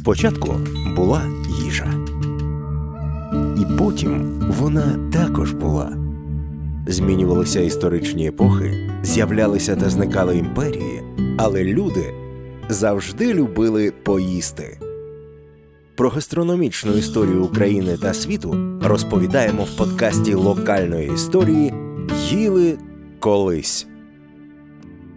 Спочатку 0.00 0.54
була 0.96 1.22
їжа, 1.64 1.94
і 3.58 3.78
потім 3.78 4.40
вона 4.58 5.10
також 5.12 5.52
була. 5.52 5.96
Змінювалися 6.86 7.60
історичні 7.60 8.28
епохи, 8.28 8.90
з'являлися 9.02 9.76
та 9.76 9.90
зникали 9.90 10.38
імперії, 10.38 11.02
але 11.38 11.64
люди 11.64 12.14
завжди 12.68 13.34
любили 13.34 13.92
поїсти. 14.02 14.78
Про 15.96 16.08
гастрономічну 16.08 16.92
історію 16.92 17.44
України 17.44 17.96
та 18.02 18.14
світу 18.14 18.78
розповідаємо 18.82 19.64
в 19.64 19.76
подкасті 19.76 20.34
локальної 20.34 21.10
історії 21.14 21.74
Їли 22.30 22.78
колись. 23.18 23.89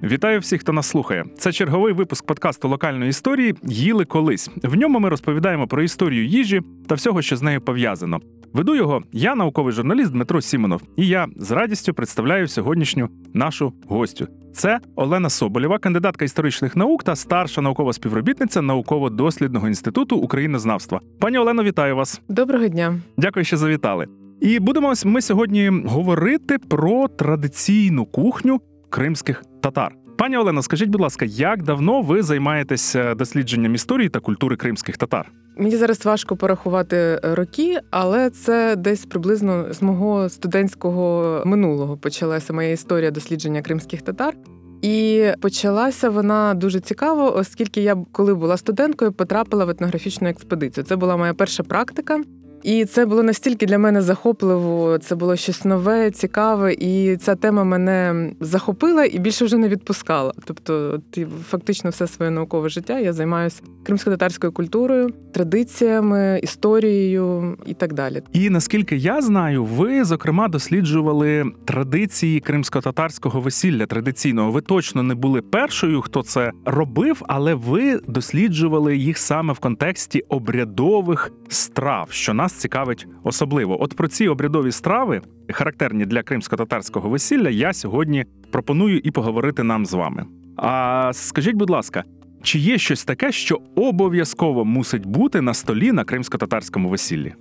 Вітаю 0.03 0.39
всіх, 0.39 0.61
хто 0.61 0.73
нас 0.73 0.87
слухає. 0.87 1.25
Це 1.37 1.51
черговий 1.51 1.93
випуск 1.93 2.25
подкасту 2.25 2.69
локальної 2.69 3.09
історії 3.09 3.55
Їли 3.63 4.05
колись. 4.05 4.49
В 4.63 4.75
ньому 4.75 4.99
ми 4.99 5.09
розповідаємо 5.09 5.67
про 5.67 5.83
історію 5.83 6.25
їжі 6.25 6.61
та 6.87 6.95
всього, 6.95 7.21
що 7.21 7.37
з 7.37 7.41
нею 7.41 7.61
пов'язано. 7.61 8.19
Веду 8.53 8.75
його 8.75 9.03
я, 9.11 9.35
науковий 9.35 9.73
журналіст 9.73 10.11
Дмитро 10.11 10.41
Сімонов, 10.41 10.81
і 10.97 11.07
я 11.07 11.27
з 11.37 11.51
радістю 11.51 11.93
представляю 11.93 12.47
сьогоднішню 12.47 13.09
нашу 13.33 13.73
гостю. 13.87 14.27
Це 14.53 14.79
Олена 14.95 15.29
Соболєва, 15.29 15.79
кандидатка 15.79 16.25
історичних 16.25 16.75
наук 16.75 17.03
та 17.03 17.15
старша 17.15 17.61
наукова 17.61 17.93
співробітниця 17.93 18.61
науково-дослідного 18.61 19.67
інституту 19.67 20.17
українознавства. 20.17 21.01
Пані 21.19 21.37
Олено, 21.37 21.63
вітаю 21.63 21.95
вас. 21.95 22.21
Доброго 22.29 22.67
дня. 22.67 22.99
Дякую, 23.17 23.45
що 23.45 23.57
завітали. 23.57 24.07
І 24.41 24.59
будемо 24.59 24.93
ми 25.05 25.21
сьогодні 25.21 25.69
говорити 25.85 26.57
про 26.57 27.07
традиційну 27.07 28.05
кухню 28.05 28.61
кримських 28.93 29.43
татар. 29.61 29.95
Пані 30.17 30.37
Олено, 30.37 30.61
скажіть, 30.61 30.89
будь 30.89 31.01
ласка, 31.01 31.25
як 31.25 31.63
давно 31.63 32.01
ви 32.01 32.23
займаєтеся 32.23 33.15
дослідженням 33.15 33.75
історії 33.75 34.09
та 34.09 34.19
культури 34.19 34.55
кримських 34.55 34.97
татар? 34.97 35.31
Мені 35.57 35.75
зараз 35.77 36.05
важко 36.05 36.37
порахувати 36.37 37.19
роки, 37.23 37.79
але 37.91 38.29
це 38.29 38.75
десь 38.75 39.05
приблизно 39.05 39.73
з 39.73 39.81
мого 39.81 40.29
студентського 40.29 41.41
минулого 41.45 41.97
почалася 41.97 42.53
моя 42.53 42.69
історія 42.69 43.11
дослідження 43.11 43.61
кримських 43.61 44.01
татар. 44.01 44.33
І 44.81 45.25
почалася 45.41 46.09
вона 46.09 46.53
дуже 46.53 46.79
цікаво, 46.79 47.35
оскільки 47.37 47.81
я, 47.81 47.95
коли 48.11 48.33
була 48.33 48.57
студенткою, 48.57 49.11
потрапила 49.11 49.65
в 49.65 49.69
етнографічну 49.69 50.29
експедицію. 50.29 50.83
Це 50.83 50.95
була 50.95 51.17
моя 51.17 51.33
перша 51.33 51.63
практика. 51.63 52.21
І 52.63 52.85
це 52.85 53.05
було 53.05 53.23
настільки 53.23 53.65
для 53.65 53.77
мене 53.77 54.01
захопливо, 54.01 54.97
це 54.97 55.15
було 55.15 55.35
щось 55.35 55.65
нове, 55.65 56.11
цікаве, 56.11 56.73
і 56.73 57.17
ця 57.17 57.35
тема 57.35 57.63
мене 57.63 58.29
захопила 58.39 59.05
і 59.05 59.19
більше 59.19 59.45
вже 59.45 59.57
не 59.57 59.67
відпускала. 59.67 60.33
Тобто, 60.45 61.01
ти 61.11 61.27
фактично 61.49 61.89
все 61.89 62.07
своє 62.07 62.31
наукове 62.31 62.69
життя 62.69 62.99
я 62.99 63.13
займаюся 63.13 63.61
кримсько-татарською 63.83 64.53
культурою, 64.53 65.09
традиціями, 65.33 66.39
історією 66.43 67.57
і 67.65 67.73
так 67.73 67.93
далі. 67.93 68.21
І 68.33 68.49
наскільки 68.49 68.95
я 68.95 69.21
знаю, 69.21 69.65
ви 69.65 70.03
зокрема 70.03 70.47
досліджували 70.47 71.45
традиції 71.65 72.39
кримсько-татарського 72.39 73.41
весілля 73.41 73.85
традиційного. 73.85 74.51
Ви 74.51 74.61
точно 74.61 75.03
не 75.03 75.15
були 75.15 75.41
першою, 75.41 76.01
хто 76.01 76.23
це 76.23 76.51
робив, 76.65 77.21
але 77.27 77.53
ви 77.53 77.99
досліджували 78.07 78.97
їх 78.97 79.17
саме 79.17 79.53
в 79.53 79.59
контексті 79.59 80.23
обрядових 80.29 81.31
страв, 81.49 82.07
що 82.11 82.33
нас 82.33 82.52
цікавить 82.57 83.07
особливо. 83.23 83.83
От 83.83 83.93
про 83.93 84.07
ці 84.07 84.27
обрядові 84.27 84.71
страви, 84.71 85.21
характерні 85.51 86.05
для 86.05 86.23
кримсько-татарського 86.23 87.09
весілля, 87.09 87.49
я 87.49 87.73
сьогодні 87.73 88.25
пропоную 88.51 88.99
і 88.99 89.11
поговорити 89.11 89.63
нам 89.63 89.85
з 89.85 89.93
вами. 89.93 90.25
А 90.57 91.11
скажіть, 91.13 91.55
будь 91.55 91.69
ласка, 91.69 92.03
чи 92.43 92.59
є 92.59 92.77
щось 92.77 93.05
таке, 93.05 93.31
що 93.31 93.59
обов'язково 93.75 94.65
мусить 94.65 95.05
бути 95.05 95.41
на 95.41 95.53
столі 95.53 95.91
на 95.91 96.03
кримсько-татарському 96.03 96.89
весіллі? 96.89 97.33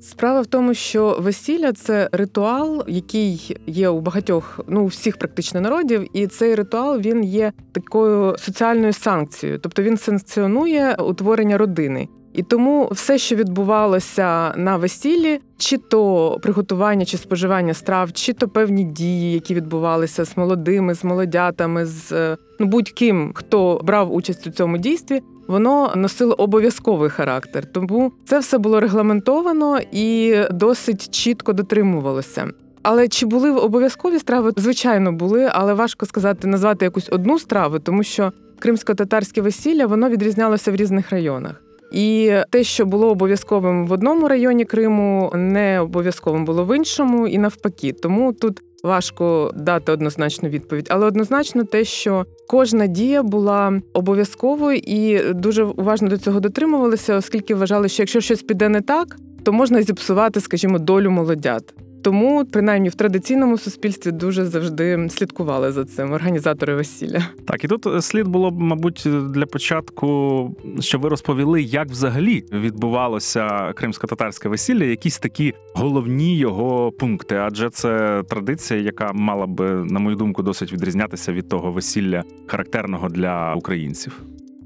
Справа 0.00 0.40
в 0.40 0.46
тому, 0.46 0.74
що 0.74 1.16
весілля 1.20 1.72
це 1.72 2.08
ритуал, 2.12 2.84
який 2.88 3.56
є 3.66 3.88
у 3.88 4.00
багатьох, 4.00 4.60
ну 4.68 4.82
у 4.82 4.86
всіх 4.86 5.16
практично 5.16 5.60
народів, 5.60 6.06
і 6.12 6.26
цей 6.26 6.54
ритуал 6.54 7.00
він 7.00 7.24
є 7.24 7.52
такою 7.72 8.36
соціальною 8.38 8.92
санкцією, 8.92 9.58
тобто 9.58 9.82
він 9.82 9.96
санкціонує 9.96 10.94
утворення 10.94 11.58
родини. 11.58 12.08
І 12.38 12.42
тому 12.42 12.88
все, 12.92 13.18
що 13.18 13.36
відбувалося 13.36 14.54
на 14.56 14.76
весіллі, 14.76 15.40
чи 15.56 15.78
то 15.78 16.38
приготування 16.42 17.04
чи 17.04 17.16
споживання 17.16 17.74
страв, 17.74 18.12
чи 18.12 18.32
то 18.32 18.48
певні 18.48 18.84
дії, 18.84 19.32
які 19.32 19.54
відбувалися 19.54 20.24
з 20.24 20.36
молодими, 20.36 20.94
з 20.94 21.04
молодятами, 21.04 21.86
з 21.86 22.36
ну 22.60 22.66
будь-ким, 22.66 23.32
хто 23.34 23.80
брав 23.84 24.14
участь 24.14 24.46
у 24.46 24.50
цьому 24.50 24.78
дійстві, 24.78 25.22
воно 25.48 25.92
носило 25.96 26.34
обов'язковий 26.34 27.10
характер. 27.10 27.72
Тому 27.72 28.12
це 28.26 28.38
все 28.38 28.58
було 28.58 28.80
регламентовано 28.80 29.78
і 29.92 30.36
досить 30.50 31.10
чітко 31.10 31.52
дотримувалося. 31.52 32.50
Але 32.82 33.08
чи 33.08 33.26
були 33.26 33.50
обов'язкові 33.50 34.18
страви? 34.18 34.52
Звичайно, 34.56 35.12
були, 35.12 35.50
але 35.52 35.74
важко 35.74 36.06
сказати, 36.06 36.48
назвати 36.48 36.84
якусь 36.84 37.08
одну 37.12 37.38
страву, 37.38 37.78
тому 37.78 38.02
що 38.02 38.32
кримсько-татарське 38.58 39.40
весілля 39.40 39.86
воно 39.86 40.08
відрізнялося 40.08 40.72
в 40.72 40.76
різних 40.76 41.10
районах. 41.10 41.62
І 41.92 42.32
те, 42.50 42.64
що 42.64 42.86
було 42.86 43.10
обов'язковим 43.10 43.86
в 43.86 43.92
одному 43.92 44.28
районі 44.28 44.64
Криму, 44.64 45.32
не 45.34 45.80
обов'язковим 45.80 46.44
було 46.44 46.64
в 46.64 46.76
іншому, 46.76 47.28
і 47.28 47.38
навпаки. 47.38 47.92
Тому 47.92 48.32
тут 48.32 48.62
важко 48.84 49.52
дати 49.56 49.92
однозначну 49.92 50.48
відповідь, 50.48 50.86
але 50.90 51.06
однозначно 51.06 51.64
те, 51.64 51.84
що 51.84 52.26
кожна 52.48 52.86
дія 52.86 53.22
була 53.22 53.80
обов'язковою 53.92 54.78
і 54.84 55.32
дуже 55.32 55.64
уважно 55.64 56.08
до 56.08 56.18
цього 56.18 56.40
дотримувалися, 56.40 57.16
оскільки 57.16 57.54
вважали, 57.54 57.88
що 57.88 58.02
якщо 58.02 58.20
щось 58.20 58.42
піде 58.42 58.68
не 58.68 58.80
так, 58.80 59.16
то 59.44 59.52
можна 59.52 59.82
зіпсувати, 59.82 60.40
скажімо, 60.40 60.78
долю 60.78 61.10
молодят. 61.10 61.74
Тому, 62.02 62.44
принаймні, 62.44 62.88
в 62.88 62.94
традиційному 62.94 63.58
суспільстві 63.58 64.10
дуже 64.10 64.44
завжди 64.44 65.08
слідкували 65.10 65.72
за 65.72 65.84
цим 65.84 66.12
організатори 66.12 66.74
весілля. 66.74 67.22
Так, 67.44 67.64
і 67.64 67.68
тут 67.68 67.86
е, 67.86 68.02
слід 68.02 68.28
було 68.28 68.50
б, 68.50 68.60
мабуть, 68.60 69.06
для 69.30 69.46
початку, 69.46 70.56
щоб 70.80 71.00
ви 71.00 71.08
розповіли, 71.08 71.62
як 71.62 71.88
взагалі 71.88 72.44
відбувалося 72.52 73.72
кримсько-татарське 73.74 74.48
весілля, 74.48 74.84
якісь 74.84 75.18
такі 75.18 75.54
головні 75.74 76.36
його 76.36 76.92
пункти, 76.92 77.36
адже 77.36 77.70
це 77.70 78.22
традиція, 78.28 78.80
яка 78.80 79.12
мала 79.12 79.46
б, 79.46 79.60
на 79.90 79.98
мою 79.98 80.16
думку, 80.16 80.42
досить 80.42 80.72
відрізнятися 80.72 81.32
від 81.32 81.48
того 81.48 81.72
весілля, 81.72 82.24
характерного 82.46 83.08
для 83.08 83.54
українців. 83.54 84.22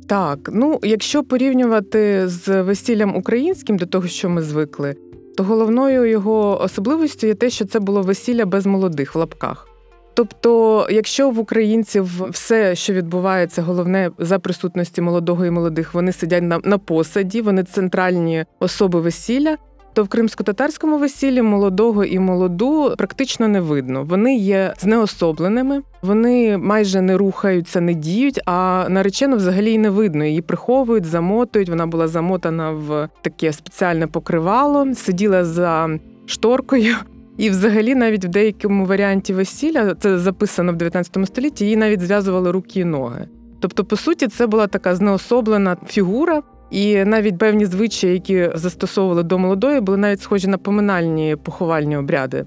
Так, 0.07 0.51
ну 0.53 0.81
якщо 0.83 1.25
порівнювати 1.25 2.29
з 2.29 2.63
весіллям 2.63 3.17
українським 3.17 3.77
до 3.77 3.87
того, 3.87 4.07
що 4.07 4.29
ми 4.29 4.43
звикли 4.43 4.97
то 5.37 5.45
головною 5.45 6.05
його 6.05 6.63
особливістю 6.63 7.27
є 7.27 7.35
те, 7.35 7.51
що 7.51 7.65
це 7.65 7.81
було 7.81 8.03
весілля 8.03 8.47
без 8.47 8.67
молодих 8.67 9.15
в 9.15 9.19
лапках. 9.19 9.69
Тобто, 10.15 10.87
якщо 10.91 11.31
в 11.31 11.39
українців 11.39 12.31
все, 12.31 12.75
що 12.75 12.93
відбувається, 12.93 13.63
головне 13.63 14.11
за 14.19 14.39
присутності 14.39 15.01
молодого 15.01 15.47
і 15.47 15.51
молодих, 15.51 15.95
вони 15.95 16.13
сидять 16.13 16.43
на, 16.43 16.61
на 16.65 16.79
посаді, 16.79 17.41
вони 17.41 17.65
центральні 17.65 18.45
особи 18.61 19.01
весілля, 19.01 19.57
то 19.93 20.05
в 20.05 20.09
кримсько-татарському 20.09 20.99
весіллі 20.99 21.43
молодого 21.43 22.05
і 22.05 22.19
молоду 22.19 22.95
практично 22.99 23.49
не 23.49 23.61
видно. 23.61 24.05
Вони 24.05 24.37
є 24.37 24.75
знеособленими, 24.81 25.83
вони 26.03 26.59
майже 26.59 27.01
не 27.01 27.17
рухаються, 27.17 27.81
не 27.81 27.95
діють. 27.95 28.41
А 28.47 28.87
наречену 28.89 29.37
взагалі 29.37 29.73
й 29.73 29.79
не 29.79 29.91
видно. 29.91 30.25
Її 30.25 30.43
приховують, 30.43 31.05
замотують. 31.05 31.69
Вона 31.69 31.87
була 31.87 32.09
замотана 32.09 32.71
в 32.71 33.09
таке 33.23 33.53
спеціальне 33.53 34.07
покривало, 34.07 34.95
сиділа 34.95 35.45
за 35.45 35.99
шторкою. 36.27 36.95
І, 37.37 37.51
взагалі, 37.51 37.95
навіть 37.95 38.25
в 38.25 38.29
деякому 38.29 38.87
варіанті 38.87 39.35
весілля 39.35 39.95
це 39.95 40.19
записано 40.19 40.73
в 40.73 40.77
19 40.77 41.27
столітті, 41.27 41.65
її 41.65 41.77
навіть 41.77 42.01
зв'язували 42.01 42.51
руки 42.51 42.81
і 42.81 42.85
ноги. 42.85 43.29
Тобто, 43.61 43.85
по 43.85 43.97
суті, 43.97 44.29
це 44.29 44.47
була 44.47 44.67
така 44.67 44.97
знеособлена 44.97 45.77
фігура, 45.87 46.43
і 46.73 47.05
навіть 47.05 47.39
певні 47.39 47.67
звичаї, 47.67 48.13
які 48.13 48.51
застосовували 48.55 49.23
до 49.23 49.39
молодої, 49.39 49.81
були 49.81 49.99
навіть 49.99 50.21
схожі 50.21 50.49
на 50.49 50.59
поминальні 50.59 51.37
поховальні 51.43 51.97
обряди. 51.97 52.47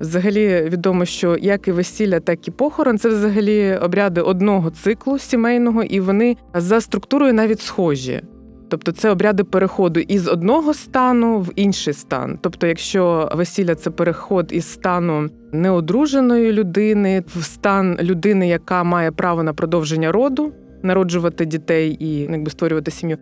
Взагалі 0.00 0.68
відомо, 0.72 1.04
що 1.04 1.36
як 1.36 1.68
і 1.68 1.72
весілля, 1.72 2.20
так 2.20 2.48
і 2.48 2.50
похорон 2.50 2.98
це 2.98 3.08
взагалі 3.08 3.78
обряди 3.82 4.20
одного 4.20 4.70
циклу 4.70 5.18
сімейного, 5.18 5.82
і 5.82 6.00
вони 6.00 6.36
за 6.54 6.80
структурою 6.80 7.34
навіть 7.34 7.60
схожі. 7.60 8.22
Тобто 8.68 8.92
це 8.92 9.10
обряди 9.10 9.44
переходу 9.44 10.00
із 10.00 10.28
одного 10.28 10.74
стану 10.74 11.40
в 11.40 11.52
інший 11.56 11.94
стан. 11.94 12.38
Тобто, 12.40 12.66
якщо 12.66 13.30
весілля 13.34 13.74
це 13.74 13.90
переход 13.90 14.48
із 14.52 14.72
стану 14.72 15.28
неодруженої 15.52 16.52
людини 16.52 17.24
в 17.26 17.42
стан 17.42 17.98
людини, 18.00 18.48
яка 18.48 18.84
має 18.84 19.10
право 19.10 19.42
на 19.42 19.52
продовження 19.52 20.12
роду, 20.12 20.52
народжувати 20.82 21.44
дітей 21.44 21.96
і 22.00 22.18
якби 22.18 22.50
створювати 22.50 22.90
сім'ю, 22.90 23.18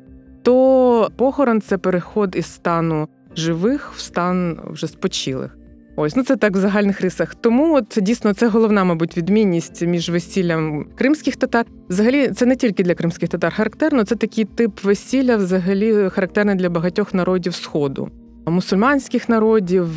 то 0.47 1.11
похорон 1.17 1.61
це 1.61 1.79
переход 1.79 2.37
із 2.37 2.47
стану 2.47 3.09
живих 3.37 3.93
в 3.93 4.01
стан 4.01 4.61
вже 4.71 4.87
спочилих. 4.87 5.59
Ось 5.97 6.17
ну 6.17 6.23
це 6.23 6.37
так 6.37 6.53
в 6.53 6.57
загальних 6.57 7.01
рисах. 7.01 7.35
Тому 7.35 7.75
от 7.75 7.99
дійсно 8.03 8.35
це 8.35 8.49
головна, 8.49 8.85
мабуть, 8.85 9.17
відмінність 9.17 9.83
між 9.83 10.11
весіллям 10.11 10.87
кримських 10.95 11.37
татар. 11.37 11.67
Взагалі, 11.89 12.29
це 12.29 12.47
не 12.47 12.57
тільки 12.57 12.83
для 12.83 12.95
кримських 12.95 13.29
татар 13.29 13.55
характерно, 13.55 14.05
це 14.05 14.17
такий 14.17 14.45
тип 14.45 14.85
весілля, 14.85 15.37
взагалі 15.37 16.09
характерний 16.09 16.55
для 16.55 16.71
багатьох 16.71 17.15
народів 17.15 17.55
Сходу, 17.55 18.09
мусульманських 18.47 19.29
народів 19.29 19.89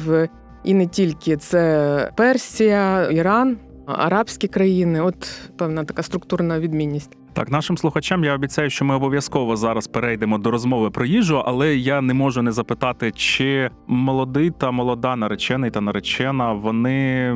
і 0.64 0.74
не 0.74 0.88
тільки 0.88 1.38
це 1.38 2.12
Персія, 2.18 3.10
Іран, 3.12 3.58
арабські 3.86 4.48
країни. 4.48 5.02
От 5.02 5.32
певна 5.58 5.84
така 5.84 6.04
структурна 6.04 6.60
відмінність. 6.60 7.18
Так, 7.34 7.52
нашим 7.52 7.78
слухачам 7.78 8.24
я 8.24 8.36
обіцяю, 8.36 8.70
що 8.70 8.86
ми 8.86 8.96
обов'язково 8.96 9.56
зараз 9.56 9.88
перейдемо 9.88 10.38
до 10.38 10.52
розмови 10.52 10.90
про 10.90 11.06
їжу, 11.06 11.44
але 11.46 11.76
я 11.76 12.02
не 12.02 12.14
можу 12.14 12.42
не 12.42 12.52
запитати, 12.52 13.12
чи 13.16 13.70
молодий 13.88 14.50
та 14.50 14.72
молода 14.72 15.16
наречений 15.16 15.72
та 15.72 15.82
наречена 15.82 16.54
вони 16.54 17.30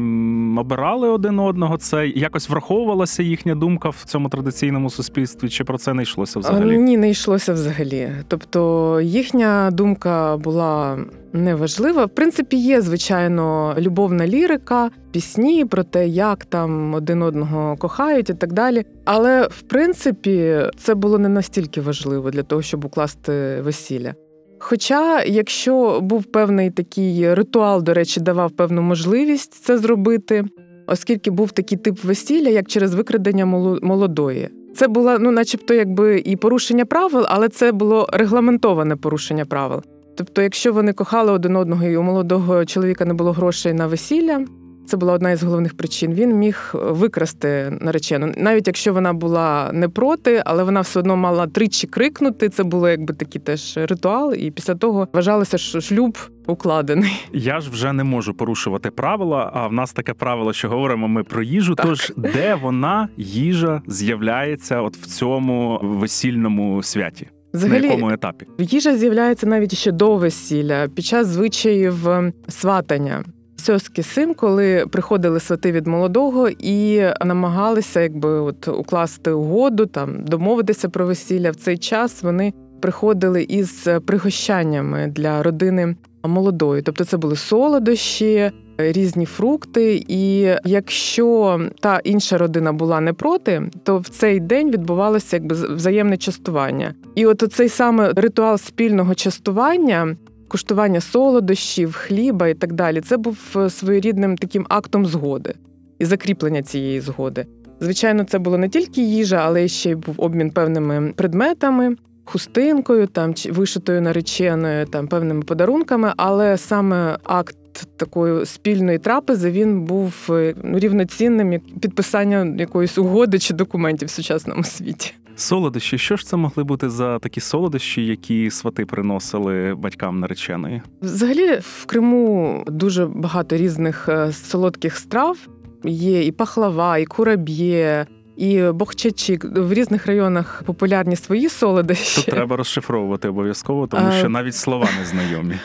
обирали 0.57 1.10
один 1.10 1.40
одного. 1.40 1.78
Це 1.78 2.07
якось 2.07 2.50
враховувалася 2.50 3.24
їхня 3.24 3.56
думка 3.56 3.90
в 3.90 4.04
цьому 4.06 4.30
традиційному 4.30 4.90
суспільстві, 4.90 5.50
чи 5.50 5.63
про 5.63 5.78
це 5.78 5.94
не 5.94 6.04
йшлося 6.04 6.39
взагалі? 6.39 6.78
Ні, 6.78 6.98
не 6.98 7.10
йшлося 7.10 7.54
взагалі. 7.54 8.10
Тобто 8.28 9.01
їхня 9.01 9.72
думка 9.72 10.38
була 10.38 10.98
неважлива. 11.34 12.06
В 12.06 12.10
принципі, 12.10 12.57
є 12.57 12.81
звичайно 12.81 13.75
любовна 13.78 14.28
лірика, 14.28 14.89
пісні 15.12 15.66
про 15.66 15.84
те, 15.84 16.07
як 16.07 16.46
там 16.46 16.94
один 16.94 17.22
одного 17.22 17.78
кохають 17.78 18.30
і 18.30 18.34
так 18.34 18.54
далі. 18.54 18.86
Але 19.05 19.47
в 19.51 19.61
принципі 19.61 20.57
це 20.77 20.95
було 20.95 21.17
не 21.17 21.29
настільки 21.29 21.81
важливо 21.81 22.31
для 22.31 22.44
того, 22.44 22.61
щоб 22.61 22.85
укласти 22.85 23.61
весілля. 23.61 24.13
Хоча, 24.59 25.23
якщо 25.23 26.00
був 26.01 26.23
певний 26.23 26.71
такий 26.71 27.33
ритуал, 27.33 27.83
до 27.83 27.94
речі, 27.94 28.19
давав 28.19 28.51
певну 28.51 28.81
можливість 28.81 29.53
це 29.53 29.77
зробити, 29.77 30.45
оскільки 30.88 31.31
був 31.31 31.51
такий 31.51 31.77
тип 31.77 32.03
весілля, 32.03 32.50
як 32.50 32.67
через 32.67 32.94
викрадення 32.94 33.45
молодої. 33.81 34.50
Це 34.75 34.88
було, 34.88 35.19
ну, 35.19 35.31
начебто, 35.31 35.73
якби 35.73 36.19
і 36.25 36.35
порушення 36.35 36.85
правил, 36.85 37.25
але 37.27 37.50
це 37.50 37.71
було 37.71 38.09
регламентоване 38.13 38.95
порушення 38.95 39.45
правил. 39.45 39.81
Тобто, 40.15 40.41
якщо 40.41 40.73
вони 40.73 40.94
кохали 40.94 41.31
один 41.31 41.55
одного, 41.55 41.85
і 41.85 41.97
у 41.97 42.03
молодого 42.03 42.65
чоловіка 42.65 43.05
не 43.05 43.13
було 43.13 43.31
грошей 43.31 43.73
на 43.73 43.88
весілля, 43.88 44.45
це 44.88 44.97
була 44.97 45.13
одна 45.13 45.31
із 45.31 45.44
головних 45.44 45.77
причин. 45.77 46.13
Він 46.13 46.38
міг 46.38 46.71
викрасти 46.74 47.77
наречену, 47.81 48.33
навіть 48.38 48.68
якщо 48.68 48.94
вона 48.94 49.13
була 49.13 49.71
не 49.74 49.89
проти, 49.89 50.41
але 50.45 50.63
вона 50.63 50.81
все 50.81 51.00
одно 51.00 51.15
мала 51.15 51.47
тричі 51.47 51.88
крикнути. 51.88 52.50
Це 52.50 52.63
було 52.63 52.89
якби 52.89 53.13
такий 53.13 53.41
теж 53.41 53.77
ритуал, 53.77 54.33
і 54.33 54.51
після 54.51 54.75
того 54.75 55.07
вважалося, 55.13 55.57
що 55.57 55.81
шлюб 55.81 56.18
укладений. 56.47 57.25
Я 57.33 57.59
ж 57.59 57.69
вже 57.69 57.94
не 57.94 58.03
можу 58.03 58.33
порушувати 58.33 58.91
правила. 58.91 59.51
А 59.53 59.68
в 59.68 59.74
нас 59.74 59.94
таке 59.94 60.13
правило, 60.13 60.53
що 60.53 60.69
говоримо 60.69 61.07
ми 61.07 61.24
про 61.24 61.44
їжу. 61.44 61.75
Тож 61.75 62.13
де 62.18 62.56
вона 62.56 63.09
їжа 63.18 63.81
з'являється, 63.88 64.81
от 64.81 64.97
в 64.97 65.06
цьому 65.06 65.79
весільному 65.83 66.83
святі? 66.83 67.27
На 67.53 67.77
якому 67.77 68.09
етапі? 68.12 68.45
їжа 68.57 68.97
з'являється 68.97 69.47
навіть 69.47 69.75
ще 69.75 69.91
до 69.91 70.15
весілля, 70.15 70.88
під 70.88 71.06
час 71.06 71.27
звичаїв 71.27 72.09
ем, 72.09 72.33
сватання. 72.47 73.24
Сьоски 73.63 74.04
сим, 74.04 74.33
коли 74.33 74.86
приходили 74.92 75.39
свати 75.39 75.71
від 75.71 75.88
молодого 75.88 76.50
і 76.50 77.01
намагалися 77.25 78.01
якби 78.01 78.30
от 78.30 78.68
укласти 78.68 79.31
угоду, 79.31 79.86
там 79.86 80.25
домовитися 80.25 80.89
про 80.89 81.06
весілля. 81.06 81.51
В 81.51 81.56
цей 81.56 81.77
час 81.77 82.24
вони 82.24 82.54
приходили 82.81 83.44
із 83.44 83.88
пригощаннями 84.06 85.12
для 85.15 85.44
родини 85.44 85.95
молодої. 86.24 86.81
Тобто 86.81 87.06
це 87.06 87.18
були 87.18 87.36
солодощі, 87.36 88.51
різні 88.77 89.25
фрукти. 89.25 90.06
І 90.07 90.39
якщо 90.65 91.60
та 91.80 92.00
інша 92.04 92.38
родина 92.38 92.74
була 92.74 93.01
не 93.01 93.13
проти, 93.13 93.69
то 93.83 93.98
в 93.98 94.07
цей 94.07 94.39
день 94.39 94.71
відбувалося 94.71 95.36
якби 95.36 95.56
взаємне 95.75 96.18
частування. 96.18 96.94
І 97.15 97.25
от 97.25 97.54
цей 97.54 97.69
саме 97.69 98.13
ритуал 98.15 98.57
спільного 98.57 99.15
частування. 99.15 100.15
Куштування 100.53 101.01
солодощів, 101.01 101.94
хліба 101.94 102.47
і 102.47 102.53
так 102.53 102.73
далі, 102.73 103.01
це 103.01 103.17
був 103.17 103.38
е, 103.55 103.69
своєрідним 103.69 104.38
таким 104.38 104.65
актом 104.69 105.05
згоди 105.05 105.53
і 106.00 106.05
закріплення 106.05 106.63
цієї 106.63 107.01
згоди. 107.01 107.45
Звичайно, 107.79 108.23
це 108.23 108.39
було 108.39 108.57
не 108.57 108.69
тільки 108.69 109.01
їжа, 109.01 109.35
але 109.35 109.67
ще 109.67 109.89
й 109.89 109.95
був 109.95 110.15
обмін 110.17 110.51
певними 110.51 111.13
предметами, 111.15 111.95
хустинкою, 112.25 113.07
там 113.07 113.33
чи 113.33 113.51
вишитою 113.51 114.01
нареченою, 114.01 114.85
там 114.85 115.07
певними 115.07 115.41
подарунками. 115.41 116.13
Але 116.17 116.57
саме 116.57 117.17
акт 117.23 117.57
такої 117.97 118.45
спільної 118.45 118.97
трапези 118.97 119.51
він 119.51 119.81
був 119.81 120.13
е, 120.29 120.55
ну, 120.63 120.79
рівноцінним 120.79 121.53
як 121.53 121.61
підписання 121.81 122.55
якоїсь 122.59 122.97
угоди 122.97 123.39
чи 123.39 123.53
документів 123.53 124.07
в 124.07 124.11
сучасному 124.11 124.63
світі. 124.63 125.13
Солодощі, 125.35 125.97
що 125.97 126.15
ж 126.15 126.25
це 126.25 126.38
могли 126.38 126.63
бути 126.63 126.89
за 126.89 127.19
такі 127.19 127.39
солодощі, 127.39 128.06
які 128.06 128.51
свати 128.51 128.85
приносили 128.85 129.75
батькам 129.75 130.19
нареченої? 130.19 130.81
Взагалі 131.01 131.59
в 131.62 131.85
Криму 131.85 132.63
дуже 132.68 133.06
багато 133.06 133.57
різних 133.57 134.09
е, 134.09 134.31
солодких 134.31 134.97
страв. 134.97 135.38
Є 135.85 136.25
і 136.25 136.31
пахлава, 136.31 136.97
і 136.97 137.06
кураб'є, 137.06 138.07
і 138.38 138.62
бохчачик. 138.62 139.45
В 139.45 139.74
різних 139.74 140.07
районах 140.07 140.63
популярні 140.65 141.15
свої 141.15 141.50
солодощі. 141.50 142.15
Тут 142.15 142.25
треба 142.25 142.57
розшифровувати 142.57 143.27
обов'язково, 143.27 143.88
тому 143.88 144.12
що 144.12 144.30
навіть 144.30 144.56
слова 144.56 144.88
не 145.00 145.06
знайомі. 145.06 145.56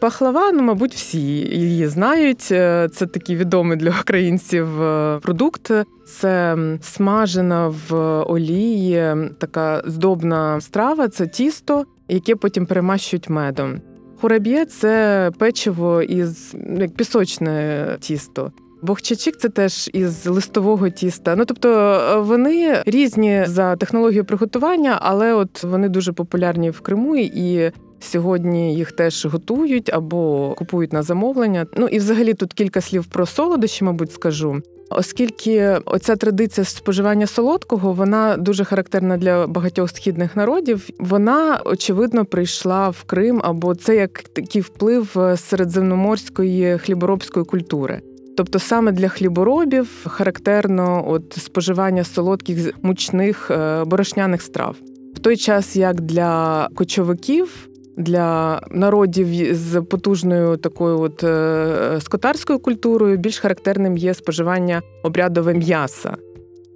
Пахлава, 0.00 0.52
ну, 0.52 0.62
мабуть, 0.62 0.94
всі 0.94 1.20
її 1.20 1.86
знають. 1.86 2.48
Е, 2.50 2.88
Це 2.92 3.06
такий 3.06 3.36
відомий 3.36 3.76
для 3.76 3.90
українців 4.00 4.82
е, 4.82 5.18
продукт. 5.22 5.70
Це 6.06 6.56
смажена 6.80 7.68
в 7.88 7.94
олії, 8.22 9.14
така 9.38 9.82
здобна 9.86 10.60
страва, 10.60 11.08
це 11.08 11.26
тісто, 11.26 11.84
яке 12.08 12.36
потім 12.36 12.66
перемащують 12.66 13.28
медом. 13.30 13.80
Хураб'є 14.20 14.64
це 14.64 15.30
печиво 15.38 16.02
із 16.02 16.54
ну, 16.68 16.80
як 16.80 16.94
пісочне 16.96 17.86
тісто. 18.00 18.52
Бохчачик 18.84 19.36
це 19.36 19.48
теж 19.48 19.90
із 19.92 20.26
листового 20.26 20.88
тіста. 20.88 21.36
Ну 21.36 21.44
тобто 21.44 21.68
е, 21.68 22.16
вони 22.20 22.82
різні 22.86 23.44
за 23.46 23.76
технологією 23.76 24.24
приготування, 24.24 24.98
але 25.00 25.34
от 25.34 25.64
вони 25.64 25.88
дуже 25.88 26.12
популярні 26.12 26.70
в 26.70 26.80
Криму 26.80 27.16
і 27.16 27.72
Сьогодні 28.00 28.74
їх 28.74 28.92
теж 28.92 29.26
готують 29.26 29.90
або 29.92 30.54
купують 30.58 30.92
на 30.92 31.02
замовлення. 31.02 31.66
Ну 31.76 31.86
і 31.86 31.98
взагалі 31.98 32.34
тут 32.34 32.52
кілька 32.52 32.80
слів 32.80 33.04
про 33.04 33.26
солодощі, 33.26 33.84
мабуть, 33.84 34.12
скажу. 34.12 34.62
Оскільки 34.90 35.78
оця 35.84 36.16
традиція 36.16 36.64
споживання 36.64 37.26
солодкого, 37.26 37.92
вона 37.92 38.36
дуже 38.36 38.64
характерна 38.64 39.16
для 39.16 39.46
багатьох 39.46 39.90
східних 39.90 40.36
народів. 40.36 40.88
Вона 40.98 41.60
очевидно 41.64 42.24
прийшла 42.24 42.88
в 42.88 43.04
Крим, 43.04 43.40
або 43.44 43.74
це 43.74 43.96
як 43.96 44.22
такий 44.22 44.62
вплив 44.62 45.16
середземноморської 45.36 46.78
хліборобської 46.78 47.44
культури. 47.44 48.02
Тобто 48.36 48.58
саме 48.58 48.92
для 48.92 49.08
хліборобів 49.08 50.06
характерно 50.06 51.04
от 51.08 51.32
споживання 51.32 52.04
солодких 52.04 52.74
мучних 52.82 53.50
е, 53.50 53.84
борошняних 53.84 54.42
страв. 54.42 54.76
В 55.14 55.18
той 55.18 55.36
час 55.36 55.76
як 55.76 56.00
для 56.00 56.68
кочовиків, 56.74 57.68
для 57.96 58.60
народів 58.70 59.54
з 59.54 59.80
потужною 59.82 60.56
такою 60.56 61.00
от 61.00 61.24
е, 61.24 61.98
скотарською 62.00 62.58
культурою 62.58 63.16
більш 63.16 63.38
характерним 63.38 63.96
є 63.96 64.14
споживання 64.14 64.82
обрядове 65.02 65.54
м'яса. 65.54 66.16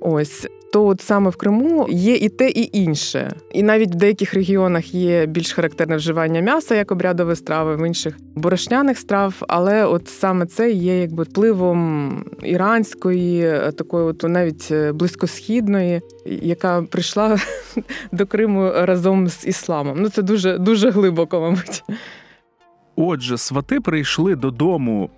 Ось 0.01 0.47
то 0.73 0.87
от 0.87 1.01
саме 1.01 1.31
в 1.31 1.37
Криму 1.37 1.87
є 1.91 2.15
і 2.15 2.29
те, 2.29 2.51
і 2.51 2.71
інше. 2.73 3.33
І 3.53 3.63
навіть 3.63 3.91
в 3.91 3.95
деяких 3.95 4.35
регіонах 4.35 4.95
є 4.95 5.27
більш 5.27 5.53
характерне 5.53 5.97
вживання 5.97 6.41
м'яса 6.41 6.75
як 6.75 6.93
обрядові 6.93 7.37
страви, 7.37 7.77
в 7.77 7.87
інших 7.87 8.19
борошняних 8.35 8.99
страв. 8.99 9.35
Але 9.49 9.85
от 9.85 10.09
саме 10.09 10.47
це 10.47 10.71
є 10.71 11.01
якби 11.01 11.23
впливом 11.23 12.25
іранської, 12.43 13.41
е, 13.41 13.73
такої, 13.73 14.05
от 14.05 14.23
навіть 14.23 14.69
е, 14.71 14.93
близькосхідної, 14.93 16.01
яка 16.27 16.83
прийшла 16.83 17.39
до 18.13 18.27
Криму 18.27 18.73
разом 18.75 19.29
з 19.29 19.47
ісламом. 19.47 19.97
Ну 20.01 20.09
це 20.09 20.23
дуже 20.23 20.59
дуже 20.59 20.91
глибоко, 20.91 21.41
мабуть. 21.41 21.85
Отже, 22.97 23.39
свати 23.39 23.81
прийшли 23.81 24.37
додому 24.37 25.11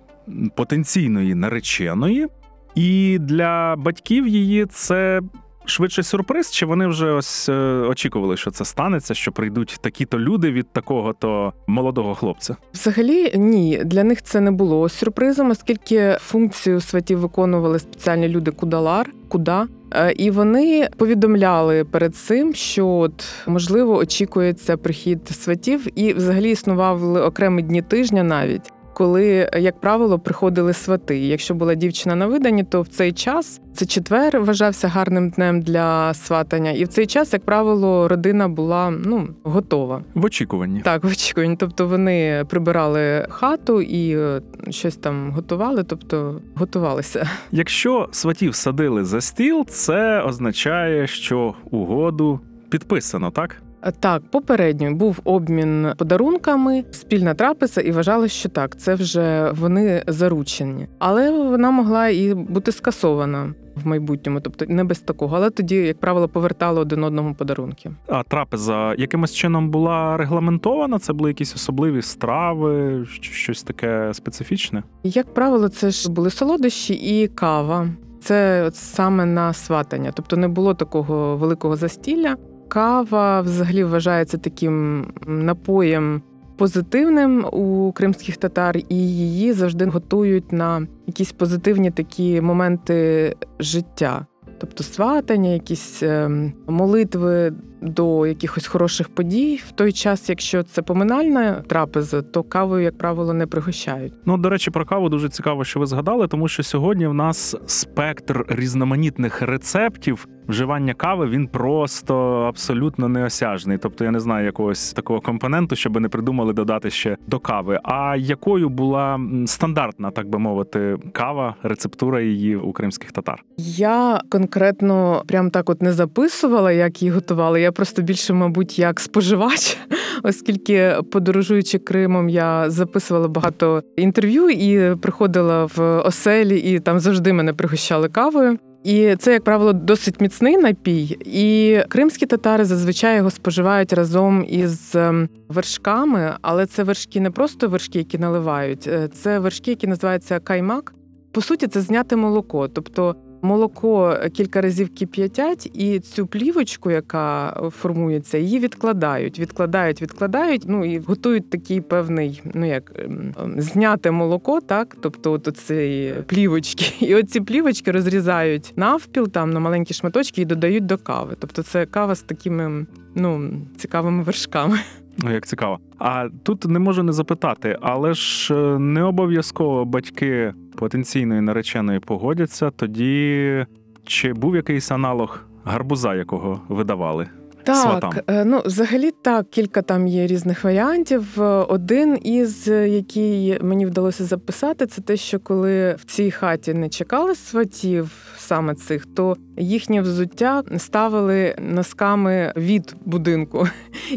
потенційної 0.55 1.35
нареченої, 1.35 2.27
і 2.75 3.17
для 3.19 3.75
батьків 3.75 4.27
її 4.27 4.65
це 4.65 5.21
швидше 5.65 6.03
сюрприз, 6.03 6.51
чи 6.51 6.65
вони 6.65 6.87
вже 6.87 7.11
ось 7.11 7.49
е, 7.49 7.53
очікували, 7.89 8.37
що 8.37 8.51
це 8.51 8.65
станеться, 8.65 9.13
що 9.13 9.31
прийдуть 9.31 9.77
такі-то 9.81 10.19
люди 10.19 10.51
від 10.51 10.73
такого-то 10.73 11.53
молодого 11.67 12.15
хлопця? 12.15 12.55
Взагалі 12.73 13.31
ні, 13.35 13.81
для 13.85 14.03
них 14.03 14.21
це 14.21 14.41
не 14.41 14.51
було 14.51 14.89
сюрпризом, 14.89 15.49
оскільки 15.49 16.17
функцію 16.19 16.81
сватів 16.81 17.19
виконували 17.19 17.79
спеціальні 17.79 18.27
люди 18.27 18.51
кудалар, 18.51 19.09
куда. 19.27 19.67
Е, 19.93 20.11
І 20.11 20.31
вони 20.31 20.89
повідомляли 20.97 21.83
перед 21.83 22.15
цим, 22.15 22.53
що 22.53 22.87
от 22.87 23.25
можливо 23.47 23.95
очікується 23.95 24.77
прихід 24.77 25.27
сватів, 25.27 25.99
і 25.99 26.13
взагалі 26.13 26.51
існували 26.51 27.21
окремі 27.21 27.61
дні 27.61 27.81
тижня 27.81 28.23
навіть. 28.23 28.71
Коли, 29.01 29.49
як 29.57 29.79
правило, 29.79 30.19
приходили 30.19 30.73
свати. 30.73 31.19
Якщо 31.19 31.53
була 31.53 31.75
дівчина 31.75 32.15
на 32.15 32.27
видані, 32.27 32.63
то 32.63 32.81
в 32.81 32.87
цей 32.87 33.11
час 33.11 33.61
це 33.73 33.85
четвер 33.85 34.41
вважався 34.41 34.87
гарним 34.87 35.29
днем 35.29 35.61
для 35.61 36.13
сватання, 36.13 36.71
і 36.71 36.83
в 36.83 36.87
цей 36.87 37.07
час, 37.07 37.33
як 37.33 37.45
правило, 37.45 38.07
родина 38.07 38.47
була 38.47 38.89
ну 38.89 39.27
готова. 39.43 40.03
В 40.13 40.25
очікуванні. 40.25 40.81
Так, 40.81 41.03
в 41.03 41.07
очікуванні. 41.07 41.55
Тобто 41.55 41.87
вони 41.87 42.45
прибирали 42.49 43.27
хату 43.29 43.81
і 43.81 44.17
е, 44.17 44.41
щось 44.69 44.95
там 44.95 45.31
готували, 45.31 45.83
тобто 45.83 46.41
готувалися. 46.55 47.29
Якщо 47.51 48.09
сватів 48.11 48.55
садили 48.55 49.05
за 49.05 49.21
стіл, 49.21 49.65
це 49.65 50.21
означає, 50.21 51.07
що 51.07 51.53
угоду 51.71 52.39
підписано, 52.69 53.31
так? 53.31 53.61
Так, 53.99 54.21
попередньо 54.31 54.95
був 54.95 55.19
обмін 55.23 55.87
подарунками, 55.97 56.83
спільна 56.91 57.33
трапеза, 57.33 57.81
і 57.81 57.91
вважалось, 57.91 58.31
що 58.31 58.49
так, 58.49 58.77
це 58.77 58.95
вже 58.95 59.51
вони 59.51 60.03
заручені. 60.07 60.87
Але 60.99 61.31
вона 61.31 61.71
могла 61.71 62.07
і 62.07 62.33
бути 62.33 62.71
скасована 62.71 63.53
в 63.75 63.87
майбутньому, 63.87 64.39
тобто 64.41 64.65
не 64.67 64.83
без 64.83 64.99
такого. 64.99 65.35
Але 65.35 65.49
тоді, 65.49 65.75
як 65.75 65.99
правило, 65.99 66.27
повертали 66.27 66.79
один 66.79 67.03
одному 67.03 67.35
подарунки. 67.35 67.91
А 68.07 68.23
трапеза 68.23 68.95
якимось 68.97 69.35
чином 69.35 69.69
була 69.69 70.17
регламентована? 70.17 70.99
Це 70.99 71.13
були 71.13 71.29
якісь 71.29 71.55
особливі 71.55 72.01
страви, 72.01 73.05
щось 73.21 73.63
таке 73.63 74.13
специфічне? 74.13 74.83
Як 75.03 75.33
правило, 75.33 75.69
це 75.69 75.89
ж 75.89 76.11
були 76.11 76.29
солодощі 76.29 76.93
і 76.93 77.27
кава. 77.27 77.87
Це 78.23 78.63
от 78.63 78.75
саме 78.75 79.25
на 79.25 79.53
сватання, 79.53 80.11
тобто 80.15 80.37
не 80.37 80.47
було 80.47 80.73
такого 80.73 81.37
великого 81.37 81.75
застілля. 81.75 82.35
Кава 82.71 83.41
взагалі 83.41 83.83
вважається 83.83 84.37
таким 84.37 85.05
напоєм 85.27 86.21
позитивним 86.57 87.45
у 87.45 87.91
кримських 87.91 88.37
татар, 88.37 88.77
і 88.89 88.95
її 88.95 89.53
завжди 89.53 89.85
готують 89.85 90.51
на 90.51 90.87
якісь 91.07 91.31
позитивні 91.31 91.91
такі 91.91 92.41
моменти 92.41 93.35
життя. 93.59 94.25
Тобто 94.59 94.83
сватання, 94.83 95.49
якісь 95.49 96.03
ем, 96.03 96.53
молитви 96.67 97.53
до 97.81 98.27
якихось 98.27 98.67
хороших 98.67 99.09
подій. 99.09 99.61
В 99.67 99.71
той 99.71 99.91
час, 99.91 100.29
якщо 100.29 100.63
це 100.63 100.81
поминальна 100.81 101.63
трапеза, 101.67 102.21
то 102.21 102.43
кавою, 102.43 102.83
як 102.83 102.97
правило, 102.97 103.33
не 103.33 103.47
пригощають. 103.47 104.13
Ну, 104.25 104.37
до 104.37 104.49
речі, 104.49 104.71
про 104.71 104.85
каву 104.85 105.09
дуже 105.09 105.29
цікаво, 105.29 105.63
що 105.63 105.79
ви 105.79 105.85
згадали, 105.85 106.27
тому 106.27 106.47
що 106.47 106.63
сьогодні 106.63 107.07
в 107.07 107.13
нас 107.13 107.55
спектр 107.65 108.45
різноманітних 108.49 109.41
рецептів 109.41 110.27
вживання 110.47 110.93
кави 110.93 111.27
він 111.27 111.47
просто 111.47 112.15
абсолютно 112.47 113.09
неосяжний. 113.09 113.77
Тобто 113.77 114.03
я 114.03 114.11
не 114.11 114.19
знаю 114.19 114.45
якогось 114.45 114.93
такого 114.93 115.21
компоненту, 115.21 115.75
щоб 115.75 115.99
не 115.99 116.09
придумали 116.09 116.53
додати 116.53 116.89
ще 116.89 117.17
до 117.27 117.39
кави. 117.39 117.79
А 117.83 118.15
якою 118.15 118.69
була 118.69 119.19
стандартна, 119.45 120.11
так 120.11 120.29
би 120.29 120.39
мовити, 120.39 120.97
кава, 121.13 121.55
рецептура 121.63 122.21
її 122.21 122.55
у 122.55 122.71
кримських 122.71 123.11
татар? 123.11 123.43
Я 123.57 124.21
конкретно 124.29 125.23
прям 125.27 125.49
так 125.49 125.69
от 125.69 125.81
не 125.81 125.93
записувала, 125.93 126.71
як 126.71 127.01
її 127.01 127.11
готували. 127.11 127.61
Я 127.61 127.71
просто 127.71 128.01
більше, 128.01 128.33
мабуть, 128.33 128.79
як 128.79 128.99
споживач, 128.99 129.77
оскільки 130.23 130.95
подорожуючи 131.11 131.79
Кримом, 131.79 132.29
я 132.29 132.69
записувала 132.69 133.27
багато 133.27 133.83
інтерв'ю 133.97 134.49
і 134.49 134.95
приходила 134.95 135.65
в 135.65 136.01
оселі, 136.05 136.59
і 136.59 136.79
там 136.79 136.99
завжди 136.99 137.33
мене 137.33 137.53
пригощали 137.53 138.09
кавою. 138.09 138.57
І 138.83 139.15
це, 139.15 139.33
як 139.33 139.43
правило, 139.43 139.73
досить 139.73 140.21
міцний 140.21 140.57
напій. 140.57 141.17
І 141.25 141.79
кримські 141.89 142.25
татари 142.25 142.65
зазвичай 142.65 143.17
його 143.17 143.31
споживають 143.31 143.93
разом 143.93 144.45
із 144.49 144.95
ем, 144.95 145.29
вершками, 145.49 146.33
але 146.41 146.65
це 146.65 146.83
вершки 146.83 147.19
не 147.19 147.31
просто 147.31 147.67
вершки, 147.67 147.97
які 147.97 148.17
наливають, 148.17 148.87
е, 148.87 149.07
це 149.07 149.39
вершки, 149.39 149.71
які 149.71 149.87
називаються 149.87 150.39
каймак. 150.39 150.93
По 151.31 151.41
суті, 151.41 151.67
це 151.67 151.81
зняте 151.81 152.15
молоко. 152.15 152.67
Тобто 152.67 153.15
молоко 153.41 154.17
кілька 154.33 154.61
разів 154.61 154.89
кип'ятять, 154.95 155.71
і 155.73 155.99
цю 155.99 156.27
плівочку, 156.27 156.91
яка 156.91 157.57
формується, 157.71 158.37
її 158.37 158.59
відкладають, 158.59 159.39
відкладають, 159.39 160.01
відкладають. 160.01 160.63
Ну 160.67 160.85
і 160.85 160.99
готують 160.99 161.49
такий 161.49 161.81
певний, 161.81 162.41
ну 162.53 162.67
як 162.67 162.91
ем, 163.05 163.33
ем, 163.43 163.55
зняте 163.57 164.11
молоко, 164.11 164.61
так, 164.61 164.97
тобто 165.01 165.31
от 165.31 165.57
цієї 165.57 166.13
плівочки. 166.13 166.85
І 167.05 167.15
оці 167.15 167.41
плівочки 167.41 167.91
розрізають 167.91 168.73
навпіл 168.75 169.27
там 169.27 169.49
на 169.49 169.59
маленькі 169.59 169.93
шматочки 169.93 170.41
і 170.41 170.45
додають 170.45 170.85
до 170.85 170.97
кави. 170.97 171.35
Тобто 171.39 171.63
це 171.63 171.85
кава 171.85 172.15
з 172.15 172.21
такими 172.21 172.85
ну 173.15 173.51
цікавими 173.77 174.23
вершками. 174.23 174.79
Ну, 175.17 175.31
як 175.31 175.47
цікаво. 175.47 175.79
А 175.99 176.29
тут 176.43 176.65
не 176.65 176.79
можу 176.79 177.03
не 177.03 177.11
запитати, 177.11 177.77
але 177.81 178.13
ж 178.13 178.55
е, 178.55 178.79
не 178.79 179.03
обов'язково 179.03 179.85
батьки 179.85 180.53
потенційної 180.75 181.41
нареченої 181.41 181.99
погодяться. 181.99 182.69
Тоді 182.69 183.65
чи 184.03 184.33
був 184.33 184.55
якийсь 184.55 184.91
аналог 184.91 185.39
гарбуза, 185.63 186.15
якого 186.15 186.61
видавали? 186.67 187.27
Сватам. 187.65 188.11
Так, 188.11 188.23
е, 188.27 188.45
ну 188.45 188.61
взагалі 188.65 189.11
так, 189.21 189.49
кілька 189.49 189.81
там 189.81 190.07
є 190.07 190.27
різних 190.27 190.63
варіантів. 190.63 191.41
Е, 191.41 191.43
Один 191.43 192.19
із 192.23 192.67
е, 192.67 192.89
який 192.89 193.59
мені 193.61 193.85
вдалося 193.85 194.23
записати, 194.23 194.85
це 194.85 195.01
те, 195.01 195.17
що 195.17 195.39
коли 195.39 195.93
в 195.93 196.05
цій 196.05 196.31
хаті 196.31 196.73
не 196.73 196.89
чекали 196.89 197.35
сватів 197.35 198.11
саме 198.37 198.75
цих, 198.75 199.05
то 199.05 199.37
їхнє 199.57 200.01
взуття 200.01 200.63
ставили 200.77 201.55
носками 201.59 202.53
від 202.57 202.95
будинку. 203.05 203.67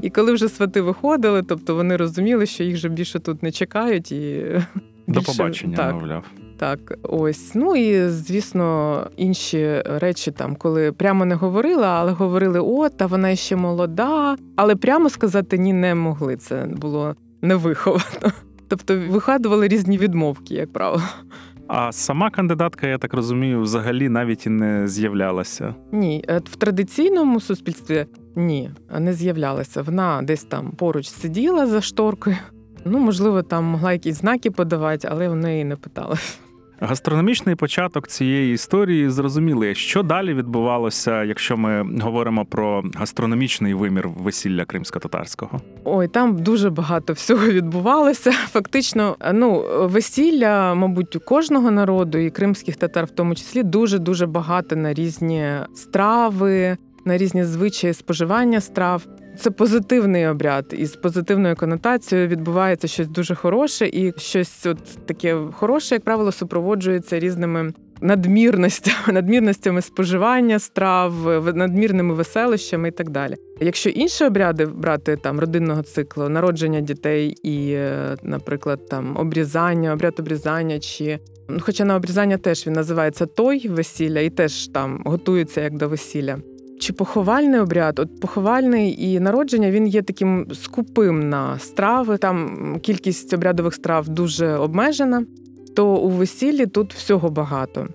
І 0.02 0.10
коли 0.10 0.32
вже 0.32 0.48
свати 0.48 0.80
виходили, 0.80 1.42
тобто 1.42 1.74
вони 1.74 1.96
розуміли, 1.96 2.46
що 2.46 2.64
їх 2.64 2.74
вже 2.74 2.88
більше 2.88 3.18
тут 3.18 3.42
не 3.42 3.52
чекають 3.52 4.12
і. 4.12 4.44
До 5.06 5.22
побачення, 5.22 5.76
так. 5.76 5.94
мовляв. 5.94 6.24
Так, 6.64 6.98
ось. 7.02 7.54
Ну 7.54 7.76
і 7.76 8.08
звісно, 8.08 9.06
інші 9.16 9.82
речі 9.84 10.30
там, 10.30 10.56
коли 10.56 10.92
прямо 10.92 11.24
не 11.24 11.34
говорила, 11.34 11.86
але 11.86 12.12
говорили: 12.12 12.60
о, 12.60 12.88
та 12.88 13.06
вона 13.06 13.36
ще 13.36 13.56
молода. 13.56 14.36
Але 14.56 14.76
прямо 14.76 15.10
сказати 15.10 15.58
ні 15.58 15.72
не 15.72 15.94
могли. 15.94 16.36
Це 16.36 16.66
було 16.76 17.16
невиховано. 17.42 18.32
Тобто 18.68 18.98
вигадували 19.08 19.68
різні 19.68 19.98
відмовки, 19.98 20.54
як 20.54 20.72
правило. 20.72 21.02
А 21.68 21.92
сама 21.92 22.30
кандидатка, 22.30 22.86
я 22.86 22.98
так 22.98 23.14
розумію, 23.14 23.60
взагалі 23.60 24.08
навіть 24.08 24.46
і 24.46 24.50
не 24.50 24.88
з'являлася. 24.88 25.74
Ні, 25.92 26.24
е, 26.28 26.38
в 26.44 26.56
традиційному 26.56 27.40
суспільстві 27.40 28.06
ні, 28.36 28.70
не 28.98 29.12
з'являлася. 29.12 29.82
Вона 29.82 30.22
десь 30.22 30.44
там 30.44 30.70
поруч 30.70 31.08
сиділа 31.08 31.66
за 31.66 31.80
шторкою. 31.80 32.36
Ну, 32.84 32.98
можливо, 32.98 33.42
там 33.42 33.64
могла 33.64 33.92
якісь 33.92 34.16
знаки 34.16 34.50
подавати, 34.50 35.08
але 35.10 35.28
в 35.28 35.36
неї 35.36 35.64
не 35.64 35.76
питали. 35.76 36.16
Гастрономічний 36.80 37.54
початок 37.54 38.08
цієї 38.08 38.54
історії 38.54 39.10
зрозуміли, 39.10 39.74
що 39.74 40.02
далі 40.02 40.34
відбувалося, 40.34 41.24
якщо 41.24 41.56
ми 41.56 42.00
говоримо 42.00 42.44
про 42.44 42.84
гастрономічний 42.94 43.74
вимір 43.74 44.08
весілля 44.08 44.64
кримсько-татарського. 44.64 45.60
Ой, 45.84 46.08
там 46.08 46.38
дуже 46.38 46.70
багато 46.70 47.12
всього 47.12 47.46
відбувалося. 47.46 48.32
Фактично, 48.32 49.16
ну 49.32 49.64
весілля, 49.80 50.74
мабуть, 50.74 51.16
у 51.16 51.20
кожного 51.20 51.70
народу, 51.70 52.18
і 52.18 52.30
кримських 52.30 52.76
татар, 52.76 53.04
в 53.04 53.10
тому 53.10 53.34
числі, 53.34 53.62
дуже 53.62 53.98
дуже 53.98 54.26
багато 54.26 54.76
на 54.76 54.94
різні 54.94 55.50
страви, 55.74 56.76
на 57.04 57.18
різні 57.18 57.44
звичаї 57.44 57.94
споживання 57.94 58.60
страв. 58.60 59.06
Це 59.38 59.50
позитивний 59.50 60.26
обряд, 60.26 60.74
і 60.78 60.86
з 60.86 60.96
позитивною 60.96 61.56
конотацією 61.56 62.28
відбувається 62.28 62.88
щось 62.88 63.08
дуже 63.08 63.34
хороше, 63.34 63.86
і 63.86 64.12
щось 64.16 64.66
от 64.66 65.06
таке 65.06 65.38
хороше, 65.52 65.94
як 65.94 66.04
правило, 66.04 66.32
супроводжується 66.32 67.18
різними 67.18 67.72
надмірностями, 68.00 68.96
надмірностями 69.12 69.82
споживання 69.82 70.58
страв, 70.58 71.14
надмірними 71.54 72.14
веселищами 72.14 72.88
і 72.88 72.90
так 72.90 73.10
далі. 73.10 73.34
Якщо 73.60 73.90
інші 73.90 74.24
обряди 74.24 74.66
брати 74.66 75.16
там 75.16 75.40
родинного 75.40 75.82
циклу, 75.82 76.28
народження 76.28 76.80
дітей 76.80 77.36
і, 77.42 77.72
е, 77.72 78.16
наприклад, 78.22 78.88
там 78.88 79.16
обрізання, 79.16 79.92
обряд 79.92 80.14
обрізання, 80.18 80.78
чи 80.78 81.18
ну, 81.48 81.58
хоча 81.60 81.84
на 81.84 81.96
обрізання 81.96 82.38
теж 82.38 82.66
він 82.66 82.74
називається 82.74 83.26
той 83.26 83.68
весілля, 83.68 84.20
і 84.20 84.30
теж 84.30 84.68
там 84.68 85.02
готується 85.04 85.60
як 85.60 85.76
до 85.76 85.88
весілля. 85.88 86.38
Чи 86.84 86.92
поховальний 86.92 87.60
обряд? 87.60 87.98
От 87.98 88.20
поховальний 88.20 89.04
і 89.12 89.20
народження 89.20 89.70
він 89.70 89.86
є 89.86 90.02
таким 90.02 90.46
скупим 90.54 91.28
на 91.28 91.58
страви. 91.58 92.18
Там 92.18 92.78
кількість 92.82 93.34
обрядових 93.34 93.74
страв 93.74 94.08
дуже 94.08 94.56
обмежена, 94.56 95.24
то 95.76 95.96
у 95.96 96.08
весіллі 96.08 96.66
тут 96.66 96.94
всього 96.94 97.30
багато. 97.30 97.88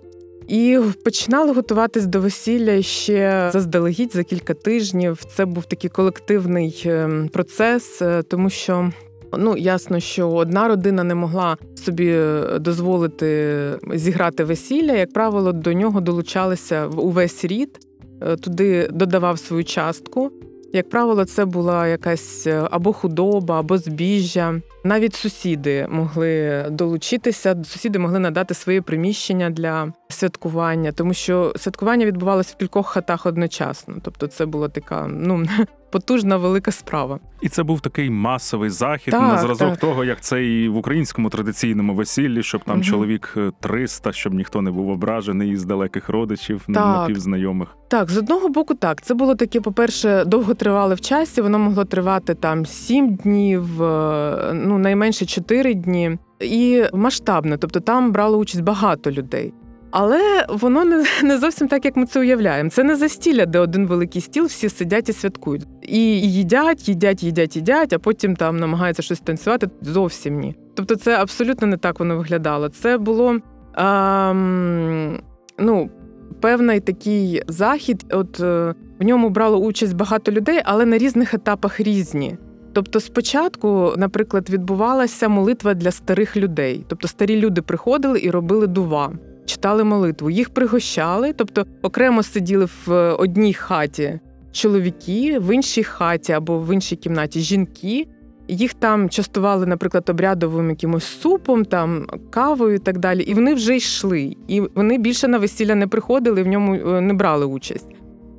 І 0.47 0.79
починали 1.05 1.53
готуватись 1.53 2.05
до 2.05 2.21
весілля 2.21 2.81
ще 2.81 3.49
заздалегідь 3.53 4.13
за 4.13 4.23
кілька 4.23 4.53
тижнів. 4.53 5.23
Це 5.35 5.45
був 5.45 5.65
такий 5.65 5.89
колективний 5.89 6.83
ем, 6.85 7.29
процес, 7.33 8.01
е, 8.01 8.23
тому 8.23 8.49
що. 8.49 8.91
Ну, 9.37 9.57
ясно, 9.57 9.99
що 9.99 10.29
одна 10.29 10.67
родина 10.67 11.03
не 11.03 11.15
могла 11.15 11.57
собі 11.75 12.09
е, 12.09 12.59
дозволити 12.59 13.57
зіграти 13.93 14.43
весілля. 14.43 14.93
Як 14.93 15.13
правило, 15.13 15.53
до 15.53 15.73
нього 15.73 16.01
долучалися 16.01 16.87
увесь 16.87 17.45
рід, 17.45 17.79
е, 17.83 17.88
туди 18.41 18.87
додавав 18.91 19.39
свою 19.39 19.63
частку. 19.63 20.31
Як 20.73 20.89
правило, 20.89 21.25
це 21.25 21.45
була 21.45 21.87
якась 21.87 22.47
е, 22.47 22.67
або 22.71 22.93
худоба, 22.93 23.59
або 23.59 23.77
збіжжя. 23.77 24.61
Навіть 24.89 25.15
сусіди 25.15 25.87
могли 25.89 26.65
долучитися, 26.71 27.63
сусіди 27.63 27.99
могли 27.99 28.19
надати 28.19 28.53
свої 28.53 28.81
приміщення 28.81 29.49
для 29.49 29.93
святкування, 30.07 30.91
тому 30.91 31.13
що 31.13 31.53
святкування 31.55 32.05
відбувалося 32.05 32.53
в 32.55 32.59
кількох 32.59 32.87
хатах 32.87 33.25
одночасно. 33.25 33.95
Тобто, 34.01 34.27
це 34.27 34.45
була 34.45 34.69
така 34.69 35.07
ну 35.07 35.45
потужна 35.91 36.37
велика 36.37 36.71
справа. 36.71 37.19
І 37.41 37.49
це 37.49 37.63
був 37.63 37.81
такий 37.81 38.09
масовий 38.09 38.69
захід 38.69 39.11
Так, 39.11 39.21
на 39.21 39.37
зразок 39.37 39.69
так. 39.69 39.79
того, 39.79 40.03
як 40.03 40.21
це 40.21 40.45
і 40.45 40.69
в 40.69 40.77
українському 40.77 41.29
традиційному 41.29 41.93
весіллі, 41.93 42.43
щоб 42.43 42.63
там 42.63 42.75
Мгм. 42.75 42.83
чоловік 42.83 43.33
е, 43.37 43.51
300, 43.59 44.11
щоб 44.11 44.33
ніхто 44.33 44.61
не 44.61 44.71
був 44.71 44.89
ображений 44.89 45.51
із 45.51 45.65
далеких 45.65 46.09
родичів, 46.09 46.61
Так. 46.67 46.75
напівзнайомих. 46.75 47.67
Так, 47.87 48.09
з 48.09 48.17
одного 48.17 48.49
боку, 48.49 48.73
так. 48.73 49.01
Це 49.01 49.13
було 49.13 49.35
таке, 49.35 49.61
по-перше, 49.61 50.25
довго 50.25 50.53
тривало 50.53 50.95
в 50.95 51.01
часі. 51.01 51.41
Воно 51.41 51.59
могло 51.59 51.85
тривати 51.85 52.33
там 52.35 52.65
сім 52.65 53.15
днів, 53.15 53.83
е, 53.83 54.51
ну 54.53 54.77
найменше 54.81 55.25
чотири 55.25 55.73
дні, 55.73 56.17
і 56.39 56.83
масштабне, 56.93 57.57
тобто 57.57 57.79
там 57.79 58.11
брало 58.11 58.37
участь 58.37 58.63
багато 58.63 59.11
людей. 59.11 59.53
Але 59.91 60.45
воно 60.49 60.85
не, 60.85 61.03
не 61.23 61.37
зовсім 61.37 61.67
так, 61.67 61.85
як 61.85 61.95
ми 61.95 62.05
це 62.05 62.19
уявляємо. 62.19 62.69
Це 62.69 62.83
не 62.83 62.95
застілля, 62.95 63.45
де 63.45 63.59
один 63.59 63.87
великий 63.87 64.21
стіл, 64.21 64.45
всі 64.45 64.69
сидять 64.69 65.09
і 65.09 65.13
святкують. 65.13 65.67
І 65.81 66.21
їдять, 66.21 66.89
їдять, 66.89 67.23
їдять, 67.23 67.55
їдять, 67.55 67.93
а 67.93 67.99
потім 67.99 68.35
там 68.35 68.57
намагаються 68.57 69.01
щось 69.01 69.19
танцювати. 69.19 69.69
Зовсім 69.81 70.39
ні. 70.39 70.55
Тобто, 70.75 70.95
це 70.95 71.15
абсолютно 71.15 71.67
не 71.67 71.77
так 71.77 71.99
воно 71.99 72.17
виглядало. 72.17 72.69
Це 72.69 72.97
було. 72.97 73.39
ем, 73.77 75.19
ну, 75.59 75.89
певний 76.41 76.79
такий 76.79 77.43
захід. 77.47 78.05
От 78.11 78.39
е, 78.39 78.75
в 78.99 79.03
ньому 79.03 79.29
брало 79.29 79.57
участь 79.57 79.95
багато 79.95 80.31
людей, 80.31 80.61
але 80.65 80.85
на 80.85 80.97
різних 80.97 81.33
етапах 81.33 81.79
різні. 81.79 82.37
Тобто, 82.73 82.99
спочатку, 82.99 83.93
наприклад, 83.97 84.49
відбувалася 84.49 85.29
молитва 85.29 85.73
для 85.73 85.91
старих 85.91 86.37
людей. 86.37 86.85
Тобто, 86.87 87.07
старі 87.07 87.35
люди 87.35 87.61
приходили 87.61 88.19
і 88.21 88.31
робили 88.31 88.67
дува, 88.67 89.11
читали 89.45 89.83
молитву. 89.83 90.29
Їх 90.29 90.49
пригощали, 90.49 91.33
тобто 91.33 91.65
окремо 91.81 92.23
сиділи 92.23 92.67
в 92.85 93.13
одній 93.13 93.53
хаті 93.53 94.19
чоловіки, 94.51 95.39
в 95.39 95.55
іншій 95.55 95.83
хаті 95.83 96.31
або 96.31 96.59
в 96.59 96.73
іншій 96.73 96.95
кімнаті 96.95 97.39
жінки. 97.39 98.07
Їх 98.47 98.73
там 98.73 99.09
частували, 99.09 99.65
наприклад, 99.65 100.09
обрядовим 100.09 100.69
якимось 100.69 101.03
супом, 101.03 101.65
там 101.65 102.07
кавою 102.29 102.75
і 102.75 102.79
так 102.79 102.97
далі. 102.97 103.23
І 103.23 103.33
вони 103.33 103.53
вже 103.53 103.75
йшли. 103.75 104.35
І 104.47 104.61
вони 104.61 104.97
більше 104.97 105.27
на 105.27 105.37
весілля 105.37 105.75
не 105.75 105.87
приходили, 105.87 106.43
в 106.43 106.47
ньому 106.47 106.75
е, 106.75 107.01
не 107.01 107.13
брали 107.13 107.45
участь. 107.45 107.87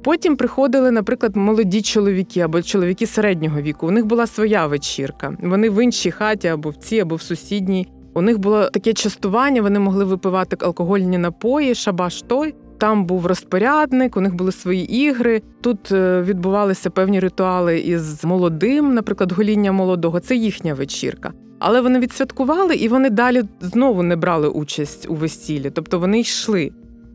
Потім 0.03 0.37
приходили, 0.37 0.91
наприклад, 0.91 1.37
молоді 1.37 1.83
чоловіки 1.83 2.41
або 2.41 2.63
чоловіки 2.63 3.07
середнього 3.07 3.61
віку. 3.61 3.87
У 3.87 3.91
них 3.91 4.07
була 4.07 4.27
своя 4.27 4.67
вечірка. 4.67 5.37
Вони 5.43 5.71
в 5.71 5.85
іншій 5.85 6.11
хаті 6.11 6.49
або 6.49 6.71
в 6.71 6.77
цій, 6.77 7.01
або 7.01 7.15
в 7.15 7.23
сусідній. 7.23 7.89
У 8.15 8.23
них 8.23 8.39
було 8.39 8.71
таке 8.71 8.93
частування, 8.93 9.63
вони 9.63 9.79
могли 9.79 10.05
випивати 10.05 10.57
алкогольні 10.61 11.19
напої, 11.19 11.75
шабаш 11.75 12.23
той. 12.23 12.55
Там 12.79 13.05
був 13.05 13.27
розпорядник, 13.27 14.17
у 14.17 14.21
них 14.21 14.35
були 14.35 14.53
свої 14.53 14.97
ігри. 14.97 15.43
Тут 15.61 15.93
е, 15.93 16.23
відбувалися 16.23 16.91
певні 16.91 17.21
ритуали 17.21 17.81
із 17.81 18.25
молодим, 18.25 18.95
наприклад, 18.95 19.33
гоління 19.33 19.73
молодого. 19.73 20.21
Це 20.21 20.37
їхня 20.37 20.75
вечірка. 20.75 21.33
Але 21.59 21.81
вони 21.81 21.99
відсвяткували 21.99 22.75
і 22.75 22.89
вони 22.89 23.11
далі 23.11 23.43
знову 23.61 24.03
не 24.03 24.17
брали 24.17 24.49
участь 24.49 25.07
у 25.11 25.15
весіллі, 25.15 25.71
тобто 25.71 25.99
вони 25.99 26.21
йшли. 26.21 26.71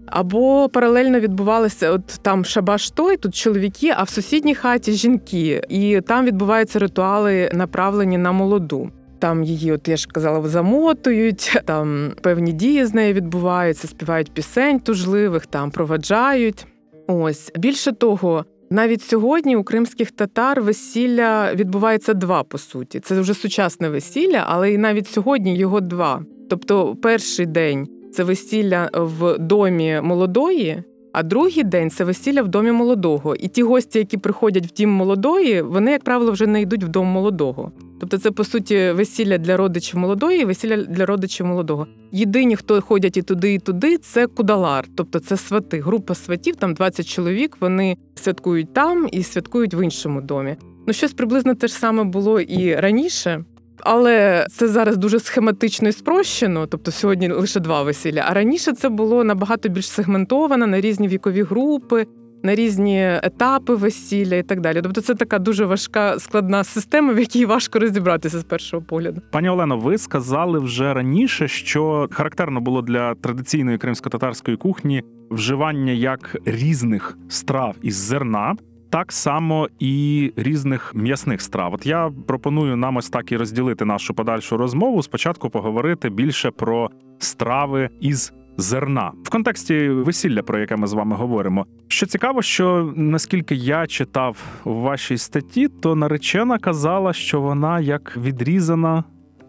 Або 0.05 0.69
паралельно 0.69 1.19
відбувалося 1.19 1.91
от 1.91 2.05
там 2.21 2.45
шабаш 2.45 2.91
той, 2.91 3.17
тут 3.17 3.35
чоловіки, 3.35 3.93
а 3.97 4.03
в 4.03 4.09
сусідній 4.09 4.55
хаті 4.55 4.91
жінки, 4.91 5.61
і 5.69 6.01
там 6.01 6.25
відбуваються 6.25 6.79
ритуали, 6.79 7.49
направлені 7.53 8.17
на 8.17 8.31
молоду. 8.31 8.89
Там 9.19 9.43
її, 9.43 9.71
от 9.71 9.87
я 9.87 9.97
ж 9.97 10.07
казала, 10.07 10.47
замотують, 10.47 11.61
там 11.65 12.11
певні 12.21 12.53
дії 12.53 12.85
з 12.85 12.93
нею 12.93 13.13
відбуваються, 13.13 13.87
співають 13.87 14.33
пісень 14.33 14.79
тужливих, 14.79 15.45
там 15.45 15.71
проваджають. 15.71 16.67
Ось 17.07 17.51
більше 17.57 17.91
того, 17.91 18.45
навіть 18.69 19.01
сьогодні 19.01 19.55
у 19.55 19.63
кримських 19.63 20.11
татар 20.11 20.61
весілля 20.61 21.53
відбувається 21.53 22.13
два 22.13 22.43
по 22.43 22.57
суті. 22.57 22.99
Це 22.99 23.21
вже 23.21 23.33
сучасне 23.33 23.89
весілля, 23.89 24.43
але 24.47 24.73
і 24.73 24.77
навіть 24.77 25.07
сьогодні 25.07 25.57
його 25.57 25.81
два. 25.81 26.21
Тобто, 26.49 26.95
перший 26.95 27.45
день 27.45 27.87
це 28.15 28.23
весілля 28.23 28.89
в 28.93 29.37
домі 29.37 29.99
молодої. 30.03 30.83
А 31.13 31.23
другий 31.23 31.63
день 31.63 31.89
це 31.89 32.03
весілля 32.03 32.41
в 32.41 32.47
домі 32.47 32.71
молодого. 32.71 33.35
І 33.35 33.47
ті 33.47 33.63
гості, 33.63 33.99
які 33.99 34.17
приходять 34.17 34.65
в 34.65 34.73
дім 34.73 34.89
молодої, 34.89 35.61
вони, 35.61 35.91
як 35.91 36.03
правило, 36.03 36.31
вже 36.31 36.47
не 36.47 36.61
йдуть 36.61 36.83
в 36.83 36.87
дом 36.87 37.07
молодого. 37.07 37.71
Тобто, 37.99 38.17
це 38.17 38.31
по 38.31 38.43
суті 38.43 38.91
весілля 38.91 39.37
для 39.37 39.57
родичів 39.57 39.99
молодої, 39.99 40.41
і 40.41 40.45
весілля 40.45 40.77
для 40.77 41.05
родичів 41.05 41.45
молодого. 41.45 41.87
Єдині, 42.11 42.55
хто 42.55 42.81
ходять 42.81 43.17
і 43.17 43.21
туди, 43.21 43.53
і 43.53 43.59
туди, 43.59 43.97
це 43.97 44.27
кудалар, 44.27 44.85
тобто 44.95 45.19
це 45.19 45.37
свати. 45.37 45.81
Група 45.81 46.15
сватів, 46.15 46.55
там 46.55 46.73
20 46.73 47.07
чоловік. 47.07 47.57
Вони 47.59 47.97
святкують 48.15 48.73
там 48.73 49.07
і 49.11 49.23
святкують 49.23 49.73
в 49.73 49.83
іншому 49.83 50.21
домі. 50.21 50.55
Ну, 50.87 50.93
щось 50.93 51.13
приблизно 51.13 51.55
те 51.55 51.67
ж 51.67 51.73
саме 51.73 52.03
було 52.03 52.39
і 52.39 52.75
раніше. 52.75 53.43
Але 53.79 54.47
це 54.51 54.67
зараз 54.67 54.97
дуже 54.97 55.19
схематично 55.19 55.89
і 55.89 55.91
спрощено, 55.91 56.67
тобто 56.67 56.91
сьогодні 56.91 57.29
лише 57.31 57.59
два 57.59 57.83
весілля. 57.83 58.25
А 58.27 58.33
раніше 58.33 58.73
це 58.73 58.89
було 58.89 59.23
набагато 59.23 59.69
більш 59.69 59.89
сегментовано 59.89 60.67
на 60.67 60.81
різні 60.81 61.07
вікові 61.07 61.43
групи, 61.43 62.05
на 62.43 62.55
різні 62.55 63.19
етапи 63.23 63.75
весілля 63.75 64.35
і 64.35 64.43
так 64.43 64.61
далі. 64.61 64.81
Тобто, 64.81 65.01
це 65.01 65.15
така 65.15 65.39
дуже 65.39 65.65
важка 65.65 66.19
складна 66.19 66.63
система, 66.63 67.13
в 67.13 67.19
якій 67.19 67.45
важко 67.45 67.79
розібратися 67.79 68.39
з 68.39 68.43
першого 68.43 68.83
погляду. 68.83 69.21
Пані 69.31 69.49
Олено, 69.49 69.77
ви 69.77 69.97
сказали 69.97 70.59
вже 70.59 70.93
раніше, 70.93 71.47
що 71.47 72.07
характерно 72.11 72.61
було 72.61 72.81
для 72.81 73.15
традиційної 73.15 73.77
кримсько-татарської 73.77 74.57
кухні 74.57 75.03
вживання 75.31 75.91
як 75.91 76.37
різних 76.45 77.17
страв 77.29 77.75
із 77.81 77.95
зерна. 77.95 78.55
Так 78.95 79.11
само 79.11 79.69
і 79.79 80.33
різних 80.35 80.95
м'ясних 80.95 81.41
страв. 81.41 81.73
От 81.73 81.85
я 81.85 82.11
пропоную 82.27 82.75
нам 82.75 82.95
ось 82.97 83.09
так 83.09 83.31
і 83.31 83.37
розділити 83.37 83.85
нашу 83.85 84.13
подальшу 84.13 84.57
розмову. 84.57 85.03
Спочатку 85.03 85.49
поговорити 85.49 86.09
більше 86.09 86.51
про 86.51 86.89
страви 87.19 87.89
із 88.01 88.33
зерна 88.57 89.11
в 89.23 89.29
контексті 89.29 89.89
весілля, 89.89 90.41
про 90.41 90.59
яке 90.59 90.75
ми 90.75 90.87
з 90.87 90.93
вами 90.93 91.15
говоримо. 91.15 91.65
Що 91.87 92.05
цікаво, 92.05 92.41
що 92.41 92.93
наскільки 92.95 93.55
я 93.55 93.87
читав 93.87 94.37
у 94.63 94.73
вашій 94.73 95.17
статті, 95.17 95.67
то 95.67 95.95
наречена 95.95 96.57
казала, 96.57 97.13
що 97.13 97.41
вона 97.41 97.79
як 97.79 98.17
відрізана 98.17 99.03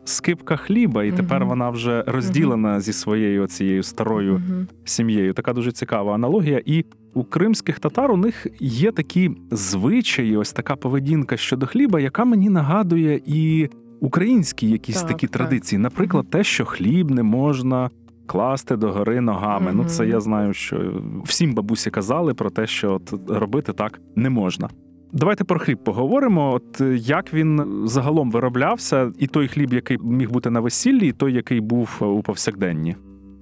скипка 0.08 0.56
хліба, 0.56 1.04
і 1.04 1.12
тепер 1.12 1.44
вона 1.44 1.70
вже 1.70 2.04
розділена 2.06 2.80
зі 2.80 2.92
своєю 2.92 3.46
цією 3.46 3.82
старою 3.82 4.32
Мгм. 4.32 4.68
сім'єю. 4.84 5.32
Така 5.32 5.52
дуже 5.52 5.72
цікава 5.72 6.14
аналогія. 6.14 6.62
І 6.66 6.84
у 7.14 7.24
кримських 7.24 7.78
татар 7.78 8.10
у 8.10 8.16
них 8.16 8.46
є 8.60 8.92
такі 8.92 9.30
звичаї, 9.50 10.36
ось 10.36 10.52
така 10.52 10.76
поведінка 10.76 11.36
щодо 11.36 11.66
хліба, 11.66 12.00
яка 12.00 12.24
мені 12.24 12.48
нагадує 12.50 13.20
і 13.26 13.68
українські 14.00 14.70
якісь 14.70 15.00
Так, 15.00 15.08
такі 15.08 15.26
так. 15.26 15.36
традиції. 15.36 15.78
Наприклад, 15.78 16.30
те, 16.30 16.44
що 16.44 16.64
хліб 16.64 17.10
не 17.10 17.22
можна. 17.22 17.90
Класти 18.26 18.76
догори 18.76 19.20
ногами. 19.20 19.72
Ну, 19.74 19.84
це 19.84 20.06
я 20.08 20.20
знаю, 20.20 20.52
що 20.54 21.02
всім 21.24 21.54
бабусі 21.54 21.90
казали 21.90 22.34
про 22.34 22.50
те, 22.50 22.66
що 22.66 22.92
от 22.94 23.30
робити 23.30 23.72
так 23.72 24.00
не 24.16 24.30
можна. 24.30 24.68
Давайте 25.12 25.44
про 25.44 25.58
хліб 25.58 25.78
поговоримо. 25.78 26.52
От 26.52 26.80
е, 26.80 26.96
як 26.96 27.34
він 27.34 27.82
загалом 27.84 28.30
вироблявся, 28.30 29.12
і 29.18 29.26
той 29.26 29.48
хліб, 29.48 29.72
який 29.72 29.98
міг 29.98 30.30
бути 30.30 30.50
на 30.50 30.60
весіллі, 30.60 31.08
і 31.08 31.12
той, 31.12 31.32
який 31.32 31.60
був 31.60 31.98
е, 32.02 32.04
у 32.04 32.22
повсякденні. 32.22 32.96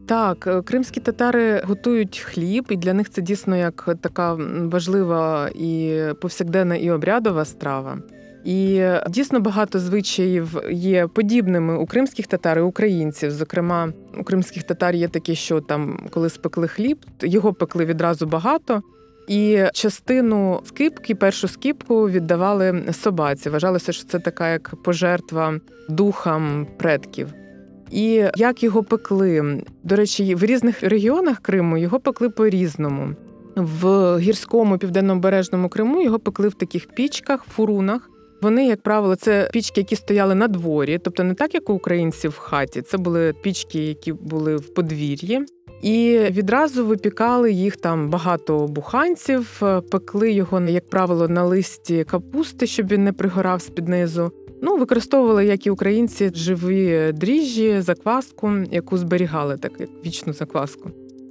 Так, 0.06 0.46
е, 0.46 0.62
кримські 0.62 1.00
татари 1.00 1.62
готують 1.64 2.18
хліб, 2.18 2.66
і 2.70 2.76
для 2.76 2.94
них 2.94 3.10
це 3.10 3.22
дійсно 3.22 3.56
як 3.56 3.96
така 4.00 4.34
важлива 4.62 5.48
і 5.54 6.00
повсякденна 6.20 6.76
і 6.76 6.90
обрядова 6.90 7.44
страва. 7.44 7.98
І 8.44 8.82
дійсно 9.08 9.40
багато 9.40 9.78
звичаїв 9.78 10.58
є 10.70 11.06
подібними 11.06 11.78
у 11.78 11.86
кримських 11.86 12.26
татар 12.26 12.58
і 12.58 12.62
українців. 12.62 13.30
Зокрема, 13.30 13.92
у 14.20 14.24
кримських 14.24 14.62
татар 14.62 14.94
є 14.94 15.08
такі, 15.08 15.34
що 15.34 15.60
там, 15.60 15.98
коли 16.10 16.28
спекли 16.28 16.68
хліб, 16.68 16.98
його 17.22 17.52
пекли 17.52 17.84
відразу 17.84 18.26
багато. 18.26 18.82
І 19.28 19.64
частину 19.72 20.60
скипки, 20.64 21.14
першу 21.14 21.48
скипку 21.48 22.08
віддавали 22.10 22.84
собаці. 22.92 23.50
Вважалося, 23.50 23.92
що 23.92 24.04
це 24.04 24.18
така 24.18 24.52
як 24.52 24.74
пожертва 24.82 25.60
духам 25.88 26.66
предків. 26.78 27.28
І 27.90 28.24
як 28.36 28.62
його 28.62 28.82
пекли? 28.82 29.62
До 29.82 29.96
речі, 29.96 30.34
в 30.34 30.44
різних 30.44 30.82
регіонах 30.82 31.38
Криму 31.38 31.76
його 31.76 32.00
пекли 32.00 32.28
по-різному. 32.28 33.14
В 33.56 34.18
гірському 34.18 34.78
південнобережному 34.78 35.68
Криму 35.68 36.02
його 36.02 36.18
пекли 36.18 36.48
в 36.48 36.54
таких 36.54 36.86
пічках, 36.86 37.44
фурунах. 37.44 38.10
Вони, 38.42 38.66
як 38.66 38.82
правило, 38.82 39.16
це 39.16 39.48
пічки, 39.52 39.80
які 39.80 39.96
стояли 39.96 40.34
на 40.34 40.48
дворі, 40.48 41.00
тобто 41.04 41.24
не 41.24 41.34
так, 41.34 41.54
як 41.54 41.70
у 41.70 41.72
українців 41.72 42.30
в 42.30 42.38
хаті. 42.38 42.82
Це 42.82 42.98
були 42.98 43.34
пічки, 43.42 43.86
які 43.86 44.12
були 44.12 44.56
в 44.56 44.74
подвір'ї. 44.74 45.46
І 45.84 46.18
відразу 46.30 46.86
випікали 46.86 47.52
їх 47.52 47.76
там 47.76 48.10
багато 48.10 48.66
буханців, 48.66 49.62
пекли 49.90 50.32
його, 50.32 50.60
як 50.60 50.88
правило, 50.88 51.28
на 51.28 51.44
листі 51.44 52.04
капусти, 52.04 52.66
щоб 52.66 52.88
він 52.88 53.04
не 53.04 53.12
пригорав 53.12 53.62
з 53.62 53.68
під 53.68 53.88
низу. 53.88 54.32
Ну, 54.62 54.76
використовували, 54.76 55.46
як 55.46 55.66
і 55.66 55.70
українці, 55.70 56.30
живі 56.34 57.12
дріжджі, 57.12 57.80
закваску, 57.80 58.50
яку 58.70 58.98
зберігали, 58.98 59.56
так 59.56 59.72
як 59.78 59.88
вічну 60.06 60.32
закваску. 60.32 60.90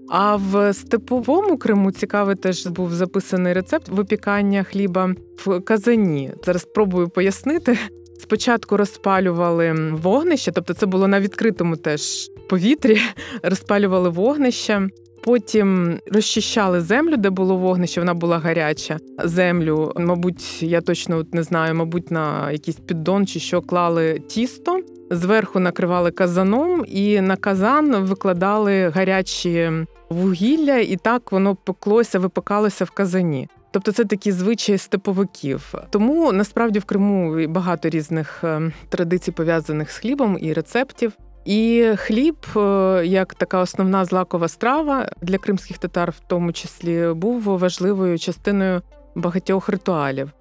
А 0.10 0.36
в 0.36 0.74
степовому 0.74 1.58
Криму 1.58 1.92
цікавий 1.92 2.36
теж 2.36 2.68
був 2.68 2.94
записаний 2.94 3.54
рецепт 3.54 3.90
випікання 3.90 4.64
хліба 4.64 5.16
в 5.46 5.60
казані. 5.60 6.32
Зараз 6.46 6.62
спробую 6.62 7.10
пояснити. 7.10 7.78
Спочатку 8.20 8.78
розпалювали 8.78 9.74
вогнище, 9.92 10.52
тобто 10.52 10.74
це 10.74 10.86
було 10.86 11.08
на 11.08 11.20
відкритому 11.20 11.76
теж 11.76 12.30
повітрі, 12.50 13.02
розпалювали 13.44 14.10
вогнище. 14.10 14.90
Потім 15.24 16.00
розчищали 16.12 16.82
землю, 16.82 17.18
де 17.18 17.30
було 17.30 17.58
вогнище, 17.58 18.02
вона 18.02 18.14
була 18.14 18.40
гаряча. 18.40 19.00
Землю, 19.24 19.94
мабуть, 19.96 20.64
я 20.64 20.82
точно 20.82 21.26
не 21.32 21.44
знаю, 21.44 21.76
мабуть, 21.76 22.12
на 22.12 22.52
якийсь 22.52 22.78
піддон 22.78 23.28
чи 23.28 23.40
що 23.40 23.62
клали 23.62 24.20
тісто. 24.28 24.80
Зверху 25.12 25.60
накривали 25.60 26.12
казаном, 26.12 26.86
і 26.88 27.22
на 27.22 27.36
казан 27.36 27.96
викладали 27.96 28.90
гарячі 28.90 29.72
вугілля, 30.10 30.78
і 30.78 30.96
так 30.96 31.32
воно 31.32 31.56
пеклося, 31.56 32.20
випекалося 32.20 32.86
в 32.86 32.92
казані. 32.92 33.48
Тобто 33.74 33.92
це 33.92 34.06
такі 34.06 34.32
звичаї 34.32 34.78
степовиків. 34.78 35.74
Тому 35.90 36.32
насправді 36.32 36.80
в 36.80 36.86
Криму 36.86 37.48
багато 37.48 37.90
різних 37.90 38.44
е, 38.44 38.72
традицій 38.90 39.32
пов'язаних 39.32 39.92
з 39.92 39.98
хлібом 39.98 40.38
і 40.42 40.54
рецептів. 40.54 41.14
І 41.46 41.90
хліб, 41.96 42.36
е, 42.56 43.02
як 43.06 43.34
така 43.34 43.60
основна 43.60 44.06
злакова 44.06 44.48
страва 44.48 45.10
для 45.22 45.38
кримських 45.38 45.78
татар, 45.78 46.12
в 46.12 46.20
тому 46.28 46.52
числі, 46.52 47.14
був 47.14 47.42
важливою 47.42 48.20
частиною 48.20 48.82
багатьох 49.16 49.70
ритуалів. 49.70 50.32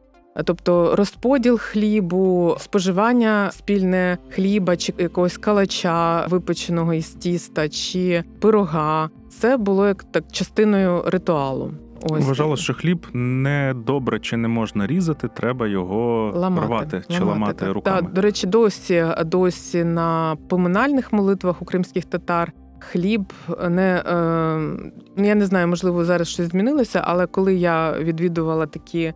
Тобто 0.45 0.97
розподіл 0.97 1.59
хлібу, 1.59 2.57
споживання 2.59 3.51
спільне 3.53 4.19
хліба 4.31 4.77
чи 4.77 4.95
якогось 4.99 5.37
калача, 5.37 6.27
випеченого 6.27 6.95
із 6.95 7.09
тіста 7.09 7.69
чи 7.69 8.25
пирога, 8.41 9.11
це 9.41 9.57
було 9.57 9.87
як 9.89 10.05
так 10.05 10.25
частиною 10.33 11.03
ритуалу. 11.07 11.73
Ось 12.11 12.27
Вважало, 12.27 12.57
що 12.57 12.75
хліб 12.75 13.07
не 13.13 13.75
добре 13.87 14.21
чи 14.21 14.37
не 14.37 14.49
можна 14.49 14.87
різати, 14.87 15.29
треба 15.29 15.69
його 15.69 16.33
ламати, 16.37 16.67
рвати 16.67 17.03
чи 17.09 17.25
ламати 17.25 17.55
так. 17.55 17.75
руками. 17.75 18.01
Та, 18.01 18.09
до 18.09 18.21
речі, 18.21 18.47
досі 18.47 19.07
досі 19.27 19.85
на 19.85 20.37
поминальних 20.49 21.13
молитвах 21.13 21.63
у 21.63 21.65
кримських 21.65 22.05
татар 22.05 22.53
хліб 22.79 23.33
не 23.69 24.03
е, 24.07 24.57
ну, 25.17 25.27
я 25.27 25.35
не 25.35 25.47
знаю, 25.47 25.69
можливо, 25.69 26.05
зараз 26.05 26.29
щось 26.29 26.49
змінилося, 26.49 27.03
але 27.05 27.27
коли 27.27 27.55
я 27.55 27.99
відвідувала 27.99 28.67
такі 28.67 29.15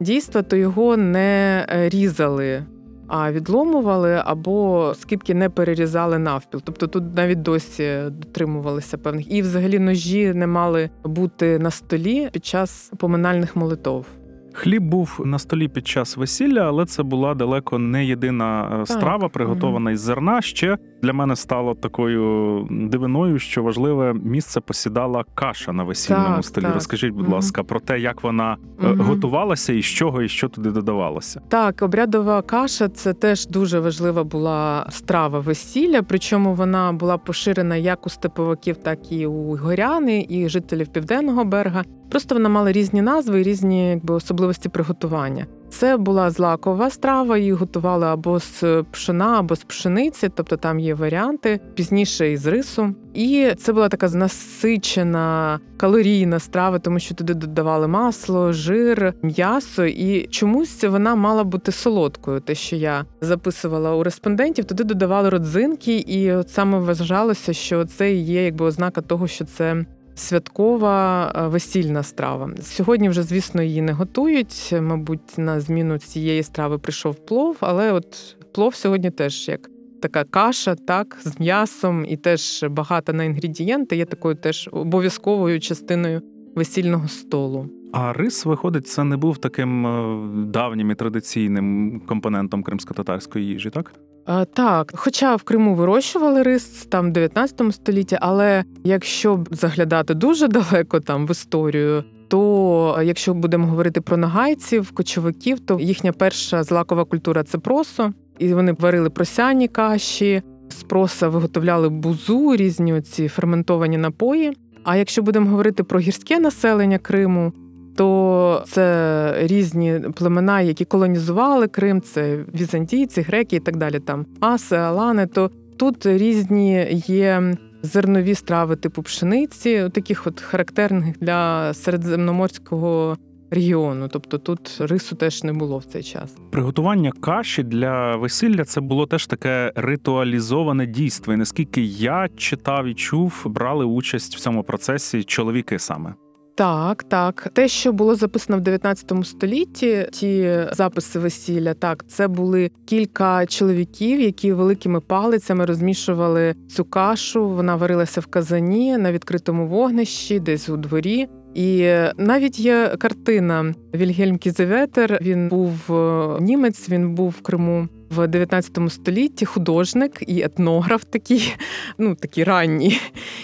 дійства, 0.00 0.42
то 0.42 0.56
його 0.56 0.96
не 0.96 1.66
е, 1.70 1.88
різали. 1.88 2.64
А 3.12 3.32
відломували 3.32 4.22
або 4.24 4.92
скільки 4.98 5.34
не 5.34 5.48
перерізали 5.48 6.18
навпіл. 6.18 6.60
Тобто 6.64 6.86
тут 6.86 7.16
навіть 7.16 7.42
досі 7.42 7.98
дотримувалися 8.10 8.98
певних. 8.98 9.32
І 9.32 9.42
взагалі 9.42 9.78
ножі 9.78 10.34
не 10.34 10.46
мали 10.46 10.90
бути 11.04 11.58
на 11.58 11.70
столі 11.70 12.28
під 12.32 12.44
час 12.44 12.92
поминальних 12.98 13.56
молитов. 13.56 14.06
Хліб 14.52 14.82
був 14.82 15.20
на 15.24 15.38
столі 15.38 15.68
під 15.68 15.86
час 15.88 16.16
весілля, 16.16 16.60
але 16.60 16.86
це 16.86 17.02
була 17.02 17.34
далеко 17.34 17.78
не 17.78 18.04
єдина 18.04 18.78
е, 18.82 18.86
страва, 18.86 19.28
приготована 19.28 19.90
із 19.90 20.00
зерна. 20.00 20.42
Ще 20.42 20.78
для 21.02 21.12
мене 21.12 21.36
стало 21.36 21.74
такою 21.74 22.66
дивиною, 22.70 23.38
що 23.38 23.62
важливе 23.62 24.14
місце 24.14 24.60
посідала 24.60 25.24
каша 25.34 25.72
на 25.72 25.82
весільному 25.84 26.34
Так, 26.36 26.44
столі. 26.44 26.64
так. 26.64 26.74
Розкажіть, 26.74 27.12
будь 27.12 27.22
Мгм. 27.22 27.32
ласка, 27.32 27.62
про 27.62 27.80
те, 27.80 28.00
як 28.00 28.22
вона 28.22 28.56
Мгм. 28.78 29.00
готувалася 29.00 29.72
і 29.72 29.82
з 29.82 29.86
чого, 29.86 30.22
і 30.22 30.28
що 30.28 30.48
туди 30.48 30.70
додавалося. 30.70 31.40
Так, 31.48 31.82
обрядова 31.82 32.42
каша 32.42 32.88
це 32.88 33.12
теж 33.12 33.46
дуже 33.46 33.80
важлива 33.80 34.24
була 34.24 34.86
страва 34.90 35.38
весілля. 35.40 36.02
Причому 36.02 36.54
вона 36.54 36.92
була 36.92 37.18
поширена 37.18 37.76
як 37.76 38.06
у 38.06 38.10
степовиків, 38.10 38.76
так 38.76 39.12
і 39.12 39.26
у 39.26 39.56
горяни, 39.56 40.26
і 40.28 40.48
жителів 40.48 40.88
південного 40.88 41.44
берега. 41.44 41.84
Просто 42.10 42.34
вона 42.34 42.48
мала 42.48 42.72
різні 42.72 43.02
назви 43.02 43.40
і 43.40 43.42
різні 43.42 43.90
якби, 43.90 44.14
особливості 44.14 44.68
приготування. 44.68 45.46
Це 45.68 45.96
була 45.96 46.30
злакова 46.30 46.90
страва, 46.90 47.38
її 47.38 47.52
готували 47.52 48.06
або 48.06 48.40
з 48.40 48.84
пшена, 48.90 49.38
або 49.38 49.56
з 49.56 49.64
пшениці, 49.64 50.28
тобто 50.34 50.56
там 50.56 50.80
є 50.80 50.94
варіанти, 50.94 51.60
пізніше 51.74 52.32
із 52.32 52.46
рису. 52.46 52.94
І 53.14 53.52
це 53.58 53.72
була 53.72 53.88
така 53.88 54.08
насичена 54.08 55.60
калорійна 55.76 56.38
страва, 56.38 56.78
тому 56.78 56.98
що 56.98 57.14
туди 57.14 57.34
додавали 57.34 57.88
масло, 57.88 58.52
жир, 58.52 59.14
м'ясо, 59.22 59.84
і 59.84 60.26
чомусь 60.26 60.84
вона 60.84 61.14
мала 61.14 61.44
бути 61.44 61.72
солодкою. 61.72 62.40
Те, 62.40 62.54
що 62.54 62.76
я 62.76 63.04
записувала 63.20 63.94
у 63.94 64.02
респондентів, 64.02 64.64
туди 64.64 64.84
додавали 64.84 65.28
родзинки, 65.28 65.96
і 65.96 66.32
от 66.32 66.50
саме 66.50 66.78
вважалося, 66.78 67.52
що 67.52 67.84
це 67.84 68.12
є 68.12 68.44
якби 68.44 68.64
ознака 68.64 69.00
того, 69.00 69.26
що 69.26 69.44
це. 69.44 69.84
Святкова 70.14 71.26
е, 71.36 71.48
весільна 71.48 72.02
страва. 72.02 72.50
Сьогодні 72.62 73.08
вже, 73.08 73.22
звісно, 73.22 73.62
її 73.62 73.82
не 73.82 73.92
готують. 73.92 74.74
Мабуть, 74.80 75.38
на 75.38 75.60
зміну 75.60 75.98
цієї 75.98 76.42
страви 76.42 76.78
прийшов 76.78 77.26
плов, 77.26 77.56
але 77.60 77.92
от 77.92 78.36
плов 78.52 78.74
сьогодні 78.74 79.10
теж 79.10 79.48
як 79.48 79.70
така 80.02 80.24
каша, 80.24 80.74
так, 80.74 81.18
з 81.24 81.40
м'ясом 81.40 82.04
і 82.08 82.16
теж 82.16 82.64
багата 82.70 83.12
на 83.12 83.24
інгредієнти, 83.24 83.96
є 83.96 84.04
такою 84.04 84.34
теж 84.34 84.68
обов'язковою 84.72 85.60
частиною 85.60 86.22
весільного 86.54 87.08
столу. 87.08 87.70
А 87.92 88.12
рис, 88.12 88.46
виходить, 88.46 88.88
це 88.88 89.04
не 89.04 89.16
був 89.16 89.38
таким 89.38 89.86
е, 89.86 90.28
давнім 90.46 90.90
і 90.90 90.94
традиційним 90.94 92.00
компонентом 92.06 92.62
кримсько-татарської 92.62 93.46
їжі, 93.46 93.70
так? 93.70 93.92
А, 94.26 94.44
Так, 94.44 94.92
хоча 94.96 95.36
в 95.36 95.42
Криму 95.42 95.74
вирощували 95.74 96.42
рис 96.42 96.64
там 96.64 97.08
в 97.08 97.12
19 97.12 97.74
столітті, 97.74 98.18
але 98.20 98.64
якщо 98.84 99.44
заглядати 99.50 100.14
дуже 100.14 100.48
далеко 100.48 101.00
там 101.00 101.26
в 101.26 101.30
історію, 101.30 102.04
то 102.28 103.00
якщо 103.04 103.34
будемо 103.34 103.66
говорити 103.66 104.00
про 104.00 104.16
нагайців, 104.16 104.90
кочовиків, 104.90 105.60
то 105.60 105.80
їхня 105.80 106.12
перша 106.12 106.62
злакова 106.62 107.04
культура 107.04 107.42
це 107.42 107.58
просо, 107.58 108.12
і 108.38 108.54
вони 108.54 108.72
варили 108.72 109.10
просяні 109.10 109.68
каші, 109.68 110.42
з 110.68 110.82
проса 110.82 111.28
виготовляли 111.28 111.88
бузу, 111.88 112.56
різні 112.56 113.00
ці 113.00 113.28
ферментовані 113.28 113.96
напої. 113.96 114.52
А 114.84 114.96
якщо 114.96 115.22
будемо 115.22 115.50
говорити 115.50 115.82
про 115.84 116.00
гірське 116.00 116.38
населення 116.38 116.98
Криму, 116.98 117.52
то 118.00 118.62
це 118.66 119.34
різні 119.46 120.00
племена, 120.14 120.60
які 120.60 120.84
колонізували 120.84 121.68
Крим, 121.68 122.00
це 122.00 122.44
візантійці, 122.54 123.20
греки 123.20 123.56
і 123.56 123.60
так 123.60 123.76
далі. 123.76 123.98
Там 123.98 124.26
аси, 124.40 124.76
алани. 124.76 125.26
То 125.26 125.50
тут 125.78 126.06
різні 126.06 126.86
є 127.06 127.54
зернові 127.82 128.34
страви 128.34 128.76
типу 128.76 129.02
пшениці, 129.02 129.88
таких 129.92 130.26
от 130.26 130.40
характерних 130.40 131.18
для 131.18 131.74
середземноморського 131.74 133.16
регіону. 133.50 134.08
Тобто 134.08 134.38
тут 134.38 134.76
рису 134.80 135.16
теж 135.16 135.44
не 135.44 135.52
було 135.52 135.78
в 135.78 135.84
цей 135.84 136.02
час. 136.02 136.36
Приготування 136.50 137.12
каші 137.20 137.62
для 137.62 138.16
весілля 138.16 138.64
це 138.64 138.80
було 138.80 139.06
теж 139.06 139.26
таке 139.26 139.72
ритуалізоване 139.74 140.86
дійство. 140.86 141.32
І 141.32 141.36
наскільки 141.36 141.82
я 141.82 142.28
читав 142.36 142.86
і 142.86 142.94
чув, 142.94 143.42
брали 143.44 143.84
участь 143.84 144.36
в 144.36 144.40
цьому 144.40 144.62
процесі 144.62 145.24
чоловіки 145.24 145.78
саме. 145.78 146.14
Так, 146.60 147.02
так. 147.02 147.48
Те, 147.52 147.68
що 147.68 147.92
було 147.92 148.14
записано 148.14 148.58
в 148.58 148.60
19 148.60 149.12
столітті, 149.24 150.06
ті 150.12 150.58
записи 150.72 151.18
весілля, 151.18 151.74
так, 151.74 152.04
це 152.08 152.28
були 152.28 152.70
кілька 152.84 153.46
чоловіків, 153.46 154.20
які 154.20 154.52
великими 154.52 155.00
палицями 155.00 155.64
розмішували 155.64 156.54
цю 156.68 156.84
кашу. 156.84 157.48
Вона 157.48 157.76
варилася 157.76 158.20
в 158.20 158.26
казані 158.26 158.98
на 158.98 159.12
відкритому 159.12 159.66
вогнищі, 159.66 160.40
десь 160.40 160.68
у 160.68 160.76
дворі. 160.76 161.28
І 161.54 161.94
навіть 162.16 162.58
є 162.58 162.96
картина 162.98 163.74
Вільгельм 163.94 164.38
Кізеветер. 164.38 165.18
Він 165.22 165.48
був 165.48 165.92
е, 165.92 166.40
німець, 166.40 166.88
він 166.88 167.14
був 167.14 167.30
в 167.38 167.42
Криму 167.42 167.88
в 168.10 168.26
19 168.26 168.78
столітті, 168.88 169.44
художник 169.44 170.22
і 170.26 170.42
етнограф 170.42 171.04
такий, 171.04 171.54
ну 171.98 172.14
такий 172.14 172.44
ранній. 172.44 173.00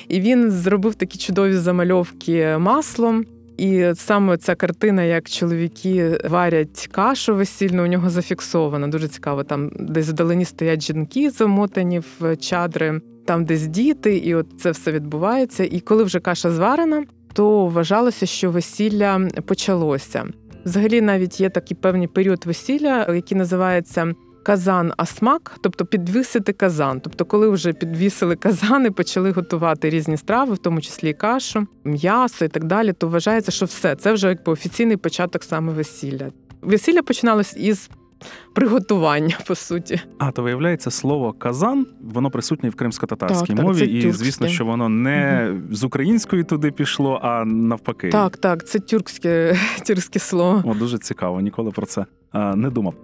І 0.08 0.20
він 0.20 0.50
зробив 0.50 0.94
такі 0.94 1.18
чудові 1.18 1.54
замальовки 1.54 2.56
маслом. 2.58 3.24
І 3.56 3.92
саме 3.94 4.36
ця 4.36 4.54
картина, 4.54 5.02
як 5.02 5.28
чоловіки 5.28 6.20
варять 6.24 6.88
кашу 6.92 7.34
весільну, 7.34 7.84
у 7.84 7.86
нього 7.86 8.10
зафіксована. 8.10 8.88
Дуже 8.88 9.08
цікаво. 9.08 9.44
Там 9.44 9.70
десь 9.80 10.08
вдалині 10.08 10.44
стоять 10.44 10.82
жінки, 10.82 11.30
замотані 11.30 12.02
в 12.20 12.36
чадри, 12.36 13.00
там 13.26 13.44
десь 13.44 13.66
діти, 13.66 14.16
і 14.16 14.34
от 14.34 14.46
це 14.58 14.70
все 14.70 14.92
відбувається. 14.92 15.64
І 15.64 15.80
коли 15.80 16.04
вже 16.04 16.20
каша 16.20 16.50
зварена, 16.50 17.04
то 17.32 17.66
вважалося, 17.66 18.26
що 18.26 18.50
весілля 18.50 19.28
почалося. 19.46 20.24
Взагалі, 20.64 21.00
навіть 21.00 21.40
є 21.40 21.50
такий 21.50 21.76
певний 21.76 22.08
період 22.08 22.46
весілля, 22.46 23.14
який 23.14 23.38
називається 23.38 24.14
казан 24.46 24.92
асмак, 24.96 25.56
тобто 25.60 25.86
підвісити 25.86 26.52
казан. 26.52 27.00
Тобто, 27.00 27.24
коли 27.24 27.48
вже 27.48 27.72
підвісили 27.72 28.36
казани, 28.36 28.90
почали 28.90 29.30
готувати 29.30 29.90
різні 29.90 30.16
страви, 30.16 30.54
в 30.54 30.58
тому 30.58 30.80
числі 30.80 31.10
і 31.10 31.12
кашу, 31.12 31.66
м'ясо 31.84 32.44
і 32.44 32.48
так 32.48 32.64
далі, 32.64 32.92
то 32.92 33.08
вважається, 33.08 33.52
що 33.52 33.66
все 33.66 33.96
це 33.96 34.12
вже 34.12 34.28
якби 34.28 34.52
офіційний 34.52 34.96
початок 34.96 35.44
саме 35.44 35.72
весілля. 35.72 36.30
Весілля 36.62 37.02
починалось 37.02 37.56
із 37.56 37.90
приготування, 38.54 39.38
по 39.46 39.54
суті. 39.54 40.00
А 40.18 40.30
то 40.30 40.42
виявляється, 40.42 40.90
слово 40.90 41.32
казан 41.32 41.86
воно 42.00 42.30
присутнє 42.30 42.68
в 42.68 42.74
кримсько-татарській 42.74 43.46
Так, 43.46 43.56
так, 43.56 43.66
мові, 43.66 43.78
це 43.78 43.84
і 43.84 44.02
тюркське. 44.02 44.24
звісно, 44.24 44.48
що 44.48 44.64
воно 44.64 44.88
не 44.88 45.52
з 45.70 45.84
української 45.84 46.44
туди 46.44 46.70
пішло, 46.70 47.20
а 47.22 47.44
навпаки. 47.44 48.08
Так, 48.08 48.36
так, 48.36 48.66
це 48.66 48.78
тюркське, 48.78 49.56
тюркське 49.86 50.18
слово. 50.18 50.62
О, 50.66 50.74
дуже 50.74 50.98
цікаво, 50.98 51.40
ніколи 51.40 51.70
про 51.70 51.86
це 51.86 52.06
а, 52.32 52.56
не 52.56 52.70
думав. 52.70 52.94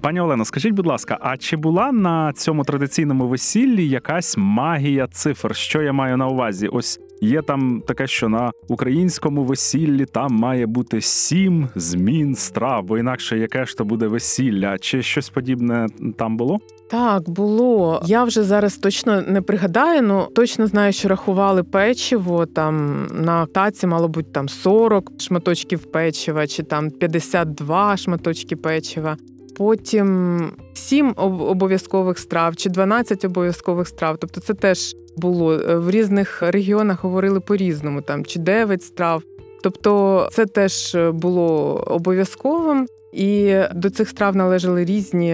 Пані 0.00 0.20
Олено, 0.20 0.44
скажіть, 0.44 0.72
будь 0.72 0.86
ласка, 0.86 1.18
а 1.20 1.36
чи 1.36 1.56
була 1.56 1.92
на 1.92 2.32
цьому 2.32 2.64
традиційному 2.64 3.28
весіллі 3.28 3.88
якась 3.88 4.36
магія 4.38 5.06
цифр? 5.06 5.56
Що 5.56 5.82
я 5.82 5.92
маю 5.92 6.16
на 6.16 6.28
увазі? 6.28 6.68
Ось 6.68 7.00
є 7.20 7.42
там 7.42 7.82
таке, 7.86 8.06
що 8.06 8.28
на 8.28 8.52
українському 8.68 9.44
весіллі 9.44 10.04
там 10.06 10.34
має 10.34 10.66
бути 10.66 11.00
сім 11.00 11.68
змін 11.74 12.34
страв, 12.34 12.84
бо 12.84 12.98
інакше 12.98 13.38
яке 13.38 13.64
ж 13.64 13.76
то 13.76 13.84
буде 13.84 14.06
весілля? 14.06 14.78
Чи 14.78 15.02
щось 15.02 15.28
подібне 15.28 15.86
там 16.18 16.36
було? 16.36 16.58
Так, 16.90 17.30
було. 17.30 18.02
Я 18.04 18.24
вже 18.24 18.42
зараз 18.42 18.76
точно 18.76 19.22
не 19.22 19.40
пригадаю, 19.40 20.10
але 20.10 20.26
точно 20.26 20.66
знаю, 20.66 20.92
що 20.92 21.08
рахували 21.08 21.62
печиво. 21.62 22.46
Там 22.46 23.06
на 23.12 23.46
таці 23.46 23.86
мало 23.86 24.08
бути 24.08 24.28
там 24.32 24.48
40 24.48 25.12
шматочків 25.20 25.84
печива, 25.92 26.46
чи 26.46 26.62
там 26.62 26.90
52 26.90 27.96
шматочки 27.96 28.56
печива. 28.56 29.16
Потім 29.56 30.50
7 30.74 31.12
об- 31.16 31.40
обов'язкових 31.40 32.18
страв 32.18 32.56
чи 32.56 32.70
12 32.70 33.24
обов'язкових 33.24 33.88
страв. 33.88 34.16
Тобто 34.20 34.40
це 34.40 34.54
теж 34.54 34.96
було 35.16 35.52
Е, 35.52 35.76
в 35.76 35.90
різних 35.90 36.42
регіонах 36.42 37.04
говорили 37.04 37.40
по-різному, 37.40 38.02
там 38.02 38.24
чи 38.24 38.38
9 38.38 38.82
страв. 38.82 39.22
Тобто 39.62 40.28
це 40.32 40.46
теж 40.46 40.96
було 41.12 41.74
обов'язковим. 41.86 42.86
І 43.14 43.56
до 43.74 43.90
цих 43.90 44.08
страв 44.08 44.36
належали 44.36 44.84
різні 44.84 45.30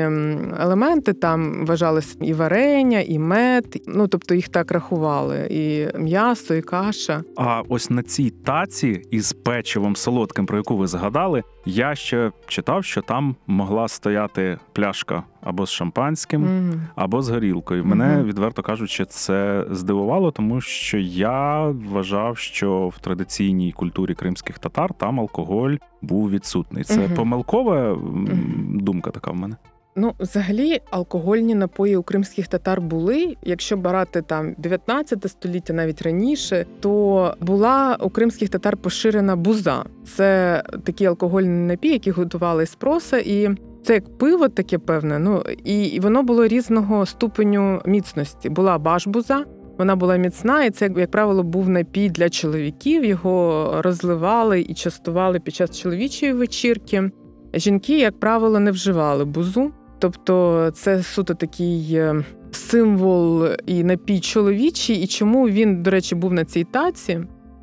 елементи. 0.60 1.12
Там 1.12 1.66
вважалось 1.66 2.16
і 2.20 2.34
варення, 2.34 3.00
і 3.00 3.18
мед. 3.18 3.82
Ну 3.86 4.08
тобто 4.08 4.34
їх 4.34 4.48
так 4.48 4.72
рахували, 4.72 5.48
і 5.50 5.98
м'ясо, 5.98 6.54
і 6.54 6.62
каша. 6.62 7.22
А 7.36 7.62
ось 7.68 7.90
на 7.90 8.02
цій 8.02 8.30
таці 8.30 9.02
із 9.10 9.32
печивом 9.32 9.96
солодким, 9.96 10.46
про 10.46 10.56
яку 10.56 10.76
ви 10.76 10.86
згадали, 10.86 11.42
я 11.66 11.94
ще 11.94 12.32
читав, 12.46 12.84
що 12.84 13.02
там 13.02 13.36
могла 13.46 13.88
стояти 13.88 14.58
пляшка 14.72 15.22
або 15.42 15.66
з 15.66 15.70
шампанським, 15.70 16.40
Мгм. 16.42 16.82
або 16.94 17.22
з 17.22 17.28
горілкою. 17.28 17.84
Мене, 17.84 18.16
Мгм. 18.16 18.24
відверто 18.24 18.62
кажучи, 18.62 19.04
це 19.04 19.64
здивувало, 19.70 20.30
тому 20.30 20.60
що 20.60 20.98
я 20.98 21.66
вважав, 21.66 22.38
що 22.38 22.88
в 22.88 22.98
традиційній 22.98 23.72
культурі 23.72 24.14
кримських 24.14 24.58
татар 24.58 24.94
там 24.94 25.20
алкоголь 25.20 25.74
був 26.02 26.30
відсутний. 26.30 26.84
Це 26.84 26.98
Мгм. 27.00 27.14
помилкова 27.14 27.94
Мгм. 27.94 28.78
думка 28.80 29.10
така 29.10 29.30
в 29.30 29.36
мене. 29.36 29.56
Ну, 29.96 30.12
взагалі, 30.20 30.80
алкогольні 30.90 31.54
напої 31.54 31.96
у 31.96 32.02
кримських 32.02 32.48
татар 32.48 32.80
були. 32.80 33.36
Якщо 33.42 33.76
брати 33.76 34.22
там 34.22 34.54
19 34.58 35.28
століття, 35.28 35.72
навіть 35.72 36.02
раніше, 36.02 36.66
то 36.80 37.34
була 37.40 37.96
у 38.00 38.10
кримських 38.10 38.48
татар 38.48 38.76
поширена 38.76 39.36
буза. 39.36 39.84
Це 40.04 40.62
такий 40.84 41.06
алкогольний 41.06 41.66
напій, 41.66 41.88
який 41.92 42.12
готували 42.12 42.66
з 42.66 42.74
проса, 42.74 43.18
і 43.18 43.48
це 43.82 43.94
як 43.94 44.18
пиво, 44.18 44.48
таке 44.48 44.78
певне. 44.78 45.18
Ну 45.18 45.42
і, 45.64 46.00
воно 46.00 46.22
було 46.22 46.46
різного 46.46 47.06
ступеню 47.06 47.82
міцності. 47.86 48.48
Була 48.48 48.78
башбуза. 48.78 49.44
Вона 49.78 49.96
була 49.96 50.16
міцна, 50.16 50.64
і 50.64 50.70
це, 50.70 50.84
як, 50.84 50.98
як 50.98 51.10
правило, 51.10 51.42
був 51.42 51.68
напій 51.68 52.10
для 52.10 52.30
чоловіків. 52.30 53.04
Його 53.04 53.74
розливали 53.78 54.60
і 54.60 54.74
частували 54.74 55.40
під 55.40 55.54
час 55.54 55.80
чоловічої 55.80 56.32
вечірки. 56.32 57.10
Жінки, 57.54 57.98
як 57.98 58.20
правило, 58.20 58.60
не 58.60 58.70
вживали 58.70 59.24
бузу. 59.24 59.70
Тобто 59.98 60.70
це 60.74 61.02
суто 61.02 61.34
такий 61.34 61.94
е, 61.94 62.24
символ 62.50 63.46
і 63.66 63.84
напій 63.84 64.20
чоловічий. 64.20 64.96
І 64.96 65.06
чому 65.06 65.48
він, 65.48 65.82
до 65.82 65.90
речі, 65.90 66.14
був 66.14 66.32
на 66.32 66.44
цій 66.44 66.64
таці? 66.64 67.20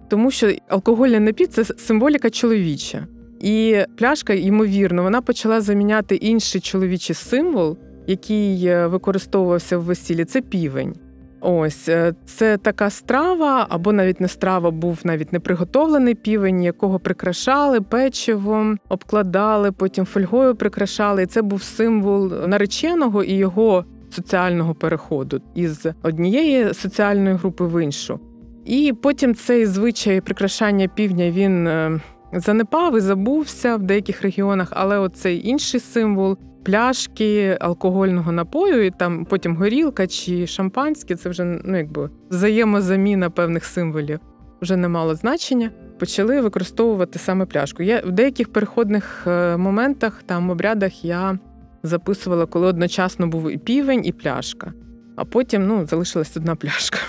Тому 0.10 0.32
що 0.32 0.52
алкогольний 0.70 1.20
напій 1.20 1.46
це 1.46 1.64
символіка 1.64 2.30
чоловіча. 2.30 3.08
І 3.40 3.84
пляшка, 3.98 4.34
ймовірно, 4.34 5.04
вона 5.04 5.22
почала 5.22 5.62
заміняти 5.62 6.16
інший 6.16 6.62
чоловічий 6.62 7.16
символ, 7.16 7.78
який 8.08 8.66
е, 8.66 8.88
використовувався 8.88 9.78
в 9.78 9.84
весіллі. 9.84 10.26
Це 10.26 10.42
півень. 10.42 10.96
Ось 11.42 11.90
е, 11.90 12.14
це 12.26 12.58
така 12.58 12.90
страва, 12.90 13.68
або 13.70 13.94
навіть 13.94 14.22
не 14.22 14.28
страва, 14.28 14.72
був 14.72 15.00
навіть 15.04 15.34
не 15.34 15.40
приготовлений 15.40 16.16
півень, 16.16 16.64
якого 16.64 17.00
прикрашали 17.00 17.82
печивом, 17.82 18.80
обкладали, 18.90 19.72
потім 19.72 20.06
фольгою 20.06 20.56
прикрашали. 20.56 21.24
І 21.24 21.26
це 21.26 21.42
був 21.42 21.64
символ 21.64 22.32
нареченого 22.48 23.24
і 23.24 23.34
його 23.34 23.86
соціального 24.10 24.76
переходу 24.76 25.42
із 25.56 25.86
однієї 26.04 26.74
соціальної 26.74 27.36
групи 27.36 27.66
в 27.66 27.84
іншу. 27.84 28.20
І 28.66 28.94
потім 29.02 29.36
цей 29.36 29.66
звичай 29.66 30.22
прикрашання 30.22 30.88
півня 30.88 31.32
він 31.32 31.68
е, 31.68 32.00
занепав 32.34 32.98
і 32.98 33.00
забувся 33.00 33.76
в 33.76 33.84
деяких 33.84 34.22
регіонах, 34.22 34.68
але 34.72 35.00
оцей 35.00 35.48
інший 35.48 35.80
символ 35.80 36.38
пляшки 36.66 37.58
алкогольного 37.62 38.32
напою, 38.32 38.86
і 38.86 38.92
там 38.92 39.26
потім 39.26 39.56
горілка 39.56 40.08
чи 40.08 40.48
шампанське, 40.48 41.16
це 41.16 41.30
вже 41.30 41.44
ну 41.44 41.78
якби 41.78 42.10
взаємозаміна 42.30 43.30
певних 43.30 43.66
символів 43.66 44.20
вже 44.62 44.76
не 44.76 44.88
мало 44.88 45.16
значення. 45.16 45.72
Почали 46.00 46.42
використовувати 46.42 47.20
саме 47.20 47.46
пляшку. 47.46 47.84
Я 47.84 48.02
в 48.06 48.12
деяких 48.12 48.54
переходних 48.54 49.24
е, 49.28 49.58
моментах, 49.58 50.24
там 50.24 50.50
обрядах 50.50 51.06
я 51.06 51.40
записувала, 51.84 52.46
коли 52.46 52.68
одночасно 52.68 53.28
був 53.28 53.52
і 53.52 53.58
півень, 53.58 54.06
і 54.06 54.12
пляшка. 54.12 54.74
А 55.16 55.26
потім 55.26 55.68
ну, 55.68 55.86
залишилась 55.86 56.38
одна 56.38 56.56
пляшка. 56.56 57.00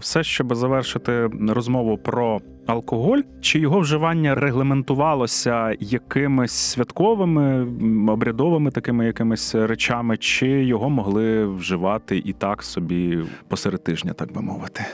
Все, 0.00 0.22
щоб 0.22 0.54
завершити 0.54 1.30
розмову 1.48 1.98
про 1.98 2.40
алкоголь, 2.66 3.18
чи 3.40 3.58
його 3.58 3.80
вживання 3.80 4.34
регламентувалося 4.34 5.76
якимись 5.80 6.52
святковими 6.52 7.66
обрядовими 8.12 8.70
такими 8.70 9.06
якимись 9.06 9.54
речами, 9.54 10.16
чи 10.16 10.48
його 10.48 10.90
могли 10.90 11.46
вживати 11.46 12.22
і 12.24 12.32
так 12.32 12.62
собі 12.62 13.18
посеред 13.48 13.84
тижня, 13.84 14.12
так 14.12 14.32
би 14.32 14.42
мовити? 14.42 14.84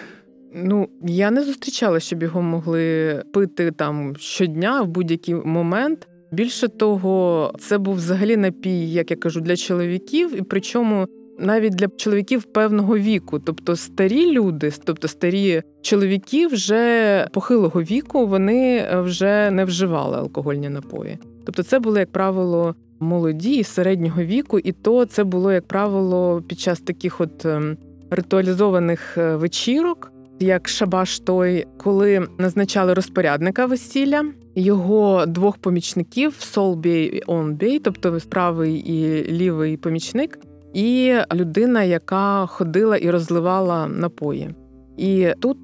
Ну, 0.55 0.89
я 1.03 1.31
не 1.31 1.43
зустрічала, 1.43 2.01
щоб 2.01 2.23
його 2.23 2.43
могли 2.43 3.23
пити 3.33 3.71
там 3.71 4.17
щодня 4.17 4.83
в 4.83 4.89
будь-який 4.89 5.35
момент. 5.35 6.09
Більше 6.33 6.69
того, 6.69 7.53
це 7.59 7.79
був 7.79 7.95
взагалі 7.95 8.37
напій, 8.37 8.91
як 8.93 9.11
я 9.11 9.17
кажу, 9.17 9.41
для 9.41 9.57
чоловіків, 9.57 10.41
і 10.41 10.43
причому 10.43 11.07
навіть 11.39 11.75
для 11.75 11.89
чоловіків 11.89 12.43
певного 12.43 12.99
віку. 12.99 13.39
Тобто 13.39 13.77
старі 13.77 14.33
люди, 14.33 14.73
тобто 14.85 15.09
старі 15.09 15.63
чоловіки 15.83 16.47
вже 16.47 17.27
похилого 17.33 17.83
віку, 17.83 18.27
вони 18.27 18.89
вже 18.93 19.51
не 19.51 19.65
вживали 19.65 20.17
алкогольні 20.17 20.69
напої. 20.69 21.19
Тобто, 21.47 21.63
це 21.63 21.79
були, 21.79 22.01
як 22.01 22.13
правило, 22.13 22.75
молоді 23.01 23.55
і 23.55 23.65
середнього 23.65 24.23
віку, 24.23 24.59
і 24.59 24.73
то 24.73 25.05
це 25.05 25.25
було, 25.25 25.53
як 25.53 25.67
правило, 25.67 26.43
під 26.49 26.61
час 26.61 26.81
таких 26.81 27.21
от 27.21 27.47
ем, 27.47 27.77
ритуалізованих 28.11 29.19
е, 29.19 29.37
вечірок 29.37 30.13
як 30.41 30.69
шабаш 30.69 31.21
той, 31.21 31.67
коли 31.77 32.29
назначали 32.39 32.95
розпорядника 32.95 33.67
весілля, 33.67 34.25
його 34.55 35.27
двох 35.27 35.59
помічників 35.59 36.35
солбій 36.39 37.05
і 37.05 37.23
онбій, 37.27 37.79
тобто 37.79 38.19
правий 38.29 38.75
і 38.75 39.25
лівий 39.33 39.77
помічник, 39.77 40.39
і 40.75 41.17
людина, 41.35 41.83
яка 41.83 42.47
ходила 42.47 42.97
і 42.97 43.11
розливала 43.11 43.87
напої. 43.87 44.55
І 44.97 45.29
тут 45.41 45.59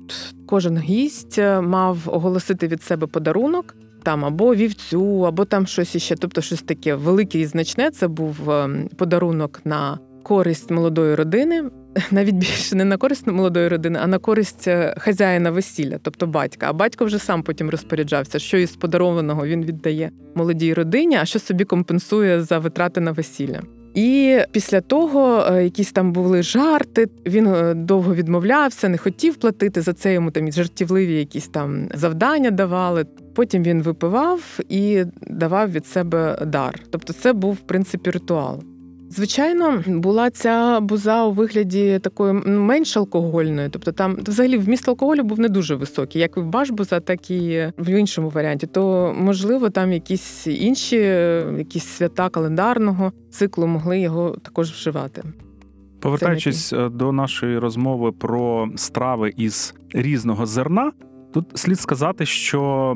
кожен 0.47 0.79
гість 0.79 1.39
мав 1.63 1.99
оголосити 2.07 2.69
від 2.69 2.83
себе 2.83 3.07
подарунок. 3.07 3.77
Там 4.03 4.25
або 4.25 4.55
вівцю, 4.55 5.27
або 5.27 5.45
там 5.45 5.67
щось 5.67 5.95
іще, 5.95 6.17
тобто 6.17 6.41
щось 6.41 6.63
таке 6.63 6.95
велике 6.95 7.39
і 7.39 7.47
значне. 7.47 7.91
Це 7.91 8.09
був 8.09 8.51
ем, 8.51 8.89
подарунок 8.97 9.61
на 9.65 9.99
користь 10.23 10.71
молодої 10.71 11.15
родини, 11.15 11.65
навіть 12.11 12.35
більше 12.35 12.77
не 12.77 12.85
на 12.85 12.97
користь 12.97 13.27
молодої 13.27 13.69
родини, 13.69 13.99
а 14.03 14.07
на 14.07 14.19
користь 14.19 14.69
е, 14.69 14.95
хазяїна 14.99 15.51
весілля, 15.51 15.99
тобто 16.03 16.27
батька. 16.27 16.67
А 16.69 16.73
батько 16.73 17.05
вже 17.05 17.19
сам 17.19 17.43
потім 17.43 17.71
розпоряджався, 17.71 18.39
що 18.39 18.59
із 18.59 18.77
подарованого 18.77 19.47
він 19.47 19.65
віддає 19.65 20.11
молодій 20.35 20.75
родині, 20.75 21.17
а 21.17 21.25
що 21.25 21.39
собі 21.39 21.65
компенсує 21.65 22.43
за 22.43 22.59
витрати 22.59 23.01
на 23.01 23.13
весілля. 23.13 23.63
І 23.95 24.39
після 24.51 24.81
того 24.81 25.45
е, 25.49 25.65
якісь 25.65 25.93
там 25.93 26.13
були 26.13 26.43
жарти. 26.43 27.09
Він 27.27 27.47
е, 27.47 27.75
довго 27.75 28.15
відмовлявся, 28.15 28.89
не 28.89 28.99
хотів 28.99 29.37
платити 29.37 29.81
за 29.81 29.93
це. 29.93 30.13
Йому 30.13 30.31
там 30.31 30.53
жартівливі 30.53 31.15
якісь 31.15 31.49
там 31.49 31.89
завдання 31.95 32.51
давали. 32.51 33.07
Потім 33.35 33.63
він 33.63 33.83
випивав 33.83 34.59
і 34.69 35.05
давав 35.27 35.73
від 35.73 35.87
себе 35.87 36.39
дар. 36.47 36.81
Тобто, 36.91 37.13
це 37.13 37.33
був 37.33 37.53
в 37.55 37.61
принципі 37.61 38.11
ритуал. 38.11 38.63
Звичайно, 39.17 39.83
була 39.87 40.31
ця 40.31 40.81
буза 40.81 41.25
у 41.25 41.33
вигляді 41.33 41.99
такої 41.99 42.43
ну, 42.47 42.61
менш 42.61 42.97
алкогольної, 42.97 43.69
тобто 43.69 43.93
там 43.93 44.17
взагалі 44.27 44.59
вміст 44.59 44.89
алкоголю 44.89 45.23
був 45.23 45.41
не 45.41 45.49
дуже 45.49 45.75
високий, 45.75 46.21
як 46.21 46.37
і 46.37 46.41
в 46.41 46.47
башбуза, 46.47 47.01
так 47.01 47.31
і 47.31 47.73
в 47.79 47.89
іншому 47.89 48.29
варіанті. 48.29 48.67
То 48.67 49.15
можливо, 49.19 49.71
там 49.71 49.93
якісь 49.93 50.47
інші, 50.47 50.97
якісь 51.59 51.85
свята 51.85 52.29
календарного 52.29 53.13
циклу 53.31 53.67
могли 53.67 54.01
його 54.01 54.37
також 54.43 54.71
вживати. 54.71 55.23
Повертаючись 56.01 56.73
е, 56.73 56.89
до 56.89 57.13
нашої 57.13 57.59
розмови 57.59 58.13
про 58.13 58.69
страви 58.77 59.33
із 59.37 59.75
різного 59.93 60.47
зерна, 60.47 60.93
тут 61.35 61.47
слід 61.55 61.81
сказати, 61.81 62.27
що 62.27 62.95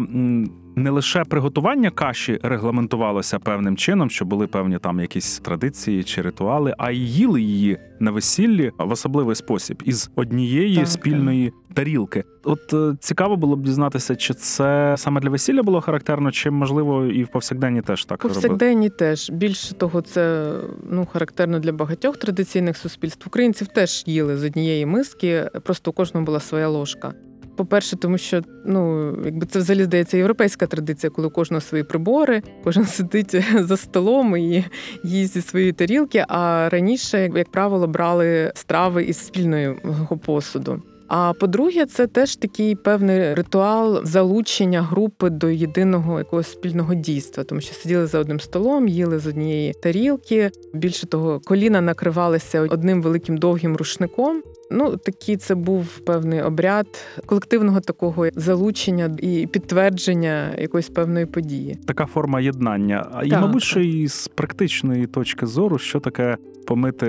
не 0.78 0.90
лише 0.90 1.24
приготування 1.24 1.90
каші 1.90 2.38
регламентувалося 2.42 3.38
певним 3.38 3.76
чином, 3.76 4.10
що 4.10 4.24
були 4.24 4.46
певні 4.46 4.78
там 4.78 5.00
якісь 5.00 5.38
традиції 5.38 6.04
чи 6.04 6.22
ритуали, 6.22 6.74
а 6.78 6.90
й 6.90 7.12
їли 7.12 7.42
її 7.42 7.78
на 8.00 8.10
весіллі 8.10 8.72
в 8.78 8.90
особливий 8.92 9.36
спосіб 9.36 9.82
із 9.84 10.10
однієї 10.16 10.76
Так, 10.76 10.88
спільної 10.88 11.52
тарілки. 11.74 12.24
От 12.44 12.74
е, 12.74 12.96
цікаво 13.00 13.36
було 13.36 13.56
б 13.56 13.62
дізнатися, 13.62 14.16
чи 14.16 14.34
це 14.34 14.94
саме 14.98 15.20
для 15.20 15.30
весілля 15.30 15.62
було 15.62 15.80
характерно, 15.80 16.30
чи 16.30 16.50
можливо 16.50 17.04
і 17.04 17.24
в 17.24 17.28
повсякденні 17.28 17.82
теж 17.82 18.04
так 18.04 18.24
робили? 18.24 18.90
Теж 18.90 19.30
більше 19.30 19.74
того, 19.74 20.00
це 20.00 20.52
ну 20.90 21.06
характерно 21.12 21.58
для 21.58 21.72
багатьох 21.72 22.16
традиційних 22.16 22.76
суспільств. 22.76 23.26
Українців 23.26 23.66
теж 23.66 24.04
їли 24.06 24.36
з 24.36 24.44
однієї 24.44 24.86
миски, 24.86 25.50
просто 25.64 25.90
у 25.90 25.94
кожного 25.94 26.26
була 26.26 26.40
своя 26.40 26.68
ложка. 26.68 27.14
По-перше, 27.58 27.96
тому 27.96 28.18
що 28.18 28.42
ну 28.64 29.12
якби 29.24 29.46
це 29.46 29.58
взагалі 29.58 29.84
здається 29.84 30.16
європейська 30.16 30.66
традиція, 30.66 31.10
коли 31.10 31.28
у 31.28 31.30
кожного 31.30 31.60
свої 31.60 31.84
прибори, 31.84 32.42
кожен 32.64 32.84
сидить 32.84 33.44
за 33.58 33.76
столом 33.76 34.36
і 34.36 34.64
їсть 35.04 35.34
зі 35.34 35.42
своєї 35.42 35.72
тарілки. 35.72 36.24
А 36.28 36.68
раніше, 36.72 37.30
як, 37.34 37.50
правило, 37.50 37.86
брали 37.86 38.52
страви 38.54 39.04
із 39.04 39.18
спільного 39.18 40.18
посуду. 40.24 40.82
А 41.08 41.32
по-друге, 41.32 41.86
це 41.86 42.06
теж 42.06 42.36
такий 42.36 42.74
певний 42.74 43.34
ритуал 43.34 44.04
залучення 44.04 44.82
групи 44.82 45.30
до 45.30 45.48
єдиного 45.50 46.18
якогось 46.18 46.50
спільного 46.52 46.94
дійства, 46.94 47.44
тому 47.44 47.60
що 47.60 47.74
сиділи 47.74 48.06
за 48.06 48.18
одним 48.18 48.40
столом, 48.40 48.88
їли 48.88 49.18
з 49.18 49.26
однієї 49.26 49.72
тарілки. 49.72 50.50
Більше 50.74 51.06
того, 51.06 51.40
коліна 51.40 51.80
накривалися 51.80 52.60
одним 52.60 53.02
великим 53.02 53.36
довгим 53.38 53.76
рушником. 53.76 54.42
Ну, 54.70 54.96
такий 54.96 55.36
це 55.36 55.54
був 55.54 55.98
певний 55.98 56.42
обряд 56.42 56.86
колективного 57.26 57.80
такого 57.80 58.26
залучення 58.36 59.16
і 59.18 59.46
підтвердження 59.46 60.54
якоїсь 60.58 60.88
певної 60.88 61.26
події. 61.26 61.76
така 61.86 62.06
форма 62.06 62.40
єднання. 62.40 63.22
І, 63.24 63.30
Так, 63.30 63.40
мабуть, 63.40 63.60
так. 63.60 63.70
що 63.70 63.80
і 63.80 64.08
з 64.08 64.28
практичної 64.28 65.06
точки 65.06 65.46
зору, 65.46 65.78
що 65.78 66.00
таке 66.00 66.36
помити 66.68 67.07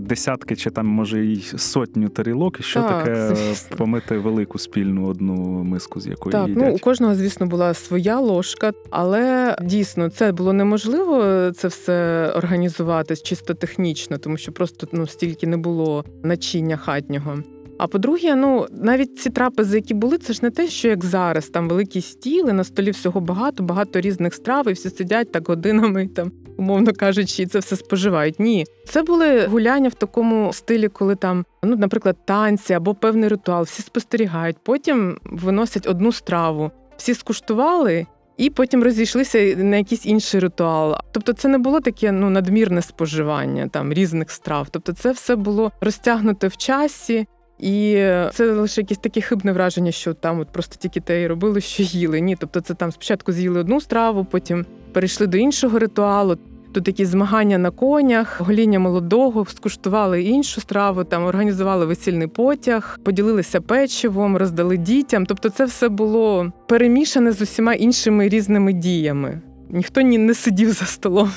десятки 0.00 0.56
чи 0.56 0.70
там 0.70 0.86
може 0.86 1.24
й 1.24 1.40
сотню 1.56 2.08
тарілок, 2.08 2.60
і 2.60 2.62
що 2.62 2.80
Так, 2.80 3.04
таке 3.04 3.34
звісно. 3.34 3.76
помити 3.76 4.18
велику 4.18 4.58
спільну 4.58 5.06
одну 5.06 5.34
миску, 5.64 6.00
з 6.00 6.06
якої 6.06 6.32
Так, 6.32 6.48
їдять. 6.48 6.64
ну 6.64 6.74
у 6.74 6.78
кожного, 6.78 7.14
звісно, 7.14 7.46
була 7.46 7.74
своя 7.74 8.20
ложка, 8.20 8.72
але 8.90 9.56
дійсно 9.62 10.08
це 10.08 10.32
було 10.32 10.52
неможливо 10.52 11.22
це 11.56 11.68
все 11.68 12.28
організувати 12.36 13.16
чисто 13.16 13.54
технічно, 13.54 14.18
тому 14.18 14.36
що 14.36 14.52
просто 14.52 14.88
ну 14.92 15.06
стільки 15.06 15.46
не 15.46 15.56
було 15.56 16.04
начиння 16.22 16.76
хатнього. 16.76 17.38
А 17.78 17.86
по-друге, 17.86 18.34
ну 18.34 18.66
навіть 18.72 19.18
ці 19.18 19.30
трапези, 19.30 19.76
які 19.76 19.94
були, 19.94 20.18
це 20.18 20.32
ж 20.32 20.40
не 20.42 20.50
те, 20.50 20.66
що 20.68 20.88
як 20.88 21.04
зараз, 21.04 21.48
там 21.48 21.68
великі 21.68 22.00
стіли, 22.00 22.52
на 22.52 22.64
столі 22.64 22.90
всього 22.90 23.20
багато, 23.20 23.62
багато 23.62 24.00
різних 24.00 24.34
страв, 24.34 24.68
і 24.68 24.72
всі 24.72 24.90
сидять 24.90 25.32
так 25.32 25.48
годинами, 25.48 26.08
там, 26.08 26.32
умовно 26.60 26.92
кажучи, 26.92 27.46
це 27.46 27.58
все 27.58 27.76
споживають. 27.76 28.40
Ні, 28.40 28.64
це 28.86 29.02
були 29.02 29.46
гуляння 29.46 29.88
в 29.88 29.94
такому 29.94 30.52
стилі, 30.52 30.88
коли 30.88 31.16
там, 31.16 31.44
ну, 31.62 31.76
наприклад, 31.76 32.16
танці 32.24 32.72
або 32.72 32.94
певний 32.94 33.28
ритуал, 33.28 33.62
всі 33.62 33.82
спостерігають, 33.82 34.56
потім 34.62 35.18
виносять 35.24 35.86
одну 35.86 36.12
страву, 36.12 36.70
всі 36.96 37.14
скуштували. 37.14 38.06
І 38.36 38.50
потім 38.50 38.82
розійшлися 38.82 39.38
на 39.56 39.76
якийсь 39.76 40.06
інший 40.06 40.40
ритуал. 40.40 40.96
Тобто, 41.12 41.32
це 41.32 41.48
не 41.48 41.58
було 41.58 41.80
таке 41.80 42.12
ну 42.12 42.30
надмірне 42.30 42.82
споживання 42.82 43.68
там 43.68 43.92
різних 43.92 44.30
страв. 44.30 44.68
Тобто, 44.70 44.92
це 44.92 45.12
все 45.12 45.36
було 45.36 45.72
розтягнуте 45.80 46.48
в 46.48 46.56
часі, 46.56 47.26
і 47.60 47.94
це 48.32 48.52
лише 48.52 48.80
якесь 48.80 48.98
таке 48.98 49.20
хибне 49.20 49.52
враження, 49.52 49.92
що 49.92 50.14
там 50.14 50.40
от 50.40 50.48
просто 50.48 50.76
тільки 50.78 51.00
те 51.00 51.22
і 51.22 51.26
робили, 51.26 51.60
що 51.60 51.82
їли. 51.82 52.20
Ні, 52.20 52.36
тобто 52.40 52.60
це 52.60 52.74
там 52.74 52.92
спочатку 52.92 53.32
з'їли 53.32 53.60
одну 53.60 53.80
страву, 53.80 54.26
потім 54.30 54.66
перейшли 54.92 55.26
до 55.26 55.38
іншого 55.38 55.78
ритуалу. 55.78 56.38
Тут 56.72 56.88
якісь 56.88 57.08
змагання 57.08 57.58
на 57.58 57.70
конях, 57.70 58.40
гоління 58.40 58.78
молодого, 58.78 59.46
скуштували 59.46 60.22
іншу 60.22 60.60
страву, 60.60 61.04
там 61.04 61.24
організували 61.24 61.86
весільний 61.86 62.26
потяг, 62.28 62.98
поділилися 63.04 63.60
печивом, 63.60 64.36
роздали 64.36 64.76
дітям. 64.76 65.26
Тобто, 65.26 65.48
це 65.48 65.64
все 65.64 65.88
було 65.88 66.52
перемішане 66.68 67.32
з 67.32 67.42
усіма 67.42 67.74
іншими 67.74 68.28
різними 68.28 68.72
діями. 68.72 69.40
Ніхто 69.72 70.00
ні 70.00 70.18
не 70.18 70.34
сидів 70.34 70.72
за 70.72 70.84
столом 70.84 71.28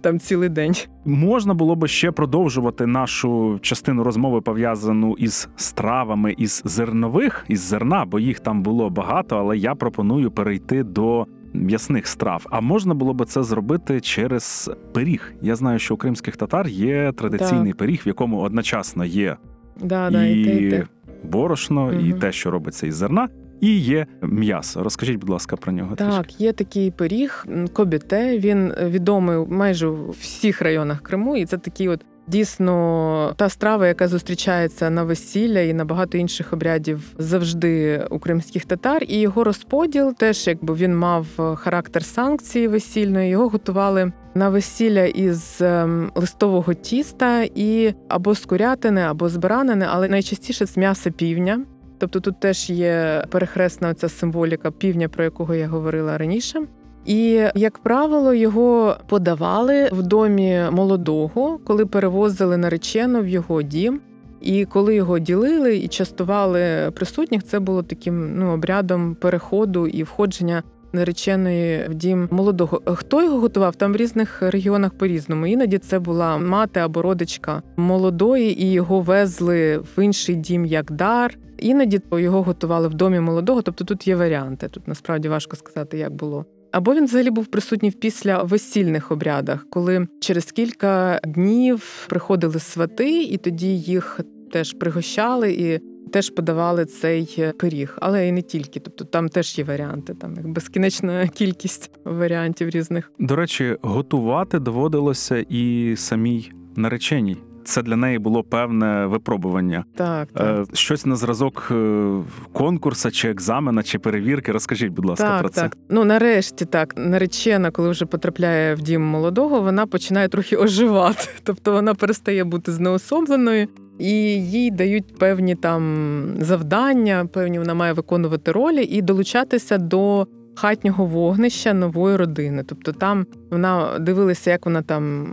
там 0.00 0.18
цілий 0.18 0.48
день. 0.48 0.74
Можна 1.04 1.54
було 1.54 1.76
би 1.76 1.88
ще 1.88 2.10
продовжувати 2.10 2.86
нашу 2.86 3.58
частину 3.62 4.04
розмови 4.04 4.40
пов'язану 4.40 5.14
із 5.18 5.48
стравами 5.56 6.34
із 6.38 6.62
зернових, 6.64 7.44
із 7.48 7.60
зерна, 7.60 8.04
бо 8.04 8.18
їх 8.18 8.40
там 8.40 8.62
було 8.62 8.90
багато, 8.90 9.36
але 9.36 9.58
я 9.58 9.74
пропоную 9.74 10.30
перейти 10.30 10.82
до 10.84 11.26
м'ясних 11.52 12.06
страв. 12.06 12.46
А 12.50 12.60
можна 12.60 12.94
було 12.94 13.14
би 13.14 13.24
це 13.24 13.42
зробити 13.42 14.00
через 14.00 14.70
пиріг. 14.94 15.32
Я 15.42 15.56
знаю, 15.56 15.78
що 15.78 15.94
у 15.94 15.96
кримських 15.96 16.36
татар 16.36 16.68
є 16.68 17.12
традиційний 17.12 17.72
пиріг, 17.72 18.02
в 18.04 18.08
якому 18.08 18.40
одночасно 18.40 19.04
є 19.04 19.36
Да, 19.80 20.10
да, 20.10 20.24
і 20.24 20.44
те, 20.44 20.62
і 20.62 20.70
те. 20.70 20.86
борошно, 21.24 21.92
і 21.92 22.12
те, 22.12 22.32
що 22.32 22.50
робиться 22.50 22.86
із 22.86 22.94
зерна, 22.94 23.28
і 23.60 23.78
є 23.78 24.06
м'ясо. 24.22 24.82
Розкажіть, 24.82 25.16
будь 25.16 25.30
ласка, 25.30 25.56
про 25.56 25.72
нього. 25.72 25.96
трішки. 25.96 26.16
Так, 26.16 26.40
є 26.40 26.52
такий 26.52 26.90
пиріг 26.90 27.46
кобіте. 27.72 28.38
Він 28.38 28.74
відомий 28.82 29.46
майже 29.48 29.86
у 29.86 30.10
всіх 30.10 30.62
районах 30.62 31.00
Криму, 31.00 31.36
і 31.36 31.46
це 31.46 31.58
такий 31.58 31.88
от. 31.88 32.04
Дійсно, 32.28 33.34
та 33.36 33.48
страва, 33.48 33.86
яка 33.86 34.08
зустрічається 34.08 34.90
на 34.90 35.02
весілля 35.02 35.60
і 35.60 35.74
на 35.74 35.84
багато 35.84 36.18
інших 36.18 36.52
обрядів 36.52 37.14
завжди 37.18 38.04
у 38.10 38.18
кримських 38.18 38.64
татар, 38.64 39.04
і 39.08 39.20
його 39.20 39.44
розподіл 39.44 40.14
теж, 40.14 40.46
якби 40.46 40.74
він 40.74 40.96
мав 40.96 41.26
характер 41.56 42.04
санкції 42.04 42.68
весільної. 42.68 43.30
Його 43.30 43.48
готували 43.48 44.12
на 44.34 44.48
весілля 44.48 45.04
із 45.04 45.58
ем, 45.60 46.10
листового 46.14 46.74
тіста 46.74 47.42
і 47.54 47.94
або 48.08 48.34
з 48.34 48.44
курятини, 48.44 49.00
або 49.00 49.28
з 49.28 49.36
баранини, 49.36 49.86
але 49.88 50.08
найчастіше 50.08 50.66
з 50.66 50.76
м'яса 50.76 51.10
півня. 51.10 51.64
Тобто 51.98 52.20
тут 52.20 52.40
теж 52.40 52.70
є 52.70 53.24
перехресна 53.30 53.94
ця 53.94 54.08
символіка 54.08 54.70
півня, 54.70 55.08
про 55.08 55.24
якого 55.24 55.54
я 55.54 55.68
говорила 55.68 56.18
раніше. 56.18 56.60
І, 57.06 57.42
як 57.54 57.78
правило, 57.78 58.34
його 58.34 58.96
подавали 59.06 59.88
в 59.92 60.02
домі 60.02 60.62
молодого, 60.70 61.58
коли 61.64 61.86
перевозили 61.86 62.56
наречену 62.56 63.20
в 63.20 63.28
його 63.28 63.62
дім. 63.62 64.00
І 64.40 64.64
коли 64.64 64.94
його 64.94 65.18
ділили 65.18 65.76
і 65.76 65.88
частували 65.88 66.90
присутніх, 66.94 67.44
це 67.44 67.60
було 67.60 67.82
таким 67.82 68.38
ну, 68.38 68.52
обрядом 68.52 69.14
переходу 69.14 69.86
і 69.86 70.02
входження 70.02 70.62
нареченої 70.92 71.88
в 71.88 71.94
дім 71.94 72.28
молодого. 72.30 72.82
Хто 72.86 73.22
його 73.22 73.40
готував? 73.40 73.76
Там 73.76 73.92
в 73.92 73.96
різних 73.96 74.42
регіонах 74.42 74.92
по-різному. 74.98 75.46
Іноді 75.46 75.78
це 75.78 75.98
була 75.98 76.38
мати 76.38 76.80
або 76.80 77.02
родичка 77.02 77.62
молодої, 77.76 78.62
і 78.62 78.72
його 78.72 79.00
везли 79.00 79.78
в 79.78 80.04
інший 80.04 80.34
дім 80.34 80.66
як 80.66 80.90
дар. 80.90 81.38
Іноді 81.58 82.00
його 82.12 82.42
готували 82.42 82.88
в 82.88 82.94
домі 82.94 83.20
молодого, 83.20 83.62
тобто 83.62 83.84
тут 83.84 84.08
є 84.08 84.16
варіанти. 84.16 84.68
Тут 84.68 84.88
насправді 84.88 85.28
важко 85.28 85.56
сказати, 85.56 85.98
як 85.98 86.12
було. 86.12 86.44
Або 86.72 86.94
він 86.94 87.04
взагалі 87.04 87.30
був 87.30 87.46
присутній 87.46 87.90
після 87.90 88.42
весільних 88.42 89.12
обрядах, 89.12 89.66
коли 89.70 90.06
через 90.20 90.52
кілька 90.52 91.20
днів 91.24 92.06
приходили 92.08 92.60
свати, 92.60 93.22
і 93.22 93.36
тоді 93.36 93.78
їх 93.78 94.20
теж 94.52 94.72
пригощали 94.72 95.52
і 95.52 95.80
теж 96.08 96.30
подавали 96.30 96.84
цей 96.84 97.52
пиріг, 97.58 97.96
але 98.00 98.28
і 98.28 98.32
не 98.32 98.42
тільки. 98.42 98.80
Тобто 98.80 99.04
там 99.04 99.28
теж 99.28 99.58
є 99.58 99.64
варіанти, 99.64 100.14
там 100.14 100.34
як 100.36 100.48
безкінечна 100.48 101.28
кількість 101.34 101.90
варіантів 102.04 102.68
різних. 102.70 103.12
До 103.18 103.36
речі, 103.36 103.76
готувати 103.82 104.58
доводилося 104.58 105.44
і 105.48 105.94
самій 105.96 106.50
нареченій. 106.76 107.36
Це 107.64 107.82
для 107.82 107.96
неї 107.96 108.18
було 108.18 108.42
певне 108.42 109.06
випробування. 109.06 109.84
Так, 109.96 110.28
так. 110.32 110.68
Е, 110.70 110.76
Щось 110.76 111.06
на 111.06 111.16
зразок 111.16 111.68
е, 111.70 112.10
конкурсу, 112.52 113.10
чи 113.10 113.30
екзамена, 113.30 113.82
чи 113.82 113.98
перевірки. 113.98 114.52
Розкажіть, 114.52 114.92
будь 114.92 115.04
ласка, 115.04 115.24
так, 115.28 115.40
про 115.40 115.48
це. 115.48 115.60
так. 115.60 115.76
Ну 115.88 116.04
нарешті 116.04 116.64
так, 116.64 116.94
наречена, 116.96 117.70
коли 117.70 117.90
вже 117.90 118.06
потрапляє 118.06 118.74
в 118.74 118.80
дім 118.80 119.02
молодого, 119.02 119.60
вона 119.60 119.86
починає 119.86 120.28
трохи 120.28 120.56
оживати. 120.56 121.28
Тобто 121.42 121.72
вона 121.72 121.94
перестає 121.94 122.44
бути 122.44 122.72
знеособленою, 122.72 123.68
і 123.98 124.12
їй 124.50 124.70
дають 124.70 125.18
певні 125.18 125.54
там 125.54 126.34
завдання, 126.40 127.28
певні 127.32 127.58
вона 127.58 127.74
має 127.74 127.92
виконувати 127.92 128.52
ролі 128.52 128.82
і 128.82 129.02
долучатися 129.02 129.78
до 129.78 130.26
хатнього 130.54 131.06
вогнища 131.06 131.74
нової 131.74 132.16
родини. 132.16 132.64
Тобто 132.66 132.92
там 132.92 133.26
вона 133.50 133.98
дивилася, 133.98 134.50
як 134.50 134.66
вона 134.66 134.82
там 134.82 135.32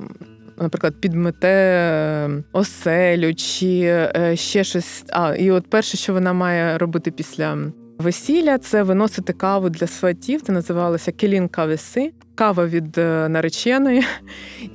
наприклад, 0.62 0.96
підмете 1.02 1.48
е, 1.48 2.44
оселю 2.52 3.34
чи 3.34 3.82
е, 3.84 4.36
ще 4.36 4.64
щось. 4.64 5.04
А 5.10 5.36
і 5.36 5.52
от 5.52 5.70
перше, 5.70 5.98
що 5.98 6.14
вона 6.14 6.34
має 6.34 6.78
робити 6.78 7.12
після 7.12 7.58
весілля, 7.98 8.58
це 8.58 8.84
виносити 8.84 9.34
каву 9.34 9.70
для 9.70 9.88
сватів. 9.88 10.42
Це 10.42 10.52
називалося 10.52 11.12
келін 11.12 11.48
кавеси, 11.48 12.12
кава 12.36 12.66
від 12.66 12.98
е, 12.98 13.30
нареченої, 13.30 14.04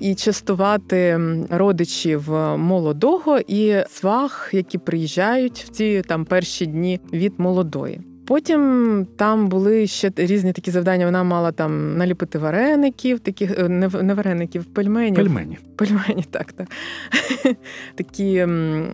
і 0.00 0.14
частувати 0.14 1.20
родичів 1.50 2.34
е, 2.34 2.56
молодого 2.56 3.38
і 3.46 3.84
свах, 3.88 4.50
які 4.52 4.78
приїжджають 4.78 5.58
в 5.58 5.68
ці 5.68 6.02
там 6.02 6.24
перші 6.24 6.66
дні 6.66 7.00
від 7.12 7.32
молодої. 7.38 8.09
Потім 8.34 9.06
там 9.16 9.48
були 9.48 9.86
ще 9.86 10.10
різні 10.16 10.52
такі 10.52 10.70
завдання. 10.70 11.04
Вона 11.06 11.22
мала 11.24 11.52
там 11.52 11.96
наліпити 11.96 12.38
вареників, 12.38 13.20
таких 13.20 13.58
е, 13.58 13.68
не 13.68 13.88
в- 13.88 14.02
не 14.02 14.14
вареників, 14.14 14.64
пельменів. 14.64 15.14
Пельмені. 15.16 15.58
Пельмені, 15.76 16.24
так, 16.30 16.52
так. 16.52 16.68
Такі 17.94 18.46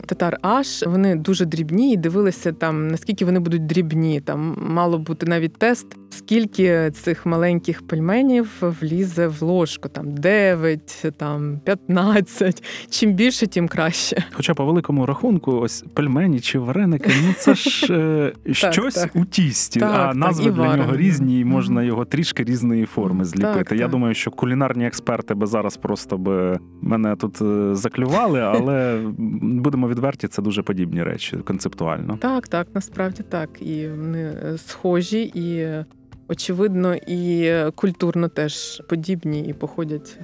татар 0.07 0.39
аш, 0.43 0.82
вони 0.87 1.16
дуже 1.16 1.45
дрібні 1.45 1.93
і 1.93 1.97
дивилися 1.97 2.53
там, 2.53 2.89
наскільки 2.89 3.24
вони 3.24 3.39
будуть 3.41 3.66
дрібні. 3.66 4.20
Там 4.20 4.57
мало 4.61 4.99
бути 4.99 5.26
навіть 5.26 5.57
тест, 5.57 5.87
скільки 6.11 6.91
цих 6.91 7.26
маленьких 7.26 7.87
пельменів 7.87 8.51
влізе 8.80 9.26
в 9.26 9.43
ложку. 9.43 9.89
Там 9.89 10.14
9, 10.14 11.05
там 11.16 11.61
15. 11.64 12.62
Чим 12.91 13.12
більше, 13.12 13.47
тим 13.47 13.68
краще. 13.68 14.24
Хоча 14.32 14.55
по 14.55 14.64
великому 14.64 15.07
рахунку, 15.07 15.53
ось 15.53 15.84
пельмені 15.95 16.41
чи 16.41 16.59
вареники, 16.59 17.11
ну 17.26 17.32
це 17.39 17.55
ж 17.55 17.95
е, 17.95 18.32
щось 18.72 19.07
у 19.14 19.25
тісті, 19.30 19.80
Так, 19.80 20.10
а 20.10 20.14
назви 20.14 20.50
і 20.50 20.52
для 20.52 20.76
нього 20.76 20.96
різні, 20.96 21.40
і 21.40 21.44
можна 21.44 21.82
його 21.82 22.04
трішки 22.04 22.44
різної 22.44 22.86
форми 22.86 23.24
зліпити. 23.24 23.64
Так, 23.64 23.78
Я 23.78 23.88
думаю, 23.88 24.14
що 24.14 24.30
кулінарні 24.30 24.86
експерти 24.86 25.34
би 25.34 25.46
зараз 25.46 25.76
просто 25.76 26.18
би 26.18 26.58
мене 26.82 27.16
тут 27.16 27.42
е, 27.42 27.74
заклювали, 27.74 28.40
але 28.54 29.00
будемо 29.40 29.88
відверті, 29.88 30.28
це 30.28 30.42
дуже 30.42 30.62
подібні 30.62 31.02
речі 31.02 31.36
концептуально. 31.36 32.16
Так, 32.16 32.48
так, 32.48 32.68
насправді 32.74 33.22
так. 33.28 33.62
І 33.62 33.88
вони 33.88 34.22
е, 34.22 34.58
схожі, 34.58 35.22
і 35.22 35.56
е, 35.56 35.86
очевидно, 36.28 36.94
і 36.94 37.52
культурно 37.74 38.28
теж 38.28 38.82
подібні 38.88 39.40
і 39.40 39.52
походять. 39.52 40.18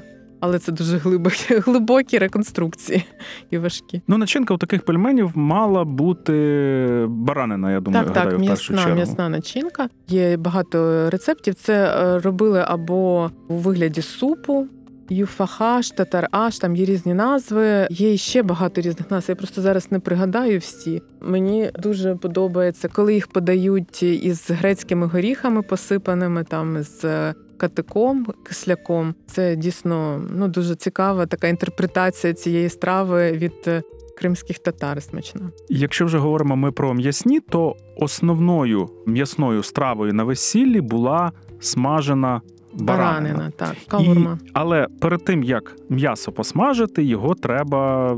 Але 0.44 0.58
це 0.58 0.72
дуже 0.72 0.96
глибокі, 0.96 1.54
глибокі 1.58 2.18
реконструкції 2.18 3.04
і 3.50 3.58
важкі. 3.58 4.02
Ну, 4.08 4.18
начинка 4.18 4.54
у 4.54 4.56
таких 4.56 4.82
пельменів 4.82 5.30
мала 5.34 5.84
бути 5.84 7.06
баранина, 7.08 7.72
я 7.72 7.80
думаю, 7.80 8.04
так, 8.04 8.16
гадаю, 8.16 8.36
так, 8.36 8.44
в 8.44 8.48
першу 8.48 8.72
м'ясна, 8.72 8.84
чергу. 8.84 8.96
м'ясна 8.96 9.28
начинка. 9.28 9.88
Є 10.08 10.36
багато 10.36 11.10
рецептів. 11.10 11.54
Це 11.54 11.84
е, 11.84 12.18
робили 12.18 12.64
або 12.68 13.30
у 13.48 13.54
вигляді 13.54 14.02
супу. 14.02 14.66
Юфахаш, 15.10 15.90
татар-аш, 15.90 16.58
там 16.58 16.76
є 16.76 16.84
різні 16.84 17.14
назви. 17.14 17.86
Є 17.90 18.16
ще 18.16 18.42
багато 18.42 18.80
різних 18.80 19.10
назв. 19.10 19.30
Я 19.30 19.36
просто 19.36 19.62
зараз 19.62 19.92
не 19.92 19.98
пригадаю 19.98 20.58
всі. 20.58 21.02
Мені 21.20 21.70
дуже 21.78 22.14
подобається, 22.14 22.88
коли 22.88 23.14
їх 23.14 23.26
подають 23.26 24.02
із 24.02 24.50
грецькими 24.50 25.06
горіхами, 25.06 25.62
посипаними 25.62 26.44
там 26.44 26.82
з 26.82 27.34
катиком, 27.62 28.26
кисляком. 28.42 29.14
Це 29.26 29.56
дійсно 29.56 30.22
ну 30.30 30.48
дуже 30.48 30.74
цікава 30.74 31.26
така 31.26 31.48
інтерпретація 31.48 32.34
цієї 32.34 32.68
страви 32.68 33.32
від 33.32 33.52
е, 33.66 33.82
кримських 34.18 34.58
татар. 34.58 35.02
Смачна. 35.02 35.50
Якщо 35.68 36.06
вже 36.06 36.18
говоримо 36.18 36.56
ми 36.56 36.72
про 36.72 36.94
м'ясні, 36.94 37.40
то 37.40 37.76
основною 37.96 38.88
м'ясною 39.06 39.62
стравою 39.62 40.12
на 40.12 40.24
весіллі 40.24 40.80
була 40.80 41.32
смажена 41.60 42.40
баранина. 42.74 43.12
Баранина, 43.12 43.52
так, 43.56 43.74
кавурма. 43.88 44.38
І, 44.44 44.50
але 44.52 44.86
перед 45.00 45.24
тим 45.24 45.42
як 45.42 45.76
м'ясо 45.88 46.32
посмажити, 46.32 47.04
його 47.04 47.34
треба 47.34 48.16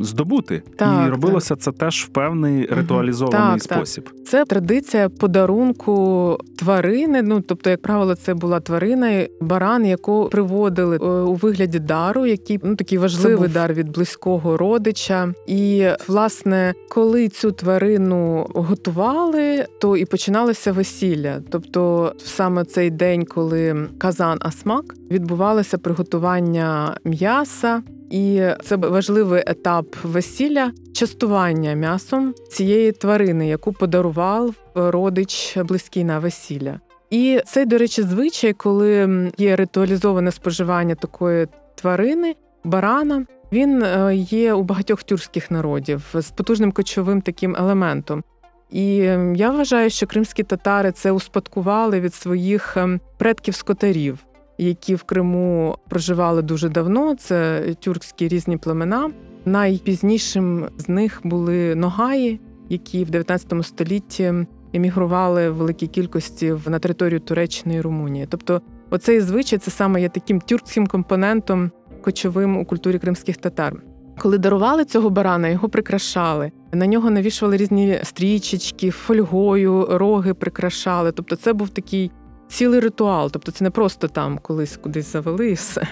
здобути. 0.00 0.62
Так, 0.76 1.06
і 1.06 1.10
робилося 1.10 1.56
це 1.56 1.72
теж 1.72 2.04
в 2.04 2.08
певний 2.08 2.66
ритуалізований 2.66 3.58
Так, 3.60 3.68
так. 3.68 3.76
спосіб. 3.76 4.10
Це 4.26 4.44
традиція 4.44 5.08
подарунку 5.08 6.38
тварини. 6.58 7.22
Ну 7.22 7.40
тобто, 7.40 7.70
як 7.70 7.82
правило, 7.82 8.14
це 8.14 8.34
була 8.34 8.60
тварина, 8.60 9.26
баран, 9.40 9.86
яку 9.86 10.28
приводили 10.32 10.96
е, 10.96 11.04
у 11.04 11.34
вигляді 11.34 11.78
дару, 11.78 12.26
який 12.26 12.60
ну 12.62 12.76
такий 12.76 12.98
важливий 12.98 13.36
був- 13.36 13.52
дар 13.54 13.74
від 13.74 13.88
близького 13.90 14.56
родича. 14.56 15.34
І 15.46 15.88
власне, 16.08 16.74
коли 16.88 17.28
цю 17.28 17.52
тварину 17.52 18.46
готували, 18.54 19.66
то 19.80 19.96
і 19.96 20.04
починалося 20.04 20.72
весілля. 20.72 21.40
Тобто, 21.50 22.12
саме 22.18 22.64
цей 22.64 22.90
день, 22.90 23.24
коли 23.24 23.79
казан 23.98 24.38
асмак 24.40 24.94
відбувалося 25.10 25.78
приготування 25.78 26.96
м'яса. 27.04 27.82
І 28.10 28.42
це 28.64 28.76
важливий 28.76 29.42
етап 29.46 29.86
весілля 30.02 30.72
частування 30.92 31.74
м'ясом 31.74 32.34
цієї 32.50 32.92
тварини, 32.92 33.48
яку 33.48 33.72
подарував 33.72 34.54
родич 34.74 35.56
близький 35.56 36.04
на 36.04 36.18
весілля. 36.18 36.80
І 37.10 37.40
цей, 37.46 37.66
до 37.66 37.78
речі, 37.78 38.02
звичай, 38.02 38.52
коли 38.52 39.30
є 39.38 39.56
ритуалізоване 39.56 40.30
споживання 40.30 40.94
такої 40.94 41.46
тварини, 41.74 42.34
барана. 42.64 43.26
Він 43.52 43.82
е, 43.82 44.14
є 44.14 44.52
у 44.54 44.62
багатьох 44.62 45.02
тюркських 45.02 45.50
народів 45.50 46.14
з 46.14 46.30
потужним 46.30 46.72
кочовим 46.72 47.20
таким 47.20 47.56
елементом. 47.56 48.22
І 48.70 49.02
ем, 49.04 49.36
я 49.36 49.50
вважаю, 49.50 49.90
що 49.90 50.06
кримські 50.06 50.42
татари 50.42 50.92
це 50.92 51.12
успадкували 51.12 52.00
від 52.00 52.14
своїх 52.14 52.76
ем, 52.76 53.00
предків 53.18 53.54
скотарів, 53.54 54.18
які 54.58 54.94
в 54.94 55.02
Криму 55.02 55.76
проживали 55.88 56.42
дуже 56.42 56.68
давно. 56.68 57.14
Це 57.14 57.62
тюркські 57.80 58.28
різні 58.28 58.56
племена. 58.56 59.10
Найпізнішим 59.44 60.68
з 60.78 60.88
них 60.88 61.20
були 61.24 61.74
ногаї, 61.74 62.40
які 62.68 63.04
в 63.04 63.10
19 63.10 63.66
столітті 63.66 64.34
емігрували 64.72 65.50
в 65.50 65.54
великій 65.54 65.86
кількості 65.86 66.54
на 66.66 66.78
територію 66.78 67.20
Туреччини 67.20 67.74
і 67.74 67.80
Румунії. 67.80 68.26
Тобто, 68.30 68.62
оцей 68.90 69.20
звичай 69.20 69.58
це 69.58 69.70
саме 69.70 70.00
є 70.00 70.08
таким 70.08 70.40
тюркським 70.40 70.86
компонентом 70.86 71.70
кочовим 72.02 72.56
у 72.56 72.64
культурі 72.64 72.98
кримських 72.98 73.36
татар. 73.36 73.82
Коли 74.18 74.38
дарували 74.38 74.84
цього 74.84 75.10
барана, 75.10 75.48
його 75.48 75.68
прикрашали. 75.68 76.52
На 76.72 76.86
нього 76.86 77.10
навішували 77.10 77.56
різні 77.56 78.00
стрічечки, 78.02 78.90
фольгою, 78.90 79.86
роги 79.90 80.34
прикрашали. 80.34 81.12
Тобто, 81.12 81.36
це 81.36 81.52
був 81.52 81.68
такий 81.68 82.10
цілий 82.48 82.80
ритуал. 82.80 83.30
Тобто, 83.30 83.52
це 83.52 83.64
не 83.64 83.70
просто 83.70 84.08
там 84.08 84.38
колись 84.42 84.76
кудись 84.76 85.12
завели 85.12 85.50
і 85.50 85.54
все. 85.54 85.86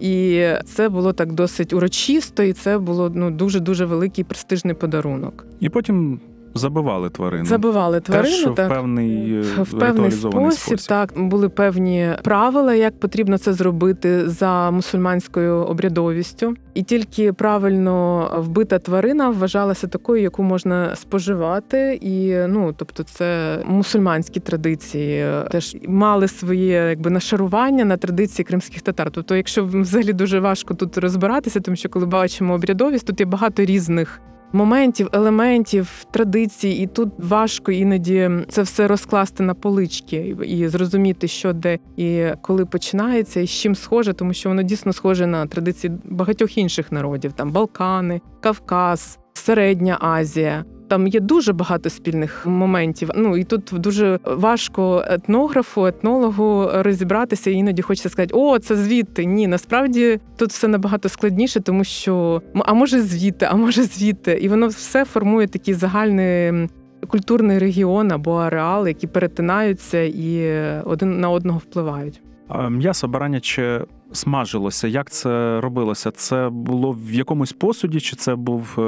І 0.00 0.44
це 0.64 0.88
було 0.88 1.12
так 1.12 1.32
досить 1.32 1.72
урочисто, 1.72 2.42
і 2.42 2.52
це 2.52 2.78
було 2.78 3.10
ну 3.14 3.30
дуже 3.30 3.60
дуже 3.60 3.84
великий 3.84 4.24
престижний 4.24 4.74
подарунок. 4.74 5.46
І 5.60 5.68
потім 5.68 6.20
забивали 6.54 7.10
тварину. 7.10 7.44
Забивали 7.44 8.00
тварину 8.00 8.54
Теж 8.54 8.66
в 8.66 8.68
певний 8.68 9.34
е, 9.34 9.62
В 9.62 9.78
певний 9.78 10.10
спосіб, 10.10 10.52
спосіб. 10.52 10.88
так 10.88 11.12
були 11.16 11.48
певні 11.48 12.10
правила, 12.22 12.74
як 12.74 13.00
потрібно 13.00 13.38
це 13.38 13.52
зробити 13.52 14.28
за 14.28 14.70
мусульманською 14.70 15.54
обрядовістю, 15.54 16.54
і 16.74 16.82
тільки 16.82 17.32
правильно 17.32 18.30
вбита 18.38 18.78
тварина 18.78 19.30
вважалася 19.30 19.86
такою, 19.86 20.22
яку 20.22 20.42
можна 20.42 20.96
споживати. 20.96 21.98
І 22.02 22.34
ну 22.48 22.74
тобто, 22.76 23.02
це 23.02 23.58
мусульманські 23.66 24.40
традиції 24.40 25.26
теж 25.50 25.76
мали 25.88 26.28
своє 26.28 26.86
якби 26.88 27.10
нашарування 27.10 27.84
на 27.84 27.96
традиції 27.96 28.44
кримських 28.44 28.82
татар. 28.82 29.10
Тобто, 29.10 29.36
якщо 29.36 29.64
взагалі 29.64 30.12
дуже 30.12 30.40
важко 30.40 30.74
тут 30.74 30.98
розбиратися, 30.98 31.60
тому 31.60 31.76
що 31.76 31.88
коли 31.88 32.06
бачимо 32.06 32.54
обрядовість, 32.54 33.06
тут 33.06 33.20
є 33.20 33.26
багато 33.26 33.64
різних 33.64 34.20
моментів, 34.52 35.08
елементів, 35.12 36.04
традицій, 36.10 36.68
і 36.68 36.86
тут 36.86 37.08
важко 37.18 37.72
іноді 37.72 38.30
це 38.48 38.62
все 38.62 38.88
розкласти 38.88 39.42
на 39.42 39.54
полички 39.54 40.36
і- 40.44 40.68
зрозуміти, 40.68 41.28
що 41.28 41.52
де 41.52 41.78
і 41.96 42.24
коли 42.42 42.66
починається, 42.66 43.40
і 43.40 43.46
з 43.46 43.50
чим 43.50 43.74
схоже, 43.74 44.12
тому 44.12 44.32
що 44.32 44.48
воно 44.48 44.62
дійсно 44.62 44.92
схоже 44.92 45.26
на 45.26 45.46
традиції 45.46 45.92
багатьох 46.04 46.58
інших 46.58 46.92
народів: 46.92 47.32
там 47.32 47.50
Балкани, 47.50 48.20
Кавказ, 48.40 49.18
Середня 49.32 49.98
Азія. 50.00 50.64
Там 50.90 51.06
є 51.06 51.20
дуже 51.20 51.52
багато 51.52 51.90
спільних 51.90 52.46
моментів. 52.46 53.10
Ну 53.16 53.36
і 53.36 53.44
тут 53.44 53.70
дуже 53.72 54.18
важко 54.24 55.04
етнографу, 55.06 55.86
етнологу 55.86 56.68
розібратися. 56.74 57.50
Іноді 57.50 57.82
хочеться 57.82 58.08
сказати, 58.08 58.34
о, 58.34 58.58
це 58.58 58.76
звідти. 58.76 59.24
Ні, 59.24 59.46
насправді 59.46 60.20
тут 60.36 60.50
все 60.50 60.68
набагато 60.68 61.08
складніше, 61.08 61.60
тому 61.60 61.84
що 61.84 62.42
а 62.54 62.74
може 62.74 63.02
звідти, 63.02 63.46
а 63.50 63.56
може 63.56 63.82
звідти, 63.82 64.32
і 64.32 64.48
воно 64.48 64.68
все 64.68 65.04
формує 65.04 65.46
такий 65.46 65.74
загальний 65.74 66.68
культурний 67.08 67.58
регіон 67.58 68.12
або 68.12 68.34
ареал, 68.34 68.88
які 68.88 69.06
перетинаються 69.06 70.02
і 70.02 70.52
один 70.84 71.20
на 71.20 71.30
одного 71.30 71.58
впливають. 71.58 72.22
М'ясо 72.70 73.08
бараняче 73.08 73.84
смажилося. 74.12 74.88
Як 74.88 75.10
це 75.10 75.60
робилося? 75.60 76.10
Це 76.10 76.48
було 76.52 76.92
в 76.92 77.12
якомусь 77.12 77.52
посуді, 77.52 78.00
чи 78.00 78.16
це 78.16 78.34
був 78.34 78.80
е, 78.80 78.82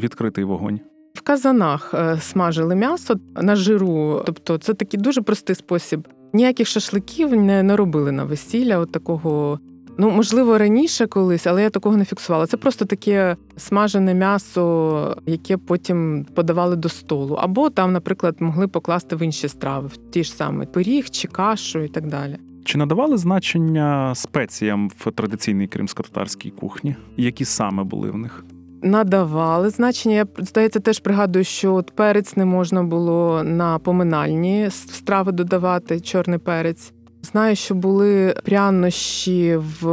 відкритий 0.00 0.44
вогонь? 0.44 0.80
Казанах 1.24 1.94
е, 1.94 2.18
смажили 2.20 2.74
м'ясо 2.74 3.14
на 3.42 3.56
жиру, 3.56 4.22
тобто 4.26 4.58
це 4.58 4.74
такий 4.74 5.00
дуже 5.00 5.22
простий 5.22 5.56
спосіб. 5.56 6.08
Ніяких 6.32 6.66
шашликів 6.66 7.36
не, 7.36 7.62
не 7.62 7.76
робили 7.76 8.12
на 8.12 8.24
весілля, 8.24 8.78
от 8.78 8.92
такого 8.92 9.58
Ну, 9.98 10.10
можливо, 10.10 10.58
раніше 10.58 11.06
колись, 11.06 11.46
але 11.46 11.62
я 11.62 11.70
такого 11.70 11.96
не 11.96 12.04
фіксувала. 12.04 12.46
Це 12.46 12.56
просто 12.56 12.84
таке 12.84 13.36
смажене 13.56 14.14
м'ясо, 14.14 15.16
яке 15.26 15.56
потім 15.56 16.26
подавали 16.34 16.76
до 16.76 16.88
столу. 16.88 17.34
Або 17.34 17.70
там, 17.70 17.92
наприклад, 17.92 18.36
могли 18.40 18.68
покласти 18.68 19.16
в 19.16 19.22
інші 19.22 19.48
страви, 19.48 19.88
в 19.88 19.96
ті 20.10 20.24
ж 20.24 20.32
самі 20.32 20.66
пиріг 20.66 21.10
чи 21.10 21.28
кашу 21.28 21.80
і 21.80 21.88
так 21.88 22.06
далі. 22.06 22.36
Чи 22.64 22.78
надавали 22.78 23.16
значення 23.16 24.14
спеціям 24.14 24.88
в 24.88 25.10
традиційній 25.10 25.68
кримсько-татарській 25.68 26.50
кухні? 26.50 26.96
Які 27.16 27.44
саме 27.44 27.84
були 27.84 28.10
в 28.10 28.16
них? 28.16 28.44
Надавали 28.84 29.70
значення. 29.70 30.14
Я 30.14 30.26
здається, 30.38 30.80
теж 30.80 31.00
пригадую, 31.00 31.44
що 31.44 31.74
от 31.74 31.90
перець 31.90 32.36
не 32.36 32.44
можна 32.44 32.82
було 32.82 33.42
на 33.44 33.78
поминальні 33.78 34.68
страви 34.70 35.32
додавати, 35.32 36.00
чорний 36.00 36.38
перець. 36.38 36.92
Знаю, 37.22 37.56
що 37.56 37.74
були 37.74 38.34
прянощі 38.44 39.56
в 39.56 39.84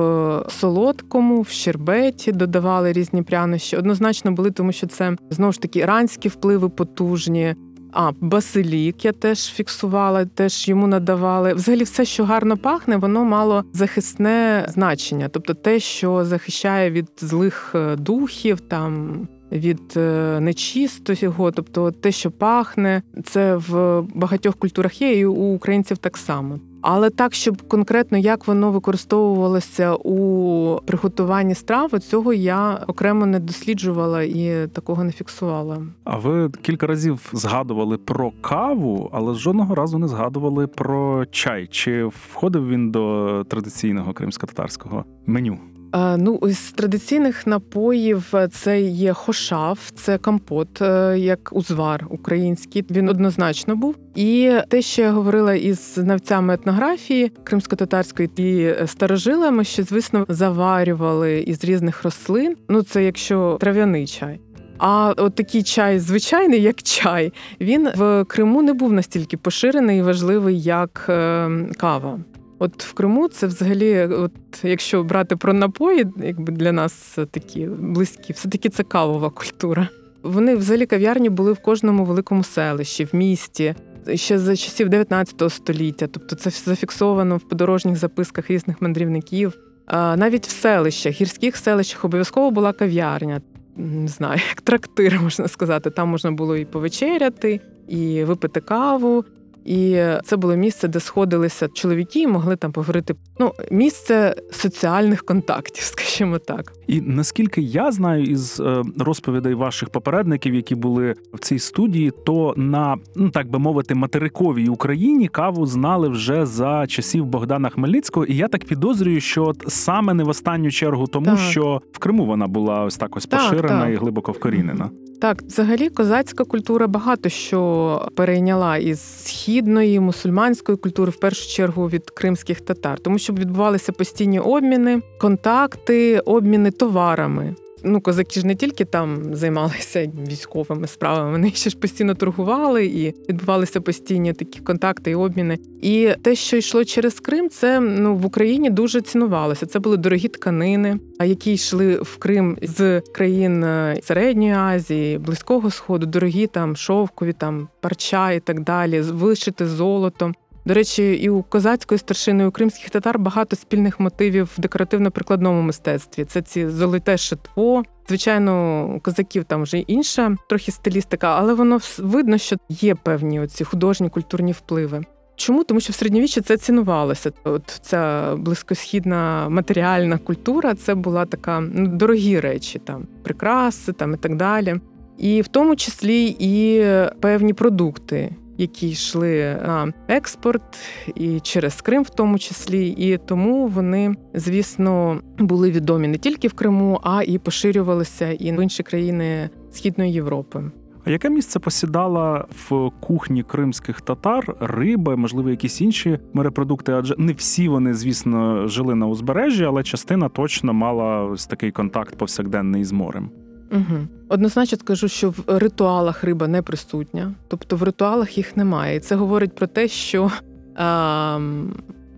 солодкому, 0.50 1.42
в 1.42 1.48
щербеті, 1.48 2.32
додавали 2.32 2.92
різні 2.92 3.22
прянощі. 3.24 3.78
Однозначно 3.78 4.32
були, 4.32 4.52
тому 4.52 4.72
що 4.72 4.88
це 4.88 5.16
знову 5.30 5.52
ж 5.52 5.62
таки 5.62 5.80
іранські 5.80 6.30
впливи 6.30 6.70
потужні. 6.70 7.56
А 7.92 8.12
басилік 8.22 9.06
я 9.06 9.12
теж 9.12 9.46
фіксувала, 9.46 10.26
теж 10.26 10.68
йому 10.68 10.88
надавали. 10.88 11.54
Взагалі, 11.54 11.84
все, 11.84 12.06
що 12.06 12.26
гарно 12.26 12.58
пахне, 12.58 12.98
воно 12.98 13.26
мало 13.26 13.64
захисне 13.74 14.66
значення, 14.70 15.30
тобто 15.30 15.54
те, 15.54 15.80
що 15.80 16.26
захищає 16.26 16.92
від 16.92 17.08
злих 17.18 17.72
е, 17.76 17.96
духів, 17.96 18.60
там 18.60 19.28
від 19.52 19.94
е, 19.98 20.40
нечистого, 20.40 21.52
тобто 21.52 21.92
те, 21.92 22.12
що 22.12 22.32
пахне, 22.32 23.02
це 23.24 23.56
в 23.56 24.02
багатьох 24.16 24.56
культурах 24.56 25.02
є, 25.02 25.20
і 25.20 25.26
у 25.26 25.54
українців 25.54 25.98
так 25.98 26.18
само. 26.18 26.60
Але 26.82 27.10
так, 27.10 27.34
щоб 27.34 27.62
конкретно 27.62 28.18
як 28.18 28.48
воно 28.48 28.72
використовувалося 28.72 29.94
у 29.94 30.80
приготуванні 30.86 31.56
страви, 31.56 32.00
цього 32.00 32.34
я 32.34 32.84
окремо 32.88 33.26
не 33.26 33.40
досліджувала 33.40 34.24
і 34.24 34.68
такого 34.68 35.04
не 35.04 35.12
фіксувала. 35.12 35.78
А 36.04 36.18
ви 36.18 36.50
кілька 36.62 36.88
разів 36.88 37.30
згадували 37.34 37.98
про 37.98 38.32
каву, 38.42 39.10
але 39.14 39.34
жодного 39.34 39.76
разу 39.76 39.98
не 39.98 40.08
згадували 40.08 40.68
про 40.68 41.26
чай. 41.26 41.68
Чи 41.72 42.06
входив 42.06 42.68
він 42.68 42.92
до 42.92 43.46
традиційного 43.50 44.14
кримсько-татарського 44.14 45.06
меню? 45.26 45.58
Е, 45.96 46.18
Ну, 46.18 46.40
із 46.48 46.72
традиційних 46.72 47.48
напоїв 47.48 48.34
це 48.52 48.82
є 48.82 49.14
хошав, 49.14 49.80
це 49.96 50.18
компот, 50.18 50.82
е, 50.82 51.20
як 51.20 51.50
узвар 51.52 52.08
український. 52.10 52.86
Він 52.90 53.10
однозначно 53.10 53.76
був. 53.76 53.96
І 54.16 54.52
те, 54.68 54.82
що 54.82 55.02
я 55.02 55.12
говорила 55.12 55.54
із 55.54 55.94
знавцями 55.94 56.54
етнографії 56.54 57.32
кримсько-татарської 57.44 58.30
і 58.38 58.76
старожилами, 58.88 59.64
що 59.64 59.84
звісно 59.84 60.26
заварювали 60.30 61.40
із 61.40 61.64
різних 61.64 62.04
рослин. 62.04 62.56
Ну, 62.70 62.82
це 62.84 63.04
якщо 63.04 63.58
трав'яний 63.60 64.08
чай. 64.08 64.40
А 64.78 65.14
от 65.18 65.36
такий 65.36 65.64
чай, 65.64 66.00
звичайний, 66.00 66.62
як 66.62 66.82
чай, 66.84 67.34
він 67.62 67.90
в 67.96 68.24
Криму 68.24 68.62
не 68.62 68.74
був 68.74 68.94
настільки 68.94 69.38
поширений 69.38 70.00
і 70.00 70.02
важливий, 70.02 70.62
як 70.62 71.06
е, 71.10 71.50
кава. 71.78 72.20
От 72.64 72.84
в 72.84 72.94
Криму 72.94 73.28
це 73.28 73.48
взагалі, 73.48 74.00
от 74.02 74.32
якщо 74.64 75.04
брати 75.04 75.36
про 75.36 75.54
напої, 75.54 76.08
якби 76.18 76.54
для 76.54 76.72
нас 76.72 77.18
такі 77.32 77.66
близькі, 77.66 78.34
все 78.34 78.50
таки 78.50 78.70
це 78.70 78.84
кавова 78.84 79.30
культура. 79.30 79.88
Вони 80.24 80.56
взагалі 80.56 80.86
кав'ярні 80.86 81.30
були 81.30 81.52
в 81.52 81.62
кожному 81.62 82.06
великому 82.06 82.44
селищі, 82.44 83.06
в 83.06 83.16
місті. 83.16 83.76
Ще 84.16 84.40
за 84.40 84.56
часів 84.56 84.90
19 84.90 85.52
століття, 85.52 86.08
тобто 86.08 86.36
це 86.36 86.50
зафіксовано 86.50 87.38
в 87.38 87.42
подорожніх 87.42 87.96
записках 87.96 88.50
різних 88.50 88.82
мандрівників. 88.82 89.54
Навіть 89.94 90.48
в 90.48 90.50
селищах, 90.50 91.22
гірських 91.22 91.58
селищах 91.58 92.06
обов'язково 92.06 92.52
була 92.52 92.74
кав'ярня. 92.74 93.42
Не 93.78 94.08
знаю, 94.08 94.40
як 94.50 94.62
трактир 94.62 95.20
можна 95.22 95.48
сказати. 95.48 95.90
Там 95.90 96.10
можна 96.10 96.32
було 96.32 96.58
і 96.58 96.66
повечеряти, 96.66 97.60
і 97.88 98.24
випити 98.24 98.60
каву. 98.60 99.26
І 99.66 100.04
це 100.24 100.38
було 100.38 100.56
місце, 100.56 100.88
де 100.88 101.00
сходилися 101.00 101.68
чоловіки, 101.68 102.20
і 102.20 102.28
могли 102.28 102.56
там 102.56 102.72
поговорити. 102.72 103.16
Ну, 103.40 103.52
місце 103.72 104.36
соціальних 104.52 105.24
контактів, 105.24 105.84
скажімо 105.84 106.40
так. 106.40 106.74
І 106.88 107.02
наскільки 107.02 107.62
я 107.62 107.92
знаю 107.92 108.24
із 108.24 108.60
е, 108.60 108.84
розповідей 108.98 109.54
ваших 109.54 109.90
попередників, 109.90 110.56
які 110.56 110.76
були 110.76 111.16
в 111.34 111.40
цій 111.40 111.60
студії, 111.60 112.12
то 112.26 112.54
на 112.58 112.98
ну 113.16 113.30
так 113.30 113.50
би 113.50 113.60
мовити, 113.60 113.96
материковій 113.96 114.68
Україні 114.68 115.28
каву 115.28 115.66
знали 115.66 116.10
вже 116.10 116.46
за 116.46 116.88
часів 116.88 117.26
Богдана 117.26 117.70
Хмельницького. 117.70 118.26
І 118.26 118.36
я 118.36 118.48
так 118.48 118.66
підозрюю, 118.66 119.22
що 119.22 119.46
от 119.46 119.64
саме 119.68 120.14
не 120.14 120.24
в 120.24 120.30
останню 120.30 120.72
чергу, 120.72 121.08
тому 121.08 121.26
Так. 121.26 121.40
що 121.40 121.82
в 121.92 122.00
Криму 122.00 122.26
вона 122.26 122.48
була 122.48 122.84
ось 122.84 122.98
так 122.98 123.18
ось 123.18 123.26
Так, 123.26 123.40
поширена 123.40 123.82
так. 123.82 123.94
і 123.94 123.96
глибоко 123.96 124.32
вкорінена. 124.32 124.90
Так, 125.22 125.42
взагалі, 125.42 125.90
козацька 125.90 126.44
культура 126.44 126.88
багато 126.88 127.30
що 127.30 128.10
перейняла 128.16 128.78
із 128.78 129.00
східної 129.26 130.00
мусульманської 130.00 130.78
культури, 130.78 131.12
в 131.12 131.20
першу 131.20 131.50
чергу 131.50 131.90
від 131.90 132.10
кримських 132.10 132.62
татар, 132.62 133.00
тому 133.00 133.20
що 133.20 133.34
відбувалися 133.34 133.92
постійні 133.92 134.40
обміни, 134.40 135.02
контакти, 135.20 136.20
обміни 136.20 136.72
товарами. 136.72 137.56
Ну, 137.84 138.02
козаки 138.02 138.40
ж 138.40 138.48
не 138.48 138.56
тільки 138.56 138.86
там 138.86 139.36
займалися 139.36 140.12
військовими 140.28 140.88
справами, 140.88 141.32
вони 141.32 141.52
ще 141.52 141.70
ж 141.70 141.78
постійно 141.78 142.16
торгували 142.16 142.86
і 142.86 143.16
відбувалися 143.30 143.82
постійні 143.82 144.34
такі 144.34 144.60
контакти 144.60 145.12
і 145.12 145.16
обміни. 145.16 145.58
І 145.82 146.10
те, 146.22 146.36
що 146.36 146.58
йшло 146.58 146.86
через 146.86 147.20
Крим, 147.20 147.50
це 147.50 147.80
ну 147.80 148.16
в 148.16 148.26
Україні 148.26 148.70
дуже 148.70 149.02
цінувалося. 149.02 149.66
Це 149.66 149.80
були 149.80 149.98
дорогі 149.98 150.28
тканини, 150.28 151.00
які 151.24 151.54
йшли 151.54 151.96
в 151.96 152.18
Крим 152.18 152.58
з 152.62 153.02
країн 153.02 153.64
е, 153.64 154.00
Середньої 154.04 154.54
Азії, 154.54 155.18
Близького 155.18 155.72
Сходу, 155.72 156.06
дорогі 156.06 156.48
там 156.48 156.76
шовкові, 156.76 157.34
там 157.34 157.68
парча 157.82 158.32
і 158.32 158.40
так 158.40 158.60
далі, 158.60 159.02
вишити 159.02 159.68
золотом. 159.68 160.36
До 160.66 160.74
речі, 160.74 161.14
і 161.14 161.30
у 161.30 161.44
козацької 161.44 162.00
старшини, 162.00 162.44
і 162.44 162.48
у 162.48 162.52
кримських 162.52 162.90
татар 162.90 163.20
багато 163.20 163.56
спільних 163.56 164.00
мотивів 164.00 164.50
в 164.58 164.62
декоративно-прикладному 164.62 165.62
мистецтві. 165.62 166.26
Це 166.26 166.42
ці 166.42 166.70
золоте 166.70 167.18
шитво. 167.18 167.84
Звичайно, 168.08 168.86
у 168.96 169.00
козаків 169.00 169.44
там 169.44 169.64
вже 169.64 169.78
інша 169.78 170.36
трохи 170.50 170.72
стилістика, 170.72 171.28
але 171.28 171.54
воно 171.54 171.80
видно, 171.98 172.38
що 172.38 172.56
є 172.70 172.96
певні 172.96 173.40
оці 173.40 173.64
художні 173.64 174.10
культурні 174.10 174.52
впливи. 174.52 175.04
Чому? 175.36 175.64
Тому 175.64 175.80
що 175.80 175.94
в 175.94 175.96
середньовіччі 175.96 176.42
це 176.42 176.58
цінувалося. 176.58 177.32
От 177.44 177.80
ця 177.82 178.36
близькосхідна 178.36 179.50
матеріальна 179.50 180.18
культура 180.18 180.76
це 180.76 180.96
була 180.96 181.26
така 181.26 181.60
ну, 181.60 181.88
дорогі 181.88 182.40
речі, 182.40 182.80
там 182.80 183.08
прикраси 183.24 183.94
там 183.94 184.14
і 184.14 184.18
так 184.18 184.36
далі. 184.36 184.76
І 185.18 185.42
в 185.42 185.48
тому 185.48 185.76
числі 185.76 186.36
і 186.40 186.86
певні 187.20 187.54
продукти, 187.54 188.36
які 188.62 188.90
йшли 188.90 189.60
на 189.66 189.94
експорт 190.08 190.80
і 191.16 191.40
через 191.40 191.82
Крим, 191.82 192.04
в 192.04 192.10
тому 192.10 192.40
числі, 192.40 192.88
і 192.88 193.18
тому 193.18 193.68
вони, 193.68 194.16
звісно, 194.34 195.22
були 195.40 195.72
відомі 195.72 196.08
не 196.08 196.18
тільки 196.18 196.48
в 196.48 196.54
Криму, 196.54 197.00
а 197.04 197.24
і 197.24 197.38
поширювалися 197.38 198.32
і 198.32 198.52
в 198.52 198.64
інші 198.64 198.84
країни 198.84 199.50
Східної 199.72 200.14
Європи. 200.14 200.64
А 201.06 201.10
яке 201.10 201.30
місце 201.30 201.60
посідала 201.60 202.46
в 202.70 202.90
кухні 203.00 203.44
кримських 203.44 204.02
татар 204.02 204.56
риба, 204.60 205.16
можливо, 205.16 205.50
якісь 205.50 205.82
інші 205.82 206.20
морепродукти? 206.34 206.94
Адже 206.94 207.16
не 207.18 207.34
всі 207.34 207.68
вони, 207.68 207.94
звісно, 207.94 208.68
жили 208.68 208.96
на 208.96 209.08
узбережжі, 209.08 209.66
але 209.66 209.84
частина 209.84 210.30
точно 210.30 210.74
мала 210.74 211.24
ось 211.24 211.46
такий 211.46 211.72
контакт 211.72 212.18
повсякденний 212.18 212.84
з 212.84 212.92
морем. 212.92 213.30
Угу. 213.72 214.08
Однозначно 214.30 214.78
скажу, 214.78 215.08
що 215.08 215.30
в 215.30 215.44
ритуалах 215.48 216.24
риба 216.24 216.48
не 216.48 216.62
присутня, 216.62 217.34
тобто 217.48 217.76
в 217.76 217.84
ритуалах 217.84 218.38
їх 218.38 218.58
немає. 218.58 218.96
І 218.96 219.00
це 219.00 219.16
говорить 219.16 219.56
про 219.56 219.68
те, 219.68 219.88
що 219.88 220.32
а, 220.76 221.40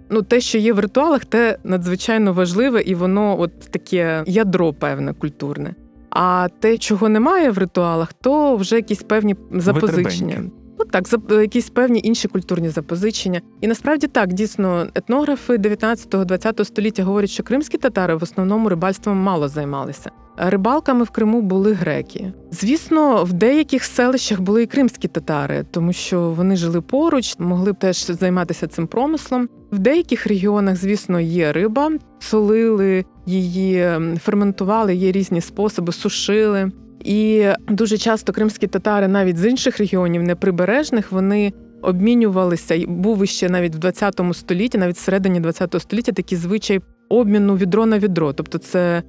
ну, 0.10 0.22
те, 0.22 0.40
що 0.40 0.58
є 0.58 0.74
в 0.74 0.80
ритуалах, 0.80 1.26
те 1.26 1.58
надзвичайно 1.64 2.34
важливе, 2.34 2.82
і 2.82 2.96
воно 2.96 3.40
от 3.40 3.60
таке 3.60 4.24
ядро 4.28 4.74
певне 4.74 5.14
культурне. 5.14 5.76
А 6.10 6.48
те, 6.60 6.78
чого 6.78 7.10
немає 7.10 7.52
в 7.52 7.58
ритуалах, 7.58 8.14
то 8.14 8.56
вже 8.56 8.76
якісь 8.76 9.04
певні 9.04 9.36
запозичення. 9.52 10.44
Ну 10.80 10.86
так, 10.86 11.08
якісь 11.30 11.70
певні 11.70 12.02
інші 12.04 12.28
культурні 12.28 12.70
запозичення. 12.70 13.42
І 13.62 13.68
насправді 13.68 14.08
так, 14.08 14.34
дійсно, 14.34 14.88
етнографи 14.96 15.58
19-20 15.58 16.66
століття 16.66 17.04
говорять, 17.04 17.30
що 17.30 17.44
кримські 17.44 17.78
татари 17.78 18.16
в 18.16 18.24
основному 18.24 18.70
рибальством 18.70 19.18
мало 19.18 19.48
займалися. 19.48 20.12
Рибалками 20.38 21.04
в 21.04 21.10
Криму 21.10 21.42
були 21.42 21.74
греки. 21.74 22.34
Звісно, 22.52 23.24
в 23.24 23.34
деяких 23.34 23.84
селищах 23.84 24.42
були 24.42 24.64
і 24.64 24.68
кримські 24.68 25.08
татари, 25.08 25.66
тому 25.72 25.94
що 25.94 26.30
вони 26.30 26.56
жили 26.56 26.82
поруч, 26.82 27.36
могли 27.40 27.72
б 27.72 27.76
теж 27.76 28.06
займатися 28.06 28.68
цим 28.68 28.88
промислом. 28.88 29.50
В 29.72 29.80
деяких 29.80 30.28
регіонах, 30.28 30.76
звісно, 30.76 31.20
є 31.20 31.52
риба, 31.52 31.92
солили 32.20 33.06
її, 33.26 33.90
ферментували, 34.24 34.96
є 34.96 35.12
різні 35.12 35.42
способи, 35.42 35.94
сушили. 35.94 36.72
І 37.04 37.46
дуже 37.70 37.98
часто 37.98 38.34
кримські 38.34 38.68
татари, 38.68 39.08
навіть 39.08 39.38
з 39.38 39.50
інших 39.50 39.78
регіонів, 39.78 40.24
неприбережних, 40.24 41.12
вони 41.12 41.54
обмінювалися. 41.82 42.86
Був 42.88 43.24
іще 43.24 43.50
навіть 43.50 43.76
в 43.76 43.80
20 43.80 44.22
столітті, 44.34 44.78
навіть 44.78 44.96
всередині 44.96 45.40
20 45.40 45.76
століття, 45.82 46.12
такий 46.12 46.38
звичай 46.38 46.80
обміну 47.10 47.56
відро 47.56 47.86
на 47.86 48.00
відро. 48.00 48.34
Тобто, 48.34 48.58
це 48.58 49.04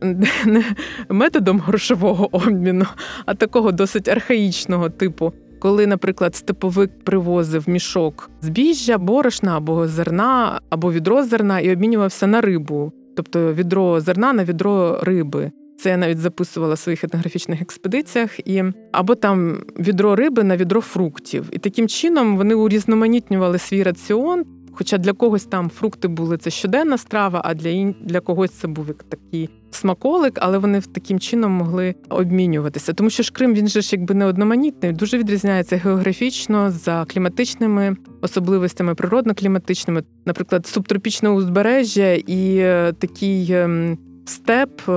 не 0.47 0.65
методом 1.09 1.61
грошового 1.61 2.37
обміну, 2.37 2.87
а 3.27 3.35
такого 3.35 3.73
досить 3.73 4.09
архаїчного 4.09 4.91
типу. 4.91 5.33
Коли, 5.59 5.87
наприклад, 5.87 6.35
степовик 6.35 6.91
привозив 7.05 7.69
мішок 7.69 8.31
збіжжя, 8.41 8.99
борошна 8.99 9.57
або 9.57 9.89
зерна, 9.89 10.61
або 10.71 10.93
відро 10.93 11.25
зерна 11.25 11.61
і 11.61 11.73
обмінювався 11.73 12.27
на 12.27 12.41
рибу, 12.41 12.93
тобто 13.17 13.55
відро 13.55 14.01
зерна 14.01 14.33
на 14.33 14.45
відро 14.45 14.99
риби. 15.03 15.51
Це 15.79 15.91
я 15.91 15.97
навіть 15.97 16.19
записувала 16.19 16.75
в 16.75 16.79
своїх 16.79 17.05
етнографічних 17.05 17.63
експедиціях, 17.63 18.49
і 18.49 18.65
або 18.93 19.15
там 19.15 19.59
відро 19.79 20.17
риби 20.17 20.45
на 20.45 20.57
відро 20.57 20.81
фруктів. 20.81 21.49
І 21.53 21.59
таким 21.59 21.89
чином 21.89 22.37
вони 22.37 22.55
урізноманітнювали 22.55 23.59
свій 23.59 23.83
раціон. 23.83 24.45
Хоча 24.75 24.99
для 24.99 25.13
когось 25.13 25.45
там 25.45 25.71
фрукти 25.71 26.09
були 26.09 26.37
це 26.37 26.51
щоденна 26.51 26.99
страва, 26.99 27.41
а 27.45 27.55
для 27.55 27.69
ін... 27.69 27.95
для 28.01 28.21
когось 28.21 28.51
це 28.51 28.69
був 28.69 28.89
як 28.89 29.03
такий 29.03 29.51
смаколик, 29.71 30.39
але 30.41 30.59
вони 30.59 30.81
таким 30.81 31.21
чином 31.21 31.53
могли 31.53 31.95
обмінюватися. 32.09 32.93
Тому 32.93 33.11
що 33.11 33.23
ж 33.23 33.33
Крим 33.33 33.55
він 33.55 33.69
же 33.69 33.81
ж 33.81 33.97
якби 33.97 34.15
не 34.15 34.27
одноманітний, 34.27 34.93
дуже 34.93 35.19
відрізняється 35.19 35.77
географічно 35.77 36.71
за 36.71 37.05
кліматичними 37.05 37.97
особливостями, 38.21 38.95
природно-кліматичними, 38.95 40.03
наприклад, 40.25 40.67
субтропічне 40.67 41.29
узбережжя 41.29 42.13
і 42.13 42.57
е, 42.57 42.93
такий. 42.99 43.53
Ем, 43.53 43.99
степ 44.27 44.81
е, 44.89 44.93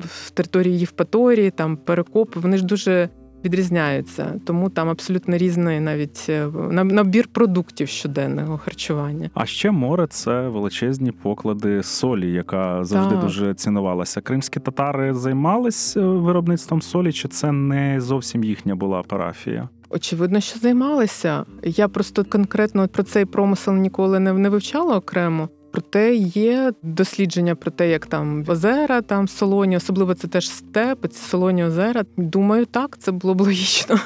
в 0.00 0.30
території 0.34 0.78
Євпаторії, 0.78 1.50
там 1.50 1.76
перекопи, 1.76 2.40
вони 2.40 2.56
ж 2.56 2.64
дуже 2.64 3.08
відрізняються, 3.44 4.40
тому 4.46 4.68
там 4.70 4.88
абсолютно 4.88 5.36
різний 5.36 5.80
навіть 5.80 6.26
е, 6.28 6.46
набір 6.70 7.28
продуктів 7.32 7.88
щоденного 7.88 8.58
харчування. 8.58 9.30
А 9.34 9.46
ще 9.46 9.70
море 9.70 10.06
це 10.10 10.48
величезні 10.48 11.12
поклади 11.12 11.82
солі, 11.82 12.32
яка 12.32 12.84
завжди 12.84 13.14
Так. 13.14 13.24
дуже 13.24 13.54
цінувалася. 13.54 14.20
Кримські 14.20 14.60
татари 14.60 15.14
займались 15.14 15.96
е, 15.96 16.00
виробництвом 16.00 16.82
солі, 16.82 17.12
чи 17.12 17.28
це 17.28 17.52
не 17.52 18.00
зовсім 18.00 18.44
їхня 18.44 18.74
була 18.74 19.02
парафія? 19.02 19.68
Очевидно, 19.90 20.40
що 20.40 20.58
займалися. 20.58 21.44
Я 21.62 21.88
просто 21.88 22.24
конкретно 22.24 22.88
про 22.88 23.02
цей 23.02 23.24
промисел 23.24 23.74
ніколи 23.74 24.20
не, 24.20 24.32
не 24.32 24.48
вивчала 24.48 24.96
окремо. 24.96 25.48
Проте 25.72 26.14
є 26.14 26.72
дослідження 26.82 27.54
про 27.54 27.70
те, 27.70 27.90
як 27.90 28.06
там 28.06 28.44
озера, 28.48 29.02
там 29.02 29.28
солоні, 29.28 29.76
особливо 29.76 30.14
це 30.14 30.28
теж 30.28 30.50
степи, 30.50 31.08
це 31.08 31.28
солоні 31.28 31.64
озера. 31.64 32.04
Думаю, 32.16 32.66
так, 32.66 32.98
це 32.98 33.12
було 33.12 33.34
б 33.34 33.40
логічно. 33.40 34.00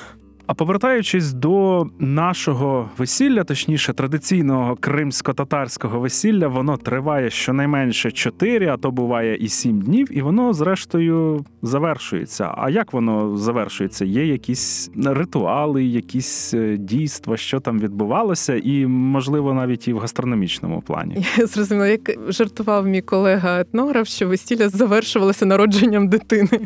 А 0.46 0.54
повертаючись 0.54 1.32
до 1.32 1.86
нашого 1.98 2.90
весілля, 2.98 3.44
точніше 3.44 3.92
традиційного 3.92 4.76
кримсько-татарського 4.76 6.00
весілля, 6.00 6.48
воно 6.48 6.76
триває 6.76 7.30
щонайменше 7.30 8.10
4, 8.10 8.68
а 8.68 8.76
то 8.76 8.90
буває 8.90 9.36
і 9.36 9.48
7 9.48 9.80
днів, 9.80 10.08
і 10.10 10.22
воно 10.22 10.52
зрештою 10.52 11.44
завершується. 11.62 12.54
А 12.56 12.70
як 12.70 12.92
воно 12.92 13.36
завершується? 13.36 14.04
Є 14.04 14.26
якісь 14.26 14.90
ритуали, 15.04 15.84
якісь 15.84 16.54
е, 16.54 16.76
дійства, 16.76 17.36
що 17.36 17.60
там 17.60 17.80
відбувалося, 17.80 18.60
і 18.64 18.86
можливо 18.86 19.54
навіть 19.54 19.88
і 19.88 19.92
в 19.92 19.98
гастрономічному 19.98 20.80
плані. 20.80 21.26
Я 21.36 21.46
зрозуміла, 21.46 21.86
як 21.86 22.10
жартував 22.28 22.86
мій 22.86 23.02
колега 23.02 23.60
етнограф, 23.60 24.08
що 24.08 24.28
весілля 24.28 24.68
завершувалося 24.68 25.46
народженням 25.46 26.08
дитини. 26.08 26.60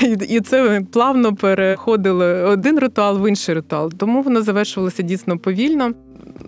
І- 0.28 0.40
це 0.40 0.82
плавно 0.92 1.34
переходило 1.34 2.24
один 2.24 2.78
ритуал 2.78 2.95
в 2.96 3.28
інший 3.28 3.54
ритуал. 3.54 3.92
Тому 3.92 4.22
воно 4.22 4.42
завершувалося 4.42 5.02
дійсно 5.02 5.38
повільно. 5.38 5.92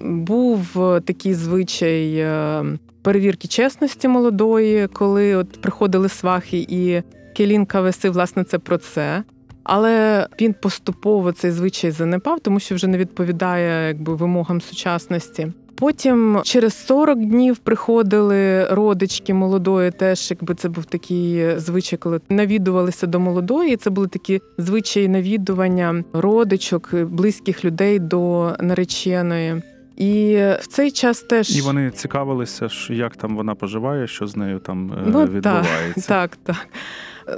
Був 0.00 0.82
е, 0.82 1.00
такий 1.00 1.34
звичай 1.34 2.14
е, 2.16 2.64
перевірки 3.02 3.48
чесності 3.48 4.08
молодої, 4.08 4.86
коли 4.86 5.36
от 5.36 5.60
приходили 5.60 6.08
свахи, 6.08 6.66
і 6.68 7.02
Келінка 7.36 7.80
веси, 7.80 8.10
власне, 8.10 8.44
це 8.44 8.58
про 8.58 8.78
це. 8.78 9.22
Але 9.64 10.26
він 10.40 10.52
поступово 10.52 11.32
цей 11.32 11.50
звичай 11.50 11.90
занепав, 11.90 12.40
тому 12.40 12.60
що 12.60 12.74
вже 12.74 12.86
не 12.86 12.98
відповідає 12.98 13.88
якби 13.88 14.14
вимогам 14.14 14.60
сучасності. 14.60 15.52
Потім 15.78 16.40
через 16.44 16.86
40 16.86 17.18
днів 17.18 17.56
приходили 17.58 18.64
родички 18.64 19.34
молодої, 19.34 19.90
теж 19.90 20.30
якби 20.30 20.54
це 20.54 20.68
був 20.68 20.84
такий 20.84 21.58
звичай, 21.58 21.98
коли 21.98 22.20
навідувалися 22.28 23.06
до 23.06 23.20
молодої. 23.20 23.76
Це 23.76 23.90
були 23.90 24.08
такі 24.08 24.40
звичаї 24.58 25.08
навідування 25.08 26.04
родичок, 26.12 26.94
близьких 26.94 27.64
людей 27.64 27.98
до 27.98 28.52
нареченої. 28.60 29.62
І 29.96 30.36
в 30.60 30.66
цей 30.68 30.90
час 30.90 31.20
теж 31.22 31.56
І 31.56 31.60
вони 31.60 31.90
цікавилися, 31.90 32.68
як 32.90 33.16
там 33.16 33.36
вона 33.36 33.54
поживає, 33.54 34.06
що 34.06 34.26
з 34.26 34.36
нею 34.36 34.58
там 34.58 34.92
е, 34.92 35.02
Ну, 35.06 35.20
так, 35.20 35.30
відбувається. 35.30 36.08
Так, 36.08 36.36
так. 36.36 36.66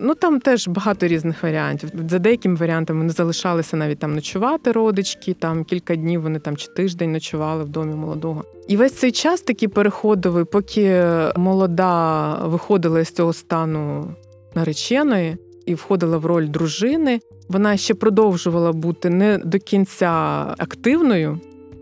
Ну 0.00 0.14
там 0.14 0.40
теж 0.40 0.68
багато 0.68 1.06
різних 1.06 1.42
варіантів. 1.42 1.90
За 2.08 2.18
деякими 2.18 2.54
варіантами 2.54 2.98
вони 3.00 3.10
залишалися 3.12 3.76
навіть 3.76 3.98
там 3.98 4.14
ночувати 4.14 4.72
родички. 4.72 5.34
Там 5.34 5.64
кілька 5.64 5.96
днів 5.96 6.22
вони 6.22 6.38
там 6.38 6.56
чи 6.56 6.68
тиждень 6.68 7.12
ночували 7.12 7.64
в 7.64 7.68
домі 7.68 7.94
молодого. 7.94 8.44
І 8.68 8.76
весь 8.76 8.94
цей 8.94 9.12
час 9.12 9.40
такий 9.40 9.68
переходовий, 9.68 10.44
поки 10.44 11.04
молода 11.36 12.34
виходила 12.44 13.04
з 13.04 13.10
цього 13.10 13.32
стану 13.32 14.14
нареченої 14.54 15.36
і 15.66 15.74
входила 15.74 16.18
в 16.18 16.26
роль 16.26 16.48
дружини. 16.48 17.20
Вона 17.48 17.76
ще 17.76 17.94
продовжувала 17.94 18.72
бути 18.72 19.10
не 19.10 19.38
до 19.38 19.58
кінця 19.58 20.10
активною. 20.58 21.40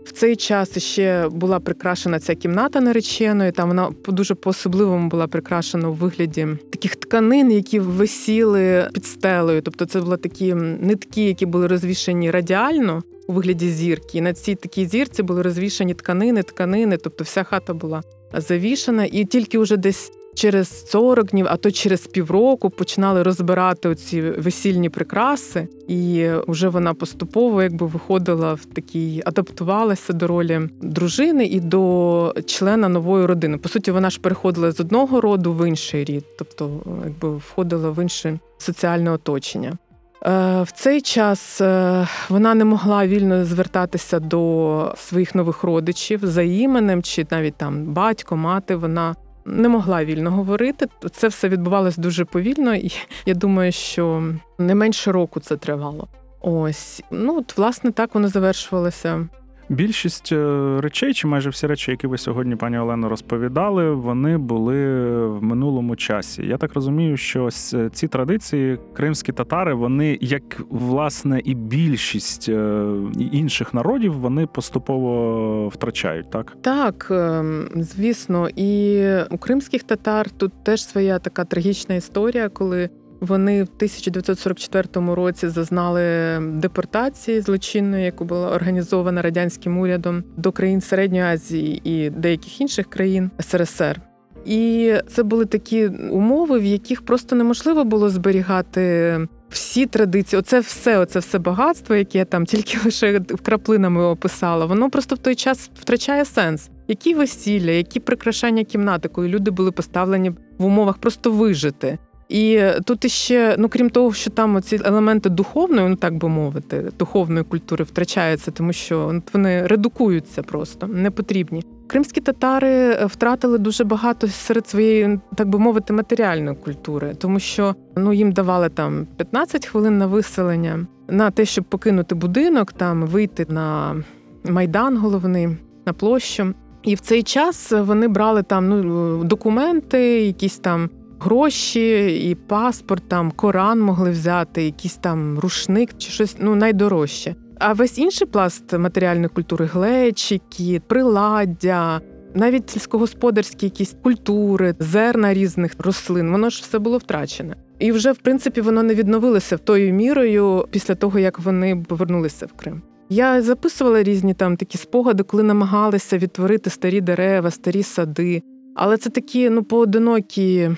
В 0.09 0.11
цей 0.11 0.35
час 0.35 0.77
ще 0.77 1.29
була 1.29 1.59
прикрашена 1.59 2.19
ця 2.19 2.35
кімната 2.35 2.81
нареченої. 2.81 3.51
Там 3.51 3.67
вона 3.67 3.91
дуже 4.07 4.35
по-особливому 4.35 5.09
була 5.09 5.27
прикрашена 5.27 5.89
у 5.89 5.93
вигляді 5.93 6.47
таких 6.69 6.95
тканин, 6.95 7.51
які 7.51 7.79
висіли 7.79 8.89
під 8.93 9.05
стелею. 9.05 9.61
Тобто, 9.61 9.85
це 9.85 10.01
були 10.01 10.17
такі 10.17 10.53
нитки, 10.53 11.27
які 11.27 11.45
були 11.45 11.67
розвішені 11.67 12.31
радіально 12.31 13.03
у 13.27 13.33
вигляді 13.33 13.69
зірки. 13.69 14.17
І 14.17 14.21
на 14.21 14.33
цій 14.33 14.55
такій 14.55 14.85
зірці 14.85 15.23
були 15.23 15.41
розвішані 15.41 15.93
тканини, 15.93 16.43
тканини. 16.43 16.97
Тобто, 16.97 17.23
вся 17.23 17.43
хата 17.43 17.73
була 17.73 18.01
завішана, 18.33 19.05
і 19.11 19.25
тільки 19.25 19.59
вже 19.59 19.77
десь. 19.77 20.11
Через 20.35 20.89
40 20.89 21.27
днів, 21.27 21.45
а 21.49 21.57
то 21.57 21.71
через 21.71 22.07
півроку 22.07 22.69
починали 22.69 23.23
розбирати 23.23 23.89
оці 23.89 24.21
весільні 24.21 24.89
прикраси, 24.89 25.67
і 25.87 26.29
вже 26.47 26.69
вона 26.69 26.93
поступово 26.93 27.63
якби 27.63 27.85
виходила 27.85 28.53
в 28.53 28.65
такий, 28.65 29.21
адаптувалася 29.25 30.13
до 30.13 30.27
ролі 30.27 30.61
дружини 30.81 31.45
і 31.45 31.59
до 31.59 32.33
члена 32.45 32.89
нової 32.89 33.25
родини. 33.25 33.57
По 33.57 33.69
суті, 33.69 33.91
вона 33.91 34.09
ж 34.09 34.19
переходила 34.19 34.71
з 34.71 34.79
одного 34.79 35.21
роду 35.21 35.53
в 35.53 35.67
інший 35.67 36.03
рід, 36.03 36.25
тобто 36.37 36.69
якби 37.03 37.37
входила 37.37 37.89
в 37.89 38.01
інше 38.03 38.39
соціальне 38.57 39.11
оточення. 39.11 39.77
Е, 40.25 40.61
В 40.61 40.71
цей 40.71 41.01
час 41.01 41.61
е, 41.61 42.07
вона 42.29 42.55
не 42.55 42.65
могла 42.65 43.07
вільно 43.07 43.45
звертатися 43.45 44.19
до 44.19 44.93
своїх 44.97 45.35
нових 45.35 45.63
родичів 45.63 46.19
за 46.23 46.41
іменем, 46.41 47.03
чи 47.03 47.27
навіть 47.31 47.55
там 47.55 47.85
батько, 47.85 48.35
мати. 48.37 48.75
Вона 48.75 49.15
не 49.49 49.69
могла 49.69 50.05
вільно 50.05 50.31
говорити. 50.31 50.87
Це 51.11 51.27
все 51.27 51.49
відбувалось 51.49 51.97
дуже 51.97 52.25
повільно, 52.25 52.75
і 52.75 52.91
я 53.25 53.33
думаю, 53.33 53.71
що 53.71 54.23
не 54.57 54.75
менше 54.75 55.11
року 55.11 55.39
це 55.39 55.57
тривало. 55.57 56.07
Ось, 56.41 57.03
ну 57.11 57.37
от 57.37 57.57
власне 57.57 57.91
так 57.91 58.15
воно 58.15 58.27
завершувалося. 58.27 59.27
Більшість 59.69 60.31
е, 60.31 60.77
речей, 60.81 61.13
чи 61.13 61.27
майже 61.27 61.49
всі 61.49 61.67
речі, 61.67 61.91
які 61.91 62.07
ви 62.07 62.17
сьогодні, 62.17 62.55
пані 62.55 62.77
Олено, 62.77 63.09
розповідали, 63.09 63.91
вони 63.91 64.37
були 64.37 65.07
в 65.27 65.43
минулому 65.43 65.95
часі. 65.95 66.45
Я 66.45 66.57
так 66.57 66.73
розумію, 66.73 67.17
що 67.17 67.49
ці 67.93 68.07
традиції, 68.07 68.79
кримські 68.93 69.31
татари, 69.31 69.73
вони, 69.73 70.17
як 70.21 70.61
власне 70.69 71.41
і 71.45 71.55
більшість 71.55 72.49
е, 72.49 72.85
інших 73.31 73.73
народів, 73.73 74.13
вони 74.13 74.45
поступово 74.45 75.67
втрачають, 75.67 76.31
так? 76.31 76.57
Так, 76.61 77.07
ем, 77.11 77.67
звісно, 77.75 78.49
і 78.55 79.03
у 79.31 79.37
кримських 79.37 79.83
татар 79.83 80.29
тут 80.29 80.63
теж 80.63 80.85
своя 80.85 81.19
така 81.19 81.45
трагічна 81.45 81.95
історія, 81.95 82.49
коли 82.49 82.89
вони 83.19 83.63
в 83.63 83.69
1944 83.75 85.15
році 85.15 85.47
зазнали 85.47 86.01
депортації 86.41 87.41
злочинної, 87.41 88.05
яку 88.05 88.25
була 88.25 88.51
організована 88.51 89.21
радянським 89.21 89.77
урядом 89.77 90.23
до 90.37 90.51
країн 90.51 90.81
Середньої 90.81 91.23
Азії 91.23 91.81
і 91.83 92.09
деяких 92.09 92.61
інших 92.61 92.89
країн 92.89 93.31
СРСР. 93.39 94.01
І 94.45 94.93
це 95.07 95.23
були 95.23 95.45
такі 95.45 95.87
умови, 95.87 96.59
в 96.59 96.65
яких 96.65 97.05
просто 97.05 97.35
неможливо 97.35 97.83
було 97.83 98.09
зберігати 98.09 99.17
всі 99.49 99.85
традиції. 99.85 100.39
Оце 100.39 100.59
все, 100.59 100.99
оце 100.99 101.19
все 101.19 101.39
багатство, 101.39 101.95
яке 101.95 102.17
я 102.17 102.25
там 102.25 102.45
тільки 102.45 102.77
лише 102.85 103.19
краплинами 103.19 104.03
описала, 104.03 104.65
воно 104.65 104.89
просто 104.89 105.15
в 105.15 105.17
той 105.17 105.35
час 105.35 105.69
втрачає 105.79 106.25
сенс. 106.25 106.69
Які 106.87 107.13
весілля, 107.13 107.71
які 107.71 107.99
прикрашання 107.99 108.63
кімнати, 108.63 109.07
коли 109.07 109.27
люди 109.27 109.51
були 109.51 109.71
поставлені 109.71 110.29
в 110.57 110.65
умовах 110.65 110.97
просто 110.97 111.31
вижити. 111.31 111.97
І 112.29 112.61
тут 112.85 113.05
іще, 113.05 113.55
ну 113.59 113.69
крім 113.69 113.89
того, 113.89 114.13
що 114.13 114.29
там 114.29 114.61
ці 114.61 114.79
елементи 114.85 115.29
духовної, 115.29 115.89
ну 115.89 115.95
так 115.95 116.17
би 116.17 116.29
мовити, 116.29 116.91
духовної 116.99 117.43
культури 117.43 117.83
втрачаються, 117.83 118.51
тому 118.51 118.73
що 118.73 119.21
вони 119.33 119.67
редукуються 119.67 120.43
просто, 120.43 120.87
не 120.87 121.11
потрібні. 121.11 121.63
Кримські 121.87 122.21
татари 122.21 122.69
е, 122.69 123.05
втратили 123.05 123.57
дуже 123.57 123.83
багато 123.83 124.27
серед 124.27 124.67
своєї, 124.67 125.19
так 125.35 125.49
би 125.49 125.59
мовити, 125.59 125.93
матеріальної 125.93 126.55
культури, 126.55 127.15
тому 127.17 127.39
що 127.39 127.75
ну 127.95 128.13
їм 128.13 128.31
давали 128.31 128.69
там 128.69 129.07
15 129.17 129.65
хвилин 129.65 129.97
на 129.97 130.07
виселення 130.07 130.85
на 131.07 131.31
те, 131.31 131.45
щоб 131.45 131.65
покинути 131.65 132.15
будинок, 132.15 132.73
там 132.73 133.05
вийти 133.05 133.45
на 133.49 133.95
майдан 134.43 134.97
головний, 134.97 135.47
на 135.85 135.93
площу. 135.93 136.53
І 136.83 136.95
в 136.95 136.99
цей 136.99 137.23
час 137.23 137.71
вони 137.71 138.07
брали 138.07 138.43
там 138.43 138.69
ну 138.69 139.23
документи, 139.23 139.99
якісь 140.25 140.57
там 140.57 140.89
гроші, 141.19 142.29
і 142.29 142.35
паспорт, 142.35 143.03
там 143.07 143.31
Коран 143.31 143.81
могли 143.81 144.11
взяти, 144.11 144.63
якийсь 144.63 144.95
там 144.95 145.39
рушник 145.39 145.89
чи 145.97 146.11
щось 146.11 146.35
ну 146.39 146.55
найдорожче. 146.55 147.35
А 147.59 147.73
весь 147.73 147.97
інший 147.97 148.27
пласт 148.27 148.73
матеріальної 148.73 149.27
культури 149.27 149.65
глечики, 149.65 150.81
приладдя, 150.87 152.01
навіть 152.33 152.69
сільськогосподарські 152.69 153.65
якісь 153.65 153.95
культури, 154.03 154.75
зерна 154.79 155.33
різних 155.33 155.71
рослин, 155.79 156.31
воно 156.31 156.49
ж 156.49 156.61
все 156.61 156.79
було 156.79 156.97
втрачене. 156.97 157.55
І 157.79 157.91
вже 157.91 158.11
в 158.11 158.17
принципі 158.17 158.61
воно 158.61 158.83
не 158.83 158.95
відновилося 158.95 159.57
тою 159.57 159.93
мірою 159.93 160.65
після 160.71 160.95
того, 160.95 161.19
як 161.19 161.39
вони 161.39 161.85
повернулися 161.87 162.45
в 162.45 162.53
Крим. 162.53 162.81
Я 163.09 163.41
записувала 163.41 164.03
різні 164.03 164.33
там 164.33 164.57
такі 164.57 164.77
спогади, 164.77 165.23
коли 165.23 165.43
намагалися 165.43 166.17
відтворити 166.17 166.69
старі 166.69 167.01
дерева, 167.01 167.51
старі 167.51 167.83
сади. 167.83 168.41
Але 168.75 168.97
це 168.97 169.09
такі 169.09 169.49
ну 169.49 169.63
поодинокі 169.63 170.69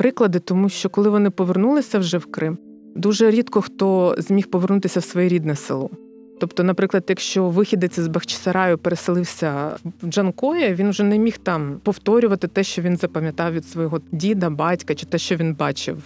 приклади, 0.00 0.38
тому 0.38 0.68
що 0.68 0.88
коли 0.88 1.10
вони 1.10 1.30
повернулися 1.30 1.98
вже 1.98 2.18
в 2.18 2.26
Крим, 2.26 2.58
дуже 2.96 3.30
рідко 3.30 3.60
хто 3.60 4.14
зміг 4.18 4.46
повернутися 4.46 5.00
в 5.00 5.04
своє 5.04 5.28
рідне 5.28 5.56
село. 5.56 5.90
Тобто, 6.40 6.64
наприклад, 6.64 7.04
якщо 7.08 7.48
вихідець 7.48 8.00
з 8.00 8.08
Бахчисараю 8.08 8.78
переселився 8.78 9.70
в 10.02 10.08
Джанкоє, 10.08 10.74
він 10.74 10.90
вже 10.90 11.04
не 11.04 11.18
міг 11.18 11.38
там 11.38 11.80
повторювати 11.82 12.48
те, 12.48 12.62
що 12.64 12.82
він 12.82 12.96
запам'ятав 12.96 13.52
від 13.52 13.64
свого 13.64 14.00
діда, 14.12 14.50
батька 14.50 14.94
чи 14.94 15.06
те, 15.06 15.18
що 15.18 15.36
він 15.36 15.54
бачив. 15.54 16.02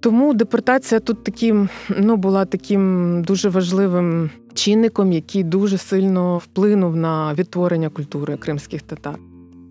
Тому 0.00 0.34
депортація 0.34 1.00
тут 1.00 1.24
таким 1.24 1.68
ну 1.98 2.16
була 2.16 2.44
таким 2.44 3.22
дуже 3.24 3.48
важливим 3.48 4.30
чинником, 4.54 5.12
який 5.12 5.42
дуже 5.44 5.78
сильно 5.78 6.38
вплинув 6.38 6.96
на 6.96 7.34
відтворення 7.34 7.88
культури 7.88 8.36
кримських 8.36 8.82
татар. 8.82 9.18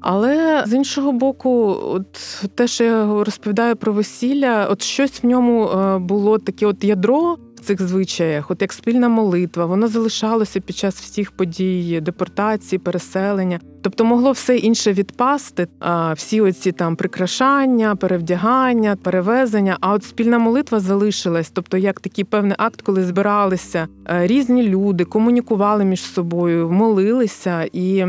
Але 0.01 0.63
з 0.67 0.73
іншого 0.73 1.11
боку, 1.11 1.77
от 1.83 2.13
те, 2.55 2.67
що 2.67 2.83
я 2.83 3.23
розповідаю 3.23 3.75
про 3.75 3.93
весілля, 3.93 4.67
от 4.71 4.81
щось 4.81 5.23
в 5.23 5.27
ньому 5.27 5.67
е, 5.67 5.97
було 5.97 6.37
таке 6.37 6.65
от 6.65 6.83
ядро 6.83 7.37
цих 7.61 7.81
звичаях, 7.81 8.51
от 8.51 8.61
як 8.61 8.73
спільна 8.73 9.09
молитва, 9.09 9.65
воно 9.65 9.87
залишалося 9.87 10.59
під 10.59 10.75
час 10.75 10.95
всіх 10.95 11.31
подій 11.31 11.99
депортації, 12.01 12.79
переселення. 12.79 13.59
Тобто 13.81 14.05
могло 14.05 14.31
все 14.31 14.57
інше 14.57 14.93
відпасти, 14.93 15.67
а 15.79 16.13
всі 16.13 16.41
оці 16.41 16.71
там 16.71 16.95
прикрашання, 16.95 17.95
перевдягання, 17.95 18.95
перевезення. 18.95 19.77
А 19.81 19.93
от 19.93 20.03
спільна 20.03 20.39
молитва 20.39 20.79
залишилась, 20.79 21.49
тобто 21.49 21.77
як 21.77 21.99
такий 21.99 22.23
певний 22.23 22.55
акт, 22.57 22.81
коли 22.81 23.03
збиралися 23.03 23.87
е, 24.09 24.27
різні 24.27 24.63
люди, 24.63 25.05
комунікували 25.05 25.85
між 25.85 26.01
собою, 26.01 26.71
молилися. 26.71 27.67
І 27.73 28.05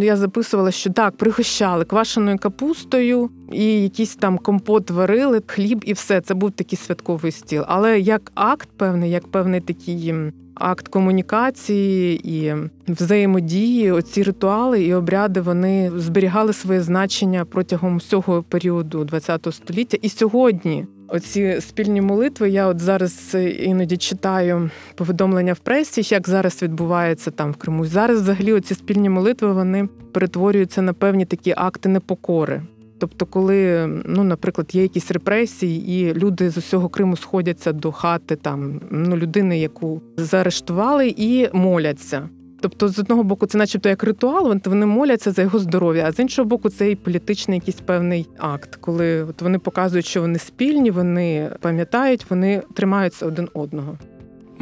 я 0.00 0.16
записувала, 0.16 0.70
що 0.70 0.92
так, 0.92 1.16
пригощали 1.16 1.84
квашеною 1.84 2.38
капустою 2.38 3.30
і 3.52 3.82
якийсь 3.82 4.16
там 4.16 4.38
компот 4.38 4.90
варили, 4.90 5.42
хліб, 5.46 5.82
і 5.86 5.92
все. 5.92 6.20
Це 6.20 6.34
був 6.34 6.50
такий 6.50 6.78
святковий 6.78 7.32
стіл. 7.32 7.64
Але 7.66 8.00
як 8.00 8.32
акт 8.34 8.68
певний, 8.90 9.10
як 9.10 9.28
певний 9.28 9.60
такий 9.60 10.14
акт 10.54 10.88
комунікації 10.88 12.20
і 12.36 12.54
взаємодії, 12.88 13.90
оці 13.90 14.22
ритуали 14.22 14.82
і 14.82 14.94
обряди 14.94 15.40
вони 15.40 15.92
зберігали 15.96 16.52
своє 16.52 16.80
значення 16.80 17.44
протягом 17.44 17.96
всього 17.96 18.42
періоду 18.42 19.06
ХХ 19.12 19.52
століття. 19.52 19.98
І 20.02 20.08
сьогодні 20.08 20.86
оці 21.08 21.60
спільні 21.60 22.00
молитви. 22.00 22.50
Я 22.50 22.66
от 22.66 22.80
зараз 22.80 23.36
іноді 23.60 23.96
читаю 23.96 24.70
повідомлення 24.94 25.52
в 25.52 25.58
пресі, 25.58 26.14
як 26.14 26.28
зараз 26.28 26.62
відбувається 26.62 27.30
там 27.30 27.52
в 27.52 27.56
Криму. 27.56 27.86
Зараз 27.86 28.22
взагалі 28.22 28.52
оці 28.52 28.74
спільні 28.74 29.08
молитви 29.08 29.52
вони 29.52 29.88
перетворюються 30.12 30.82
на 30.82 30.92
певні 30.92 31.24
такі 31.24 31.54
акти 31.56 31.88
непокори. 31.88 32.62
Тобто, 33.00 33.26
коли, 33.26 33.86
ну, 34.06 34.24
наприклад, 34.24 34.70
є 34.72 34.82
якісь 34.82 35.10
репресії, 35.10 36.00
і 36.00 36.14
люди 36.14 36.50
з 36.50 36.56
усього 36.56 36.88
Криму 36.88 37.16
сходяться 37.16 37.72
до 37.72 37.92
хати 37.92 38.36
там 38.36 38.80
ну, 38.90 39.16
людини, 39.16 39.60
яку 39.60 40.02
заарештували, 40.16 41.14
і 41.16 41.48
моляться. 41.52 42.28
Тобто, 42.60 42.88
з 42.88 42.98
одного 42.98 43.22
боку, 43.22 43.46
це, 43.46 43.58
начебто, 43.58 43.88
як 43.88 44.04
ритуал, 44.04 44.56
вони 44.64 44.86
моляться 44.86 45.30
за 45.32 45.42
його 45.42 45.58
здоров'я, 45.58 46.04
а 46.08 46.12
з 46.12 46.18
іншого 46.18 46.48
боку, 46.48 46.68
це 46.68 46.90
і 46.90 46.96
політичний 46.96 47.58
якийсь 47.58 47.80
певний 47.80 48.28
акт, 48.38 48.76
коли 48.76 49.22
от 49.22 49.42
вони 49.42 49.58
показують, 49.58 50.06
що 50.06 50.20
вони 50.20 50.38
спільні, 50.38 50.90
вони 50.90 51.50
пам'ятають, 51.60 52.26
вони 52.30 52.62
тримаються 52.74 53.26
один 53.26 53.48
одного. 53.54 53.98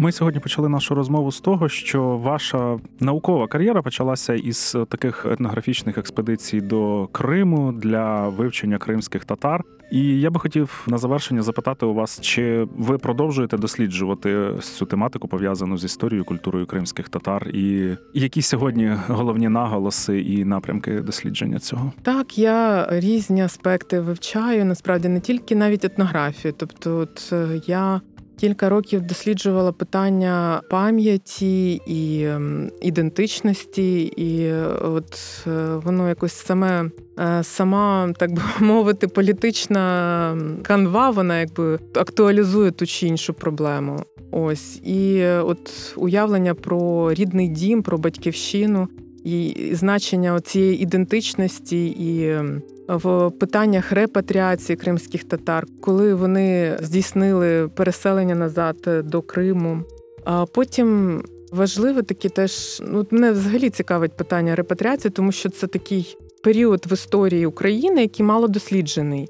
Ми 0.01 0.13
сьогодні 0.13 0.41
почали 0.41 0.69
нашу 0.69 0.95
розмову 0.95 1.33
з 1.33 1.41
того, 1.41 1.69
що 1.69 2.03
ваша 2.03 2.79
наукова 3.01 3.47
кар'єра 3.47 3.83
почалася 3.83 4.35
із 4.35 4.77
таких 4.89 5.27
етнографічних 5.31 5.99
експедицій 5.99 6.61
до 6.61 7.07
Криму 7.13 7.73
для 7.73 8.29
вивчення 8.29 8.79
кримських 8.79 9.25
татар. 9.25 9.65
І 9.93 10.21
я 10.21 10.31
би 10.31 10.41
хотів 10.41 10.85
на 10.87 10.99
завершення 10.99 11.43
запитати 11.43 11.87
у 11.87 11.95
вас, 11.95 12.21
чи 12.21 12.67
ви 12.77 12.99
продовжуєте 12.99 13.57
досліджувати 13.57 14.55
цю 14.61 14.87
тематику 14.87 15.29
пов'язану 15.29 15.79
з 15.79 15.85
історією, 15.85 16.25
культурою 16.25 16.67
кримських 16.67 17.09
татар, 17.09 17.49
і 17.49 17.97
які 18.15 18.43
сьогодні 18.43 18.93
головні 19.09 19.49
наголоси 19.49 20.21
і 20.21 20.45
напрямки 20.45 21.01
дослідження 21.01 21.59
цього? 21.59 21.93
Так, 22.03 22.39
я 22.39 22.87
різні 22.91 23.43
аспекти 23.43 24.01
вивчаю. 24.01 24.65
Насправді 24.65 25.09
не 25.09 25.21
тільки 25.21 25.57
навіть 25.57 25.85
етнографію. 25.85 26.55
Тобто, 26.57 26.97
от 26.99 27.31
е, 27.33 27.61
я 27.67 28.01
Кілька 28.41 28.69
років 28.69 29.03
досліджувала 29.03 29.73
питання 29.73 30.63
пам'яті 30.71 31.75
і 31.87 32.25
ем, 32.25 32.71
ідентичності, 32.83 34.03
і 34.03 34.43
е, 34.43 34.67
от 34.83 35.45
е, 35.47 35.51
воно 35.85 36.09
якось 36.09 36.33
саме 36.33 36.91
е, 37.19 37.45
сама, 37.45 38.13
так 38.19 38.33
би 38.33 38.43
мовити, 38.67 39.09
політична 39.09 40.39
канва, 40.63 41.11
вона 41.11 41.41
якби 41.41 41.79
актуалізує 41.95 42.71
ту 42.71 42.87
чи 42.87 43.07
іншу 43.07 43.35
проблему. 43.35 44.03
Ось 44.31 44.77
і 44.77 45.25
от 45.25 45.95
уявлення 45.97 46.55
про 46.55 47.13
рідний 47.15 47.49
дім, 47.49 47.83
про 47.83 47.99
батьківщину 47.99 48.89
і 49.25 49.55
значення 49.73 50.41
цієї 50.41 50.83
ідентичності 50.83 51.87
і 51.87 52.29
ем, 52.29 52.63
в 52.89 53.31
питаннях 53.31 53.93
репатріації 53.93 54.77
кримських 54.77 55.25
татар, 55.25 55.67
коли 55.81 56.15
вони 56.15 56.79
здійснили 56.83 57.69
переселення 57.69 58.35
назад 58.35 58.77
до 59.05 59.23
Криму. 59.23 59.83
А 60.25 60.47
потім 60.47 61.23
важливе 61.53 62.03
такі 62.03 62.29
теж 62.29 62.83
ну 62.87 63.07
мене 63.11 63.33
взагалі 63.33 63.71
цікавить 63.71 64.17
питання 64.17 64.57
репатріації, 64.57 65.11
тому 65.11 65.33
що 65.33 65.49
це 65.49 65.67
такий 65.67 66.17
період 66.43 66.87
в 66.91 66.93
історії 66.93 67.47
України, 67.47 68.01
який 68.01 68.27
мало 68.27 68.49
досліджений. 68.49 69.29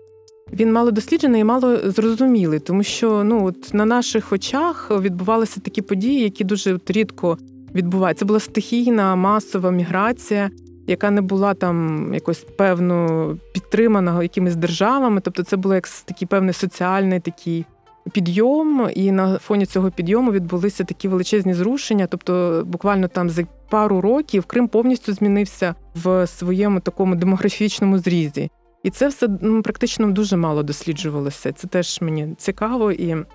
Він 0.52 0.72
мало 0.72 0.90
досліджений 0.90 1.40
і 1.40 1.44
мало 1.44 1.90
зрозумілий, 1.90 2.61
тому 2.61 2.82
що 2.82 3.24
ну 3.24 3.46
от 3.46 3.74
на 3.74 3.84
наших 3.84 4.32
очах 4.32 4.90
відбувалися 5.00 5.61
такі 5.61 5.82
події, 5.82 6.22
які 6.22 6.44
дуже 6.44 6.78
рідко 6.86 7.38
відбуваються. 7.74 8.24
Була 8.24 8.40
стихійна 8.40 9.16
масова 9.16 9.70
міграція, 9.70 10.50
яка 10.89 11.11
не 11.11 11.20
була 11.20 11.55
там 11.55 12.11
якось 12.14 12.47
певно 12.57 13.36
підтримана 13.55 14.22
якимись 14.22 14.57
державами. 14.57 15.20
Тобто, 15.20 15.43
це 15.43 15.57
було 15.57 15.74
як 15.74 15.89
такий 15.89 16.28
певний 16.28 16.55
соціальний 16.55 17.20
такий 17.20 17.66
підйом, 18.12 18.91
і 18.95 19.12
на 19.12 19.39
фоні 19.39 19.66
цього 19.66 19.91
підйому 19.91 20.32
відбулися 20.32 20.84
такі 20.84 21.09
величезні 21.09 21.55
зрушення. 21.55 22.07
Тобто, 22.07 22.62
буквально 22.66 23.09
там 23.09 23.30
за 23.30 23.47
пару 23.70 24.01
років 24.01 24.45
Крим 24.45 24.68
повністю 24.68 25.12
змінився 25.12 25.74
в 25.95 26.26
своєму 26.26 26.80
такому 26.80 27.14
демографічному 27.14 27.99
зрізі. 27.99 28.51
І 28.82 28.91
це 28.91 29.09
все 29.09 29.28
ну, 29.41 29.62
практично 29.62 30.11
дуже 30.11 30.36
мало 30.36 30.62
досліджувалося. 30.62 31.53
Це 31.53 31.68
теж 31.68 32.01
мені 32.01 32.34
цікаво 32.39 32.93
і. 32.93 33.16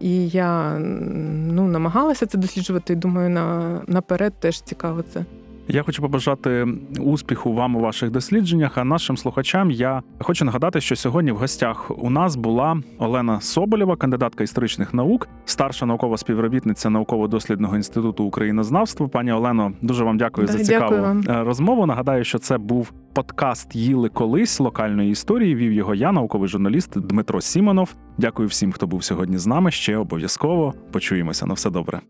І 0.00 0.28
я 0.28 0.78
ну 0.78 1.68
намагалася 1.68 2.26
це 2.26 2.38
досліджувати. 2.38 2.92
і 2.92 2.96
Думаю, 2.96 3.30
на 3.30 3.80
наперед 3.86 4.32
теж 4.40 4.60
цікаво 4.60 5.02
це. 5.02 5.24
Я 5.72 5.82
хочу 5.82 6.02
побажати 6.02 6.66
успіху 7.00 7.52
вам 7.52 7.76
у 7.76 7.80
ваших 7.80 8.10
дослідженнях. 8.10 8.78
А 8.78 8.84
нашим 8.84 9.16
слухачам 9.16 9.70
я 9.70 10.02
хочу 10.18 10.44
нагадати, 10.44 10.80
що 10.80 10.96
сьогодні 10.96 11.32
в 11.32 11.36
гостях 11.36 11.90
у 11.98 12.10
нас 12.10 12.36
була 12.36 12.80
Олена 12.98 13.40
Соболєва, 13.40 13.96
кандидатка 13.96 14.44
історичних 14.44 14.94
наук, 14.94 15.28
старша 15.44 15.86
наукова 15.86 16.16
співробітниця 16.16 16.90
науково-дослідного 16.90 17.76
інституту 17.76 18.24
українознавства. 18.24 19.08
Пані 19.08 19.32
Олено, 19.32 19.72
дуже 19.82 20.04
вам 20.04 20.18
дякую 20.18 20.46
да, 20.46 20.52
за 20.52 20.64
цікаву 20.64 20.96
дякую 20.96 21.24
е, 21.28 21.44
розмову. 21.44 21.86
Нагадаю, 21.86 22.24
що 22.24 22.38
це 22.38 22.58
був 22.58 22.92
подкаст 23.12 23.76
Їли 23.76 24.08
колись 24.08 24.60
локальної 24.60 25.10
історії. 25.10 25.54
Вів 25.54 25.72
його 25.72 25.94
я, 25.94 26.12
науковий 26.12 26.48
журналіст 26.48 27.00
Дмитро 27.00 27.40
Сімонов. 27.40 27.94
Дякую 28.18 28.48
всім, 28.48 28.72
хто 28.72 28.86
був 28.86 29.04
сьогодні 29.04 29.38
з 29.38 29.46
нами. 29.46 29.70
Ще 29.70 29.96
обов'язково 29.96 30.74
почуємося 30.92 31.46
на 31.46 31.54
все 31.54 31.70
добре. 31.70 32.00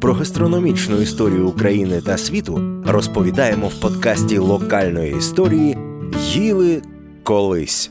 Про 0.00 0.14
гастрономічну 0.14 1.00
історію 1.00 1.48
України 1.48 2.00
та 2.00 2.18
світу 2.18 2.82
розповідаємо 2.86 3.68
в 3.68 3.80
подкасті 3.80 4.38
локальної 4.38 5.16
історії 5.18 5.78
Їли 6.32 6.82
колись. 7.22 7.90